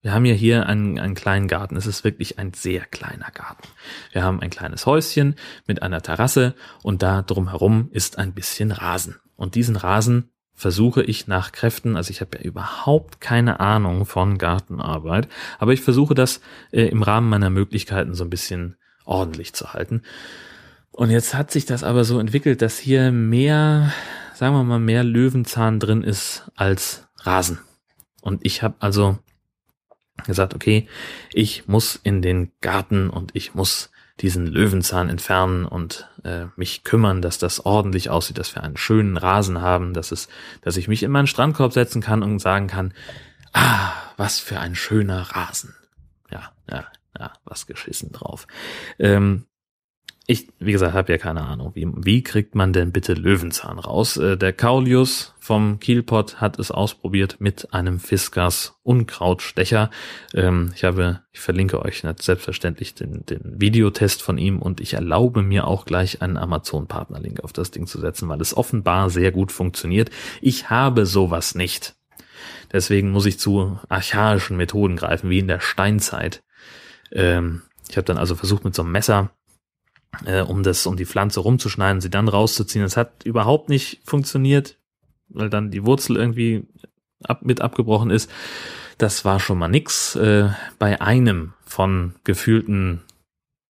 wir 0.05 0.13
haben 0.13 0.25
ja 0.25 0.35
hier 0.35 0.67
einen, 0.67 0.99
einen 0.99 1.15
kleinen 1.15 1.47
Garten. 1.47 1.75
Es 1.75 1.87
ist 1.87 2.03
wirklich 2.03 2.37
ein 2.37 2.53
sehr 2.53 2.85
kleiner 2.85 3.31
Garten. 3.33 3.67
Wir 4.11 4.21
haben 4.21 4.39
ein 4.39 4.51
kleines 4.51 4.85
Häuschen 4.85 5.33
mit 5.65 5.81
einer 5.81 5.99
Terrasse 5.99 6.53
und 6.83 7.01
da 7.01 7.23
drumherum 7.23 7.89
ist 7.91 8.19
ein 8.19 8.31
bisschen 8.31 8.71
Rasen. 8.71 9.15
Und 9.35 9.55
diesen 9.55 9.75
Rasen 9.75 10.29
versuche 10.53 11.01
ich 11.01 11.25
nach 11.25 11.51
Kräften, 11.51 11.97
also 11.97 12.11
ich 12.11 12.21
habe 12.21 12.37
ja 12.37 12.43
überhaupt 12.43 13.19
keine 13.19 13.59
Ahnung 13.59 14.05
von 14.05 14.37
Gartenarbeit, 14.37 15.27
aber 15.57 15.73
ich 15.73 15.81
versuche 15.81 16.13
das 16.13 16.39
äh, 16.71 16.83
im 16.83 17.01
Rahmen 17.01 17.27
meiner 17.27 17.49
Möglichkeiten 17.49 18.13
so 18.13 18.25
ein 18.25 18.29
bisschen 18.29 18.75
ordentlich 19.05 19.53
zu 19.53 19.73
halten. 19.73 20.03
Und 20.91 21.09
jetzt 21.09 21.33
hat 21.33 21.49
sich 21.49 21.65
das 21.65 21.83
aber 21.83 22.03
so 22.03 22.19
entwickelt, 22.19 22.61
dass 22.61 22.77
hier 22.77 23.11
mehr, 23.11 23.91
sagen 24.35 24.53
wir 24.53 24.63
mal, 24.63 24.77
mehr 24.77 25.03
Löwenzahn 25.03 25.79
drin 25.79 26.03
ist 26.03 26.43
als 26.53 27.07
Rasen. 27.17 27.57
Und 28.21 28.45
ich 28.45 28.61
habe 28.61 28.75
also 28.81 29.17
gesagt, 30.25 30.53
okay, 30.53 30.87
ich 31.33 31.67
muss 31.67 31.99
in 32.01 32.21
den 32.21 32.51
Garten 32.61 33.09
und 33.09 33.31
ich 33.33 33.53
muss 33.53 33.91
diesen 34.21 34.47
Löwenzahn 34.47 35.09
entfernen 35.09 35.65
und 35.65 36.09
äh, 36.23 36.45
mich 36.55 36.83
kümmern, 36.83 37.21
dass 37.21 37.37
das 37.37 37.65
ordentlich 37.65 38.09
aussieht, 38.09 38.37
dass 38.37 38.55
wir 38.55 38.63
einen 38.63 38.77
schönen 38.77 39.17
Rasen 39.17 39.61
haben, 39.61 39.93
dass 39.93 40.11
es, 40.11 40.29
dass 40.61 40.77
ich 40.77 40.87
mich 40.87 41.03
in 41.03 41.11
meinen 41.11 41.27
Strandkorb 41.27 41.73
setzen 41.73 42.01
kann 42.01 42.23
und 42.23 42.39
sagen 42.39 42.67
kann, 42.67 42.93
ah, 43.51 43.91
was 44.15 44.39
für 44.39 44.59
ein 44.59 44.75
schöner 44.75 45.21
Rasen. 45.21 45.75
Ja, 46.31 46.51
ja, 46.69 46.85
ja, 47.19 47.33
was 47.43 47.67
geschissen 47.67 48.11
drauf. 48.13 48.47
Ähm, 48.99 49.45
ich, 50.27 50.47
wie 50.57 50.71
gesagt, 50.71 50.93
habe 50.93 51.11
ja 51.11 51.19
keine 51.19 51.41
Ahnung. 51.41 51.71
Wie, 51.75 51.87
wie 51.97 52.23
kriegt 52.23 52.55
man 52.55 52.73
denn 52.73 52.91
bitte 52.91 53.13
Löwenzahn 53.13 53.77
raus? 53.77 54.17
Äh, 54.17 54.37
der 54.37 54.53
Kaulius 54.53 55.35
vom 55.39 55.79
Kielpot 55.79 56.41
hat 56.41 56.57
es 56.57 56.71
ausprobiert 56.71 57.37
mit 57.39 57.73
einem 57.73 57.99
Fiskars 57.99 58.79
Unkrautstecher. 58.81 59.91
Ähm, 60.33 60.71
ich 60.75 60.83
habe, 60.83 61.21
ich 61.31 61.41
verlinke 61.41 61.79
euch 61.83 62.03
selbstverständlich 62.19 62.95
den, 62.95 63.23
den 63.27 63.61
Videotest 63.61 64.23
von 64.23 64.39
ihm 64.39 64.59
und 64.59 64.81
ich 64.81 64.95
erlaube 64.95 65.43
mir 65.43 65.67
auch 65.67 65.85
gleich 65.85 66.23
einen 66.23 66.37
Amazon-Partnerlink 66.37 67.41
auf 67.41 67.53
das 67.53 67.69
Ding 67.69 67.85
zu 67.85 67.99
setzen, 67.99 68.27
weil 68.27 68.41
es 68.41 68.57
offenbar 68.57 69.11
sehr 69.11 69.31
gut 69.31 69.51
funktioniert. 69.51 70.09
Ich 70.41 70.71
habe 70.71 71.05
sowas 71.05 71.53
nicht. 71.53 71.95
Deswegen 72.73 73.11
muss 73.11 73.27
ich 73.27 73.39
zu 73.39 73.79
archaischen 73.89 74.57
Methoden 74.57 74.95
greifen, 74.95 75.29
wie 75.29 75.39
in 75.39 75.47
der 75.47 75.59
Steinzeit. 75.59 76.43
Ähm, 77.11 77.61
ich 77.89 77.97
habe 77.97 78.05
dann 78.05 78.17
also 78.17 78.33
versucht 78.33 78.65
mit 78.65 78.73
so 78.73 78.81
einem 78.81 78.91
Messer 78.91 79.29
äh, 80.25 80.41
um 80.41 80.63
das, 80.63 80.85
um 80.85 80.95
die 80.95 81.05
Pflanze 81.05 81.39
rumzuschneiden, 81.39 82.01
sie 82.01 82.09
dann 82.09 82.27
rauszuziehen. 82.27 82.83
Das 82.83 82.97
hat 82.97 83.23
überhaupt 83.23 83.69
nicht 83.69 84.01
funktioniert, 84.05 84.77
weil 85.29 85.49
dann 85.49 85.71
die 85.71 85.85
Wurzel 85.85 86.15
irgendwie 86.15 86.67
ab, 87.23 87.41
mit 87.43 87.61
abgebrochen 87.61 88.09
ist. 88.09 88.29
Das 88.97 89.25
war 89.25 89.39
schon 89.39 89.57
mal 89.57 89.67
nix. 89.67 90.15
Äh, 90.15 90.49
bei 90.79 91.01
einem 91.01 91.53
von 91.65 92.15
gefühlten 92.23 93.01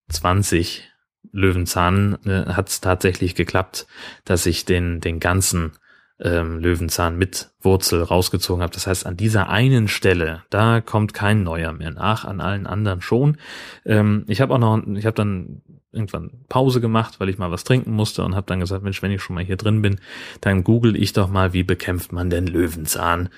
20 0.09 0.91
Löwenzahn 1.31 2.17
äh, 2.25 2.53
hat 2.53 2.69
es 2.69 2.81
tatsächlich 2.81 3.35
geklappt, 3.35 3.87
dass 4.23 4.45
ich 4.45 4.65
den, 4.65 5.01
den 5.01 5.19
ganzen 5.19 5.73
ähm, 6.19 6.59
Löwenzahn 6.59 7.17
mit 7.17 7.51
Wurzel 7.61 8.01
rausgezogen 8.01 8.63
habe. 8.63 8.73
Das 8.73 8.87
heißt, 8.87 9.05
an 9.05 9.17
dieser 9.17 9.49
einen 9.49 9.87
Stelle, 9.87 10.43
da 10.49 10.81
kommt 10.81 11.13
kein 11.13 11.43
neuer 11.43 11.73
mehr 11.73 11.91
nach, 11.91 12.25
an 12.25 12.41
allen 12.41 12.67
anderen 12.67 13.01
schon. 13.01 13.37
Ähm, 13.85 14.23
ich 14.27 14.41
habe 14.41 14.53
auch 14.53 14.59
noch, 14.59 14.81
ich 14.95 15.05
habe 15.05 15.15
dann 15.15 15.61
irgendwann 15.91 16.31
Pause 16.49 16.81
gemacht, 16.81 17.19
weil 17.19 17.29
ich 17.29 17.37
mal 17.37 17.51
was 17.51 17.63
trinken 17.63 17.91
musste 17.91 18.23
und 18.23 18.35
habe 18.35 18.47
dann 18.47 18.59
gesagt, 18.59 18.83
Mensch, 18.83 19.01
wenn 19.01 19.11
ich 19.11 19.21
schon 19.21 19.35
mal 19.35 19.43
hier 19.43 19.57
drin 19.57 19.81
bin, 19.81 19.99
dann 20.41 20.63
google 20.63 20.95
ich 20.95 21.13
doch 21.13 21.29
mal, 21.29 21.53
wie 21.53 21.63
bekämpft 21.63 22.11
man 22.11 22.29
denn 22.29 22.47
Löwenzahn? 22.47 23.29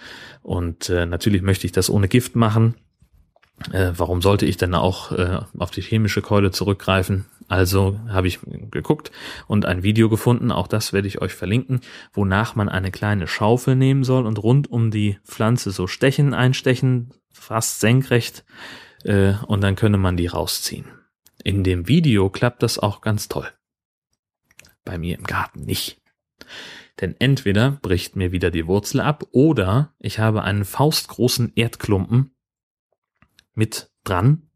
Und 0.41 0.89
äh, 0.89 1.05
natürlich 1.05 1.41
möchte 1.41 1.65
ich 1.65 1.71
das 1.71 1.89
ohne 1.89 2.07
Gift 2.07 2.35
machen. 2.35 2.75
Äh, 3.71 3.91
warum 3.95 4.21
sollte 4.21 4.45
ich 4.45 4.57
denn 4.57 4.75
auch 4.75 5.11
äh, 5.11 5.39
auf 5.57 5.71
die 5.71 5.81
chemische 5.81 6.21
Keule 6.21 6.51
zurückgreifen? 6.51 7.25
Also 7.47 7.99
habe 8.09 8.27
ich 8.27 8.39
geguckt 8.71 9.11
und 9.47 9.65
ein 9.65 9.81
Video 9.81 10.09
gefunden, 10.09 10.51
auch 10.51 10.67
das 10.67 10.91
werde 10.91 11.07
ich 11.07 11.21
euch 11.21 11.33
verlinken, 11.33 11.79
wonach 12.11 12.55
man 12.55 12.67
eine 12.67 12.91
kleine 12.91 13.27
Schaufel 13.27 13.75
nehmen 13.75 14.03
soll 14.03 14.25
und 14.25 14.41
rund 14.43 14.69
um 14.69 14.91
die 14.91 15.17
Pflanze 15.23 15.71
so 15.71 15.87
Stechen 15.87 16.33
einstechen, 16.33 17.13
fast 17.31 17.79
senkrecht, 17.79 18.43
äh, 19.03 19.33
und 19.47 19.61
dann 19.61 19.75
könne 19.75 19.97
man 19.97 20.17
die 20.17 20.27
rausziehen. 20.27 20.85
In 21.43 21.63
dem 21.63 21.87
Video 21.87 22.29
klappt 22.29 22.63
das 22.63 22.79
auch 22.79 23.01
ganz 23.01 23.29
toll. 23.29 23.47
Bei 24.83 24.97
mir 24.97 25.17
im 25.17 25.23
Garten 25.23 25.61
nicht. 25.61 26.01
Denn 26.99 27.15
entweder 27.19 27.71
bricht 27.71 28.15
mir 28.15 28.31
wieder 28.31 28.51
die 28.51 28.67
Wurzel 28.67 29.01
ab 29.01 29.25
oder 29.31 29.93
ich 29.99 30.19
habe 30.19 30.43
einen 30.43 30.65
faustgroßen 30.65 31.53
Erdklumpen 31.55 32.31
mit 33.53 33.91
dran, 34.03 34.49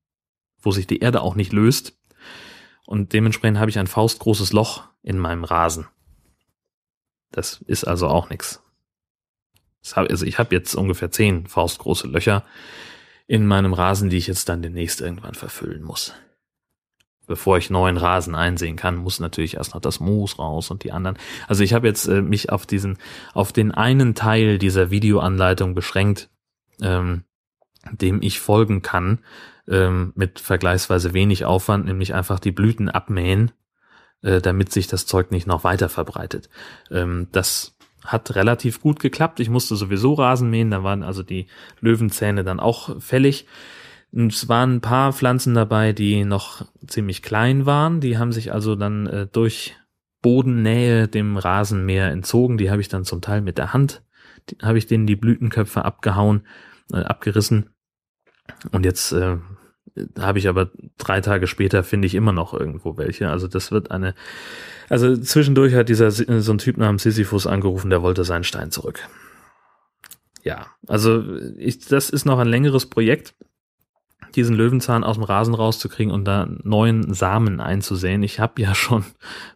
wo 0.60 0.72
sich 0.72 0.88
die 0.88 1.00
Erde 1.00 1.22
auch 1.22 1.36
nicht 1.36 1.54
löst. 1.54 2.01
Und 2.92 3.14
dementsprechend 3.14 3.58
habe 3.58 3.70
ich 3.70 3.80
ein 3.80 3.88
faustgroßes 3.88 4.52
Loch 4.52 4.84
in 5.02 5.18
meinem 5.18 5.46
Rasen. 5.46 5.88
Das 7.32 7.62
ist 7.66 7.86
also 7.86 8.08
auch 8.10 8.30
nichts. 8.30 8.62
Also 9.96 10.26
ich 10.26 10.38
habe 10.38 10.54
jetzt 10.54 10.76
ungefähr 10.76 11.10
zehn 11.10 11.48
faustgroße 11.48 12.08
Löcher 12.08 12.44
in 13.28 13.48
meinem 13.48 13.74
Rasen, 13.74 14.10
die 14.10 14.18
ich 14.18 14.28
jetzt 14.28 14.50
dann 14.50 14.62
demnächst 14.62 15.00
irgendwann 15.00 15.36
verfüllen 15.36 15.84
muss 15.84 16.14
bevor 17.28 17.58
ich 17.58 17.70
neuen 17.70 17.96
Rasen 17.96 18.36
einsehen 18.36 18.76
kann, 18.76 18.98
muss 18.98 19.22
natürlich 19.22 19.56
erst 19.56 19.74
noch 19.74 19.80
das 19.80 20.02
Moos 20.02 20.38
raus 20.38 20.70
und 20.70 20.84
die 20.84 20.92
anderen. 20.92 21.18
Also 21.48 21.64
ich 21.64 21.74
habe 21.74 21.88
jetzt 21.88 22.08
äh, 22.08 22.22
mich 22.22 22.50
auf 22.50 22.66
diesen, 22.66 22.98
auf 23.34 23.54
den 23.54 23.72
einen 23.72 24.16
Teil 24.16 24.58
dieser 24.58 24.92
Videoanleitung 24.92 25.74
beschränkt, 25.74 26.30
ähm, 26.82 27.24
dem 27.90 28.22
ich 28.22 28.42
folgen 28.42 28.82
kann, 28.82 29.20
ähm, 29.68 30.14
mit 30.16 30.40
vergleichsweise 30.40 31.14
wenig 31.14 31.46
Aufwand, 31.46 31.86
nämlich 31.86 32.14
einfach 32.14 32.40
die 32.40 32.52
Blüten 32.52 32.90
abmähen, 32.90 33.52
äh, 34.22 34.42
damit 34.42 34.72
sich 34.72 34.88
das 34.88 35.06
Zeug 35.06 35.32
nicht 35.32 35.48
noch 35.48 35.64
weiter 35.64 35.90
verbreitet. 35.90 36.50
Ähm, 36.90 37.28
das 37.32 37.78
hat 38.04 38.36
relativ 38.36 38.82
gut 38.82 39.00
geklappt. 39.00 39.40
Ich 39.40 39.50
musste 39.50 39.76
sowieso 39.76 40.14
Rasen 40.14 40.50
mähen, 40.50 40.72
da 40.72 40.84
waren 40.84 41.04
also 41.04 41.24
die 41.24 41.48
Löwenzähne 41.80 42.44
dann 42.44 42.60
auch 42.60 43.00
fällig. 43.02 43.46
Und 44.12 44.34
es 44.34 44.50
waren 44.50 44.76
ein 44.76 44.82
paar 44.82 45.14
Pflanzen 45.14 45.54
dabei, 45.54 45.94
die 45.94 46.26
noch 46.26 46.66
ziemlich 46.86 47.22
klein 47.22 47.66
waren. 47.66 48.02
Die 48.02 48.18
haben 48.18 48.32
sich 48.32 48.52
also 48.52 48.76
dann 48.76 49.08
äh, 49.08 49.28
durch 49.28 49.76
Bodennähe 50.22 51.08
dem 51.08 51.38
Rasenmäher 51.38 52.10
entzogen. 52.10 52.58
Die 52.58 52.70
habe 52.70 52.82
ich 52.82 52.90
dann 52.90 53.06
zum 53.06 53.22
Teil 53.22 53.42
mit 53.42 53.58
der 53.58 53.74
Hand, 53.74 54.04
habe 54.62 54.78
ich 54.78 54.88
denen 54.88 55.08
die 55.08 55.16
Blütenköpfe 55.16 55.86
abgehauen, 55.86 56.46
äh, 56.92 56.98
abgerissen. 56.98 57.70
Und 58.72 58.86
jetzt 58.86 59.12
äh, 59.12 59.38
habe 60.20 60.40
ich 60.40 60.48
aber 60.48 60.70
drei 60.98 61.22
Tage 61.22 61.48
später 61.48 61.84
finde 61.84 62.06
ich 62.08 62.16
immer 62.16 62.32
noch 62.32 62.54
irgendwo 62.54 62.98
welche. 62.98 63.30
Also 63.30 63.48
das 63.48 63.72
wird 63.72 63.92
eine, 63.92 64.16
also 64.90 65.18
zwischendurch 65.18 65.74
hat 65.74 65.90
dieser 65.90 66.12
so 66.12 66.26
ein 66.26 66.58
Typ 66.58 66.78
namens 66.78 67.04
Sisyphus 67.04 67.48
angerufen, 67.48 67.90
der 67.90 68.02
wollte 68.02 68.24
seinen 68.24 68.44
Stein 68.44 68.72
zurück. 68.72 69.08
Ja, 70.44 70.68
also 70.88 71.24
ich, 71.58 71.80
das 71.80 72.10
ist 72.10 72.26
noch 72.26 72.40
ein 72.40 72.48
längeres 72.48 72.88
Projekt 72.88 73.36
diesen 74.36 74.56
Löwenzahn 74.56 75.04
aus 75.04 75.16
dem 75.16 75.24
Rasen 75.24 75.54
rauszukriegen 75.54 76.14
und 76.14 76.26
da 76.26 76.48
neuen 76.64 77.14
Samen 77.14 77.60
einzusehen. 77.60 78.24
Ich 78.24 78.40
habe 78.40 78.62
ja 78.62 78.76
schon, 78.76 79.06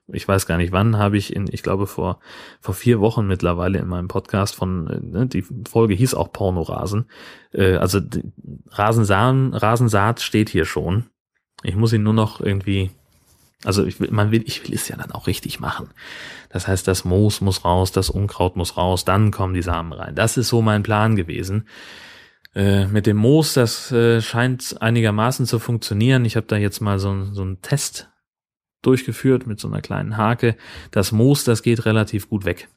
ich 0.08 0.28
weiß 0.28 0.46
gar 0.46 0.58
nicht 0.58 0.72
wann, 0.72 0.98
habe 0.98 1.18
ich 1.18 1.36
in, 1.36 1.48
ich 1.52 1.64
glaube 1.64 1.88
vor 1.88 2.20
vor 2.60 2.74
vier 2.74 3.00
Wochen 3.00 3.28
mittlerweile 3.28 3.80
in 3.80 3.88
meinem 3.88 4.08
Podcast 4.08 4.56
von, 4.56 4.88
äh, 4.88 5.00
ne, 5.02 5.28
die 5.28 5.46
Folge 5.68 5.94
hieß 5.94 6.14
auch 6.14 6.32
Pornorasen. 6.32 7.06
Äh, 7.52 7.76
also 7.76 8.00
Rasensamen, 8.70 9.54
Rasensaat 9.54 10.22
steht 10.22 10.50
hier 10.50 10.66
schon. 10.66 11.06
Ich 11.64 11.76
muss 11.76 11.94
ihn 11.94 12.04
nur 12.04 12.14
noch 12.14 12.42
irgendwie 12.42 12.92
also 13.66 13.86
ich 13.86 14.00
will, 14.00 14.12
man 14.12 14.32
will, 14.32 14.44
ich 14.46 14.64
will 14.64 14.76
es 14.76 14.88
ja 14.88 14.96
dann 14.96 15.12
auch 15.12 15.28
richtig 15.28 15.60
machen. 15.60 15.90
Das 16.50 16.68
heißt, 16.68 16.88
das 16.88 17.04
Moos 17.04 17.42
muss 17.42 17.66
raus, 17.66 17.92
das 17.92 18.10
Unkraut 18.10 18.56
muss 18.56 18.78
raus, 18.78 19.06
dann 19.06 19.32
kommen 19.32 19.54
die 19.54 19.64
Samen 19.64 19.92
rein. 19.92 20.16
Das 20.16 20.38
ist 20.38 20.50
so 20.50 20.62
mein 20.62 20.84
Plan 20.84 21.16
gewesen. 21.16 21.68
Äh, 22.56 22.88
mit 22.88 23.06
dem 23.06 23.18
Moos, 23.18 23.54
das 23.54 23.92
äh, 23.92 24.22
scheint 24.22 24.82
einigermaßen 24.82 25.46
zu 25.46 25.60
funktionieren. 25.60 26.24
Ich 26.24 26.38
habe 26.38 26.48
da 26.48 26.56
jetzt 26.56 26.80
mal 26.80 27.00
so, 27.00 27.26
so 27.26 27.42
einen 27.42 27.62
Test 27.62 28.10
durchgeführt 28.82 29.46
mit 29.46 29.60
so 29.60 29.68
einer 29.68 29.82
kleinen 29.82 30.16
Hake. 30.16 30.56
Das 30.92 31.12
Moos, 31.12 31.44
das 31.44 31.64
geht 31.64 31.86
relativ 31.86 32.30
gut 32.30 32.46
weg. 32.46 32.70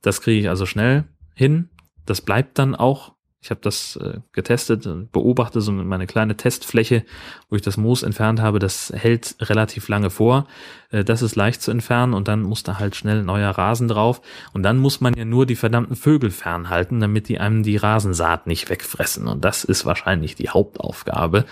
Das 0.00 0.22
kriege 0.22 0.40
ich 0.40 0.48
also 0.48 0.64
schnell 0.64 1.04
hin. 1.34 1.68
Das 2.06 2.22
bleibt 2.22 2.58
dann 2.58 2.74
auch 2.74 3.17
ich 3.40 3.50
habe 3.50 3.60
das 3.62 3.96
äh, 3.96 4.18
getestet 4.32 4.86
und 4.86 5.12
beobachte 5.12 5.60
so 5.60 5.70
meine 5.70 6.08
kleine 6.08 6.36
Testfläche, 6.36 7.04
wo 7.48 7.56
ich 7.56 7.62
das 7.62 7.76
Moos 7.76 8.02
entfernt 8.02 8.40
habe. 8.40 8.58
Das 8.58 8.92
hält 8.94 9.36
relativ 9.40 9.86
lange 9.88 10.10
vor. 10.10 10.48
Äh, 10.90 11.04
das 11.04 11.22
ist 11.22 11.36
leicht 11.36 11.62
zu 11.62 11.70
entfernen 11.70 12.14
und 12.14 12.26
dann 12.26 12.42
muss 12.42 12.64
da 12.64 12.80
halt 12.80 12.96
schnell 12.96 13.22
neuer 13.22 13.50
Rasen 13.50 13.86
drauf. 13.86 14.22
Und 14.52 14.64
dann 14.64 14.78
muss 14.78 15.00
man 15.00 15.14
ja 15.14 15.24
nur 15.24 15.46
die 15.46 15.54
verdammten 15.54 15.94
Vögel 15.94 16.32
fernhalten, 16.32 16.98
damit 16.98 17.28
die 17.28 17.38
einem 17.38 17.62
die 17.62 17.76
Rasensaat 17.76 18.48
nicht 18.48 18.70
wegfressen. 18.70 19.28
Und 19.28 19.44
das 19.44 19.62
ist 19.62 19.86
wahrscheinlich 19.86 20.34
die 20.34 20.48
Hauptaufgabe, 20.48 21.44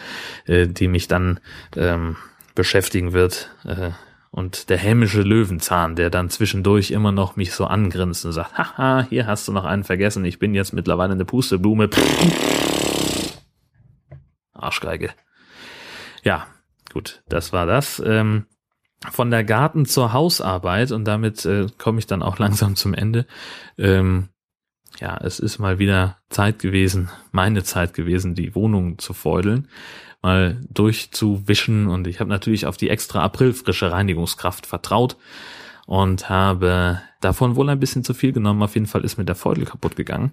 äh, 0.47 0.67
die 0.67 0.89
mich 0.89 1.07
dann 1.07 1.39
ähm, 1.77 2.17
beschäftigen 2.57 3.13
wird. 3.13 3.51
Äh, 3.65 3.91
Und 4.37 4.69
der 4.69 4.77
hämische 4.77 5.23
Löwenzahn, 5.23 5.97
der 5.97 6.11
dann 6.11 6.29
zwischendurch 6.29 6.91
immer 6.91 7.11
noch 7.11 7.37
mich 7.37 7.55
so 7.55 7.65
angrinst 7.65 8.27
und 8.27 8.33
sagt, 8.33 8.59
haha, 8.59 9.07
hier 9.09 9.27
hast 9.27 9.49
du 9.49 9.53
noch 9.53 9.65
einen 9.65 9.83
vergessen, 9.83 10.27
ich 10.27 10.39
bin 10.39 10.55
jetzt 10.55 10.75
mittlerweile 10.75 11.15
eine 11.15 11.25
Pusteblume. 11.25 11.89
Arschgeige. 14.53 15.15
Ja, 16.23 16.47
gut, 16.93 17.23
das 17.31 17.55
war 17.55 17.65
das. 17.65 18.03
Ähm, 18.05 18.45
von 19.11 19.31
der 19.31 19.43
Garten 19.43 19.87
zur 19.87 20.13
Hausarbeit 20.13 20.93
und 20.93 21.07
damit 21.07 21.47
äh, 21.47 21.69
komme 21.79 21.99
ich 21.99 22.07
dann 22.07 22.23
auch 22.23 22.39
langsam 22.39 22.77
zum 22.77 22.93
Ende. 22.93 23.27
Ähm, 23.79 24.29
ja, 25.01 25.19
es 25.23 25.39
ist 25.39 25.59
mal 25.59 25.79
wieder 25.79 26.19
Zeit 26.31 26.59
gewesen, 26.59 27.11
meine 27.33 27.63
Zeit 27.63 27.95
gewesen, 27.95 28.35
die 28.35 28.55
Wohnung 28.55 28.99
zu 28.99 29.13
feudeln 29.13 29.69
mal 30.27 30.61
durchzuwischen 30.71 31.87
und 31.87 32.09
ich 32.09 32.19
habe 32.19 32.31
natürlich 32.31 32.67
auf 32.67 32.77
die 32.77 32.91
extra 32.91 33.23
aprilfrische 33.23 33.93
Reinigungskraft 33.93 34.67
vertraut 34.67 35.17
und 35.87 36.29
habe 36.29 37.01
davon 37.21 37.55
wohl 37.55 37.69
ein 37.71 37.79
bisschen 37.79 38.03
zu 38.03 38.13
viel 38.13 38.33
genommen. 38.33 38.61
Auf 38.63 38.75
jeden 38.75 38.87
Fall 38.87 39.05
ist 39.05 39.19
mir 39.19 39.25
der 39.25 39.37
Feudel 39.37 39.67
kaputt 39.67 39.95
gegangen. 39.95 40.33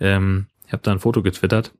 Ähm, 0.00 0.46
ich 0.66 0.72
habe 0.72 0.82
da 0.82 0.90
ein 0.90 0.98
Foto 0.98 1.22
getwittert. 1.22 1.72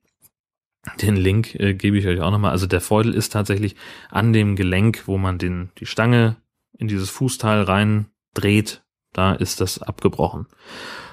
Den 1.02 1.16
Link 1.16 1.56
äh, 1.56 1.74
gebe 1.74 1.98
ich 1.98 2.06
euch 2.06 2.20
auch 2.20 2.30
nochmal. 2.30 2.52
Also 2.52 2.68
der 2.68 2.80
Feudel 2.80 3.12
ist 3.12 3.32
tatsächlich 3.32 3.74
an 4.08 4.32
dem 4.32 4.54
Gelenk, 4.54 5.02
wo 5.06 5.18
man 5.18 5.38
den, 5.38 5.70
die 5.78 5.86
Stange 5.86 6.36
in 6.78 6.86
dieses 6.86 7.10
Fußteil 7.10 7.62
rein 7.62 8.06
dreht. 8.34 8.84
Da 9.12 9.32
ist 9.32 9.60
das 9.60 9.82
abgebrochen. 9.82 10.46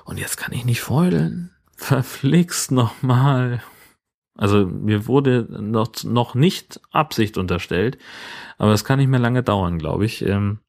Und 0.06 0.20
jetzt 0.20 0.38
kann 0.38 0.54
ich 0.54 0.64
nicht 0.64 0.82
feudeln. 0.82 1.52
Verflixt 1.76 2.72
nochmal. 2.72 3.62
Also 4.38 4.66
mir 4.66 5.08
wurde 5.08 5.48
noch, 5.50 6.04
noch 6.04 6.36
nicht 6.36 6.80
Absicht 6.92 7.38
unterstellt, 7.38 7.98
aber 8.58 8.72
es 8.72 8.86
kann 8.86 9.00
nicht 9.00 9.08
mehr 9.08 9.20
lange 9.20 9.44
dauern, 9.44 9.80
glaube 9.80 10.06
ich. 10.06 10.22
Ähm, 10.26 10.60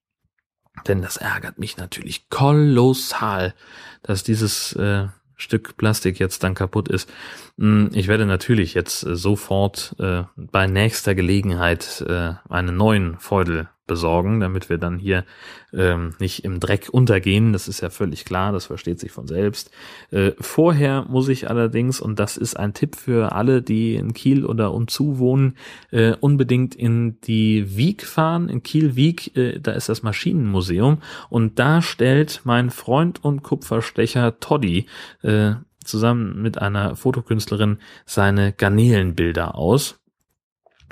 denn 0.88 1.02
das 1.02 1.16
ärgert 1.16 1.58
mich 1.58 1.76
natürlich 1.76 2.28
kolossal, 2.28 3.54
dass 4.02 4.22
dieses 4.22 4.72
äh, 4.74 5.08
Stück 5.34 5.76
Plastik 5.76 6.18
jetzt 6.18 6.42
dann 6.42 6.54
kaputt 6.54 6.88
ist. 6.88 7.12
Hm, 7.58 7.90
ich 7.92 8.08
werde 8.08 8.24
natürlich 8.24 8.74
jetzt 8.74 9.04
äh, 9.04 9.16
sofort 9.16 9.94
äh, 9.98 10.24
bei 10.36 10.66
nächster 10.66 11.14
Gelegenheit 11.14 12.04
äh, 12.08 12.34
einen 12.48 12.76
neuen 12.76 13.18
Feudel 13.18 13.68
besorgen, 13.86 14.40
damit 14.40 14.68
wir 14.68 14.78
dann 14.78 14.98
hier 14.98 15.24
ähm, 15.72 16.14
nicht 16.18 16.44
im 16.44 16.60
Dreck 16.60 16.88
untergehen. 16.90 17.52
Das 17.52 17.68
ist 17.68 17.80
ja 17.80 17.90
völlig 17.90 18.24
klar, 18.24 18.52
das 18.52 18.66
versteht 18.66 18.98
sich 18.98 19.12
von 19.12 19.26
selbst. 19.26 19.70
Äh, 20.10 20.32
vorher 20.40 21.04
muss 21.08 21.28
ich 21.28 21.48
allerdings, 21.48 22.00
und 22.00 22.18
das 22.18 22.36
ist 22.36 22.56
ein 22.56 22.74
Tipp 22.74 22.96
für 22.96 23.32
alle, 23.32 23.62
die 23.62 23.94
in 23.94 24.12
Kiel 24.12 24.44
oder 24.44 24.72
umzu 24.72 25.18
wohnen, 25.18 25.56
äh, 25.90 26.14
unbedingt 26.20 26.74
in 26.74 27.20
die 27.22 27.76
Wieg 27.76 28.04
fahren. 28.04 28.48
In 28.48 28.62
Kiel-Wieg, 28.62 29.36
äh, 29.36 29.60
da 29.60 29.72
ist 29.72 29.88
das 29.88 30.02
Maschinenmuseum 30.02 30.98
und 31.28 31.58
da 31.58 31.82
stellt 31.82 32.40
mein 32.44 32.70
Freund 32.70 33.22
und 33.24 33.42
Kupferstecher 33.42 34.40
Toddy 34.40 34.86
äh, 35.22 35.54
zusammen 35.84 36.42
mit 36.42 36.58
einer 36.58 36.96
Fotokünstlerin 36.96 37.78
seine 38.04 38.52
Garnelenbilder 38.52 39.54
aus. 39.54 40.00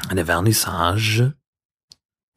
Eine 0.09 0.27
Vernissage 0.27 1.35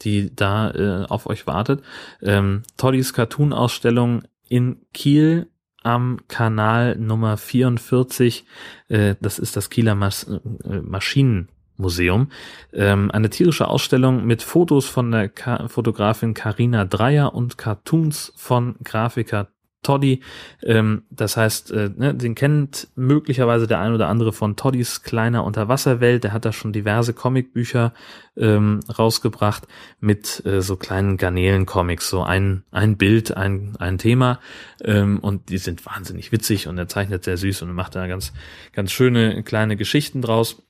die 0.02 0.36
da 0.36 0.72
äh, 0.72 1.06
auf 1.08 1.28
euch 1.28 1.48
wartet. 1.48 1.84
Ähm, 2.22 2.64
Toddys 2.78 3.14
Cartoon-Ausstellung 3.14 4.24
in 4.48 4.82
Kiel 4.94 5.50
am 5.84 6.20
Kanal 6.28 6.98
Nummer 6.98 7.38
44. 7.38 8.46
Äh, 8.90 9.16
das 9.22 9.40
ist 9.40 9.56
das 9.56 9.70
Kieler 9.70 9.96
Mas 9.96 10.24
äh, 10.24 10.82
Maschinenmuseum. 10.82 12.32
Ähm, 12.74 13.12
eine 13.12 13.30
tierische 13.30 13.68
Ausstellung 13.68 14.26
mit 14.26 14.44
Fotos 14.44 14.86
von 14.88 15.12
der 15.12 15.30
Ka 15.30 15.68
Fotografin 15.68 16.34
Karina 16.34 16.86
Dreier 16.86 17.34
und 17.34 17.58
Cartoons 17.58 18.34
von 18.36 18.76
Grafiker 18.84 19.50
Toddy. 19.88 20.20
Ähm, 20.64 21.04
das 21.10 21.38
heißt, 21.38 21.72
äh, 21.72 21.90
ne, 21.96 22.14
den 22.14 22.36
kennt 22.36 22.90
möglicherweise 22.96 23.68
der 23.68 23.80
ein 23.80 23.94
oder 23.94 24.10
andere 24.10 24.34
von 24.34 24.58
Toddys 24.58 25.02
kleiner 25.02 25.46
Unterwasserwelt. 25.46 26.26
Der 26.26 26.34
hat 26.34 26.44
da 26.44 26.52
schon 26.52 26.74
diverse 26.74 27.14
Comicbücher 27.14 27.94
ähm, 28.36 28.82
rausgebracht 29.00 29.66
mit 30.02 30.46
äh, 30.46 30.62
so 30.62 30.76
kleinen 30.76 31.16
Garnelen-Comics, 31.16 32.10
so 32.10 32.22
ein, 32.22 32.64
ein 32.70 32.98
Bild, 32.98 33.38
ein, 33.38 33.78
ein 33.80 33.98
Thema. 33.98 34.42
Ähm, 34.84 35.20
und 35.20 35.48
die 35.48 35.58
sind 35.58 35.86
wahnsinnig 35.86 36.34
witzig 36.34 36.68
und 36.68 36.78
er 36.78 36.90
zeichnet 36.90 37.24
sehr 37.24 37.38
süß 37.38 37.62
und 37.62 37.72
macht 37.72 37.96
da 37.96 38.08
ganz, 38.08 38.34
ganz 38.74 38.92
schöne 38.92 39.42
kleine 39.44 39.78
Geschichten 39.78 40.22
draus. 40.22 40.64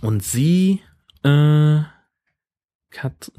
Und 0.00 0.24
sie, 0.24 0.80
äh, 1.22 1.78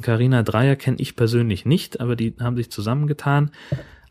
Carina 0.02 0.44
Dreier 0.44 0.78
kenne 0.78 0.98
ich 1.00 1.18
persönlich 1.18 1.66
nicht, 1.66 2.00
aber 2.00 2.16
die 2.16 2.36
haben 2.40 2.56
sich 2.56 2.72
zusammengetan 2.72 3.52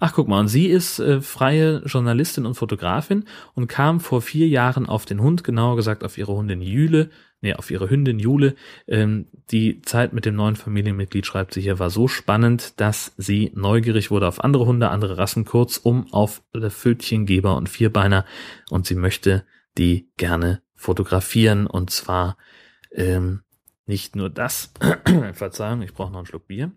Ach, 0.05 0.13
guck 0.13 0.27
mal, 0.27 0.41
und 0.41 0.49
sie 0.49 0.67
ist 0.67 0.99
äh, 0.99 1.21
freie 1.21 1.81
Journalistin 1.87 2.45
und 2.45 2.55
Fotografin 2.55 3.25
und 3.55 3.69
kam 3.69 4.01
vor 4.01 4.21
vier 4.21 4.49
Jahren 4.49 4.87
auf 4.87 5.05
den 5.05 5.23
Hund, 5.23 5.45
genauer 5.45 5.77
gesagt 5.77 6.03
auf 6.03 6.19
ihre 6.19 6.33
Hundin 6.33 6.61
Jule, 6.61 7.11
nee, 7.41 7.55
auf 7.55 7.71
ihre 7.71 7.89
Hündin 7.89 8.19
Jule. 8.19 8.57
Ähm, 8.89 9.29
die 9.53 9.81
Zeit 9.83 10.13
mit 10.13 10.25
dem 10.25 10.35
neuen 10.35 10.57
Familienmitglied, 10.57 11.25
schreibt 11.25 11.55
sie 11.55 11.61
hier, 11.61 11.79
war 11.79 11.89
so 11.89 12.09
spannend, 12.09 12.81
dass 12.81 13.13
sie 13.17 13.53
neugierig 13.55 14.11
wurde 14.11 14.27
auf 14.27 14.43
andere 14.43 14.67
Hunde, 14.67 14.89
andere 14.89 15.19
Rassen, 15.19 15.45
kurz 15.45 15.77
um 15.77 16.13
auf 16.13 16.43
Fötchengeber 16.53 17.55
und 17.55 17.69
Vierbeiner 17.69 18.25
und 18.71 18.87
sie 18.87 18.97
möchte 18.97 19.45
die 19.79 20.09
gerne 20.17 20.63
fotografieren 20.75 21.69
und 21.69 21.91
zwar 21.91 22.37
ähm, 22.91 23.43
nicht 23.87 24.17
nur 24.17 24.31
das, 24.31 24.73
Verzeihung, 25.33 25.83
ich 25.83 25.95
brauche 25.95 26.11
noch 26.11 26.19
einen 26.19 26.27
Schluck 26.27 26.49
Bier. 26.49 26.73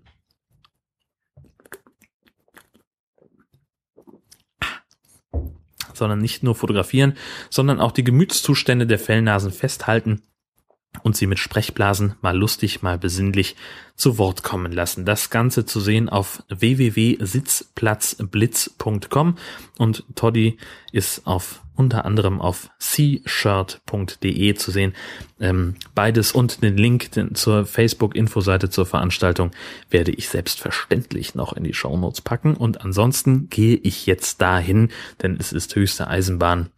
Sondern 5.96 6.20
nicht 6.20 6.44
nur 6.44 6.56
fotografieren, 6.56 7.14
sondern 7.50 7.80
auch 7.80 7.92
die 7.92 8.04
Gemütszustände 8.04 8.88
der 8.88 9.00
Fellnasen 9.00 9.52
festhalten 9.52 10.22
und 11.06 11.16
sie 11.16 11.28
mit 11.28 11.38
Sprechblasen 11.38 12.16
mal 12.22 12.36
lustig, 12.36 12.82
mal 12.82 12.98
besinnlich 12.98 13.56
zu 13.96 14.18
Wort 14.18 14.42
kommen 14.42 14.72
lassen. 14.72 15.06
Das 15.06 15.30
Ganze 15.30 15.64
zu 15.64 15.80
sehen 15.80 16.10
auf 16.10 16.42
www.sitzplatzblitz.com 16.50 19.38
und 19.78 20.04
Toddy 20.16 20.58
ist 20.92 21.28
auf 21.28 21.62
unter 21.76 22.06
anderem 22.06 22.42
auf 22.42 22.72
c-shirt.de 22.80 24.56
zu 24.56 24.72
sehen. 24.72 24.96
Ähm, 25.40 25.76
beides 25.94 26.32
und 26.32 26.64
den 26.64 26.76
Link 26.76 27.12
zur 27.36 27.68
Facebook-Infoseite 27.68 28.72
zur 28.72 28.88
Veranstaltung 28.88 29.52
werde 29.92 30.12
ich 30.12 30.30
selbstverständlich 30.30 31.36
noch 31.36 31.54
in 31.54 31.66
die 31.66 31.76
Shownotes 31.76 32.22
packen. 32.22 32.56
Und 32.56 32.82
ansonsten 32.82 33.48
gehe 33.50 33.76
ich 33.76 34.08
jetzt 34.08 34.42
dahin, 34.42 34.90
denn 35.22 35.38
es 35.40 35.54
ist 35.54 35.76
höchste 35.76 36.08
Eisenbahn. 36.08 36.72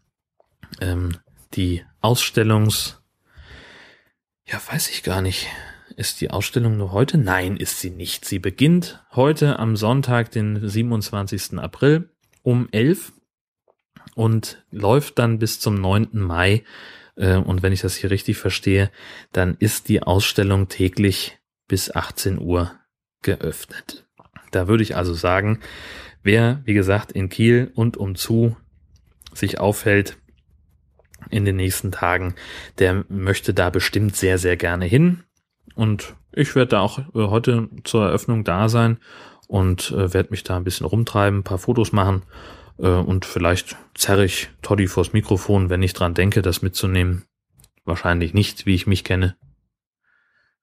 Ähm, 0.82 1.16
die 1.54 1.86
Ausstellungs- 2.02 2.98
ja, 4.48 4.62
weiß 4.72 4.90
ich 4.90 5.04
gar 5.04 5.22
nicht. 5.22 5.48
Ist 5.96 6.22
die 6.22 6.30
Ausstellung 6.32 6.78
nur 6.78 6.92
heute? 6.92 7.18
Nein, 7.18 7.58
ist 7.58 7.80
sie 7.80 7.90
nicht. 7.90 8.26
Sie 8.26 8.40
beginnt 8.40 9.04
heute 9.12 9.60
am 9.60 9.76
Sonntag, 9.76 10.32
den 10.32 10.68
27. 10.68 11.58
April 11.58 12.10
um 12.44 12.70
11 12.72 13.14
und 14.16 14.64
läuft 14.72 15.20
dann 15.20 15.40
bis 15.40 15.60
zum 15.60 15.76
9. 15.76 16.10
Mai. 16.14 16.64
Äh, 17.16 17.36
und 17.38 17.62
wenn 17.62 17.74
ich 17.74 17.82
das 17.82 17.96
hier 17.96 18.10
richtig 18.10 18.38
verstehe, 18.38 18.92
dann 19.34 19.58
ist 19.60 19.90
die 19.90 20.02
Ausstellung 20.04 20.70
täglich 20.70 21.40
bis 21.68 21.94
18 21.94 22.40
Uhr 22.40 22.72
geöffnet. 23.22 24.08
Da 24.52 24.68
würde 24.68 24.84
ich 24.84 24.96
also 24.96 25.14
sagen, 25.14 25.60
wer, 26.24 26.62
wie 26.64 26.74
gesagt, 26.74 27.12
in 27.12 27.30
Kiel 27.30 27.72
und 27.76 27.98
umzu 27.98 28.56
sich 29.34 29.60
aufhält, 29.60 30.18
in 31.30 31.46
den 31.46 31.56
nächsten 31.56 31.92
Tagen, 31.92 32.36
der 32.80 33.06
möchte 33.10 33.54
da 33.54 33.70
bestimmt 33.70 34.16
sehr, 34.16 34.38
sehr 34.38 34.58
gerne 34.58 34.86
hin. 34.86 35.24
Und 35.76 36.16
ich 36.32 36.56
werde 36.56 36.70
da 36.70 36.80
auch 36.82 37.00
äh, 37.00 37.04
heute 37.14 37.70
zur 37.84 38.06
Eröffnung 38.06 38.44
da 38.44 38.70
sein 38.70 38.98
und 39.48 39.92
äh, 39.92 40.14
werde 40.14 40.30
mich 40.32 40.44
da 40.44 40.58
ein 40.58 40.64
bisschen 40.64 40.86
rumtreiben, 40.86 41.40
ein 41.40 41.44
paar 41.44 41.58
Fotos 41.58 41.92
machen 41.92 42.24
äh, 42.80 42.88
und 42.88 43.26
vielleicht 43.26 43.76
zerre 43.96 44.26
ich 44.26 44.50
Toddy 44.62 44.88
vors 44.88 45.14
Mikrofon, 45.14 45.70
wenn 45.70 45.84
ich 45.84 45.94
dran 45.94 46.14
denke, 46.14 46.42
das 46.42 46.62
mitzunehmen. 46.62 47.26
Wahrscheinlich 47.86 48.34
nicht, 48.34 48.66
wie 48.66 48.76
ich 48.76 48.88
mich 48.88 49.04
kenne. 49.04 49.38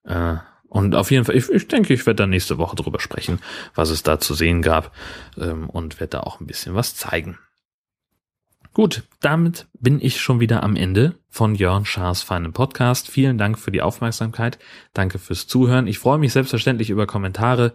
Äh, 0.05 0.37
und 0.69 0.95
auf 0.95 1.11
jeden 1.11 1.25
Fall, 1.25 1.37
ich, 1.37 1.49
ich 1.51 1.69
denke, 1.69 1.95
ich 1.95 2.05
werde 2.05 2.25
da 2.25 2.27
nächste 2.27 2.59
Woche 2.59 2.77
drüber 2.77 3.01
sprechen, 3.01 3.41
was 3.75 3.91
es 3.91 4.03
da 4.03 4.19
zu 4.19 4.35
sehen 4.35 4.61
gab 4.61 4.93
ähm, 5.39 5.71
und 5.71 6.01
werde 6.01 6.11
da 6.11 6.21
auch 6.21 6.41
ein 6.41 6.47
bisschen 6.47 6.75
was 6.75 6.97
zeigen. 6.97 7.39
Gut, 8.75 9.05
damit 9.21 9.67
bin 9.79 10.01
ich 10.01 10.21
schon 10.21 10.41
wieder 10.41 10.65
am 10.65 10.75
Ende 10.75 11.15
von 11.29 11.55
Jörn 11.55 11.85
Schaas 11.85 12.25
feinem 12.25 12.53
Podcast. 12.53 13.09
Vielen 13.09 13.39
Dank 13.39 13.57
für 13.57 13.71
die 13.71 13.83
Aufmerksamkeit. 13.83 14.59
Danke 14.95 15.21
fürs 15.21 15.47
Zuhören. 15.47 15.87
Ich 15.87 16.01
freue 16.01 16.19
mich 16.19 16.33
selbstverständlich 16.33 16.91
über 16.91 17.07
Kommentare 17.07 17.73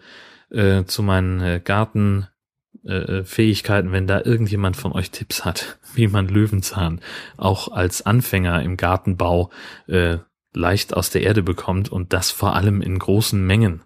äh, 0.52 0.84
zu 0.84 1.02
meinen 1.02 1.40
äh, 1.40 1.62
Gartenfähigkeiten, 1.64 3.92
äh, 3.92 3.94
wenn 3.94 4.08
da 4.08 4.22
irgendjemand 4.26 4.76
von 4.76 4.92
euch 4.92 5.10
Tipps 5.10 5.46
hat, 5.46 5.80
wie 5.94 6.08
man 6.08 6.28
Löwenzahn 6.28 7.00
auch 7.38 7.72
als 7.72 8.06
Anfänger 8.06 8.62
im 8.62 8.76
Gartenbau 8.76 9.52
äh, 9.88 10.18
leicht 10.54 10.94
aus 10.94 11.12
der 11.12 11.24
Erde 11.24 11.44
bekommt 11.44 11.90
und 11.90 12.12
das 12.12 12.30
vor 12.30 12.56
allem 12.56 12.82
in 12.82 13.00
großen 13.00 13.42
Mengen. 13.42 13.84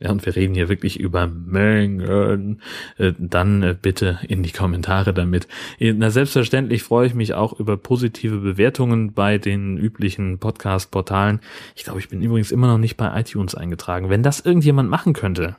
Ja, 0.00 0.10
und 0.10 0.24
wir 0.24 0.34
reden 0.34 0.54
hier 0.54 0.70
wirklich 0.70 0.98
über 0.98 1.26
Mengen, 1.26 2.60
äh, 2.96 3.12
dann 3.18 3.62
äh, 3.62 3.76
bitte 3.80 4.18
in 4.26 4.42
die 4.42 4.50
Kommentare 4.50 5.12
damit. 5.12 5.46
Na, 5.78 6.10
selbstverständlich 6.10 6.82
freue 6.82 7.06
ich 7.06 7.14
mich 7.14 7.34
auch 7.34 7.58
über 7.60 7.76
positive 7.76 8.38
Bewertungen 8.38 9.12
bei 9.12 9.36
den 9.36 9.76
üblichen 9.76 10.38
Podcast-Portalen. 10.38 11.40
Ich 11.76 11.84
glaube, 11.84 12.00
ich 12.00 12.08
bin 12.08 12.22
übrigens 12.22 12.50
immer 12.50 12.66
noch 12.66 12.78
nicht 12.78 12.96
bei 12.96 13.20
iTunes 13.20 13.54
eingetragen. 13.54 14.08
Wenn 14.08 14.22
das 14.22 14.40
irgendjemand 14.40 14.88
machen 14.88 15.12
könnte, 15.12 15.56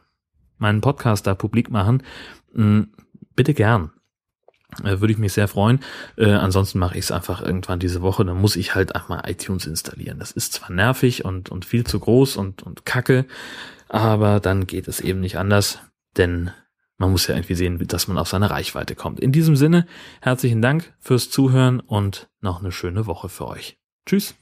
meinen 0.57 0.81
Podcast 0.81 1.27
da 1.27 1.35
publik 1.35 1.69
machen, 1.69 2.01
bitte 3.35 3.53
gern. 3.53 3.91
Äh, 4.83 5.01
würde 5.01 5.11
ich 5.11 5.17
mich 5.17 5.33
sehr 5.33 5.47
freuen. 5.47 5.79
Äh, 6.17 6.31
ansonsten 6.31 6.79
mache 6.79 6.97
ich 6.97 7.05
es 7.05 7.11
einfach 7.11 7.41
irgendwann 7.41 7.79
diese 7.79 8.01
Woche. 8.01 8.23
Dann 8.23 8.39
muss 8.39 8.55
ich 8.55 8.73
halt 8.73 8.95
einmal 8.95 9.29
iTunes 9.29 9.67
installieren. 9.67 10.19
Das 10.19 10.31
ist 10.31 10.53
zwar 10.53 10.71
nervig 10.71 11.25
und, 11.25 11.49
und 11.49 11.65
viel 11.65 11.83
zu 11.85 11.99
groß 11.99 12.37
und, 12.37 12.63
und 12.63 12.85
kacke, 12.85 13.25
aber 13.91 14.39
dann 14.39 14.67
geht 14.67 14.87
es 14.87 15.01
eben 15.01 15.19
nicht 15.19 15.37
anders, 15.37 15.79
denn 16.15 16.51
man 16.97 17.11
muss 17.11 17.27
ja 17.27 17.35
irgendwie 17.35 17.55
sehen, 17.55 17.85
dass 17.87 18.07
man 18.07 18.17
auf 18.17 18.29
seine 18.29 18.49
Reichweite 18.49 18.95
kommt. 18.95 19.19
In 19.19 19.33
diesem 19.33 19.57
Sinne, 19.57 19.85
herzlichen 20.21 20.61
Dank 20.61 20.93
fürs 20.99 21.29
Zuhören 21.29 21.81
und 21.81 22.29
noch 22.39 22.61
eine 22.61 22.71
schöne 22.71 23.05
Woche 23.05 23.27
für 23.27 23.47
euch. 23.47 23.77
Tschüss. 24.05 24.35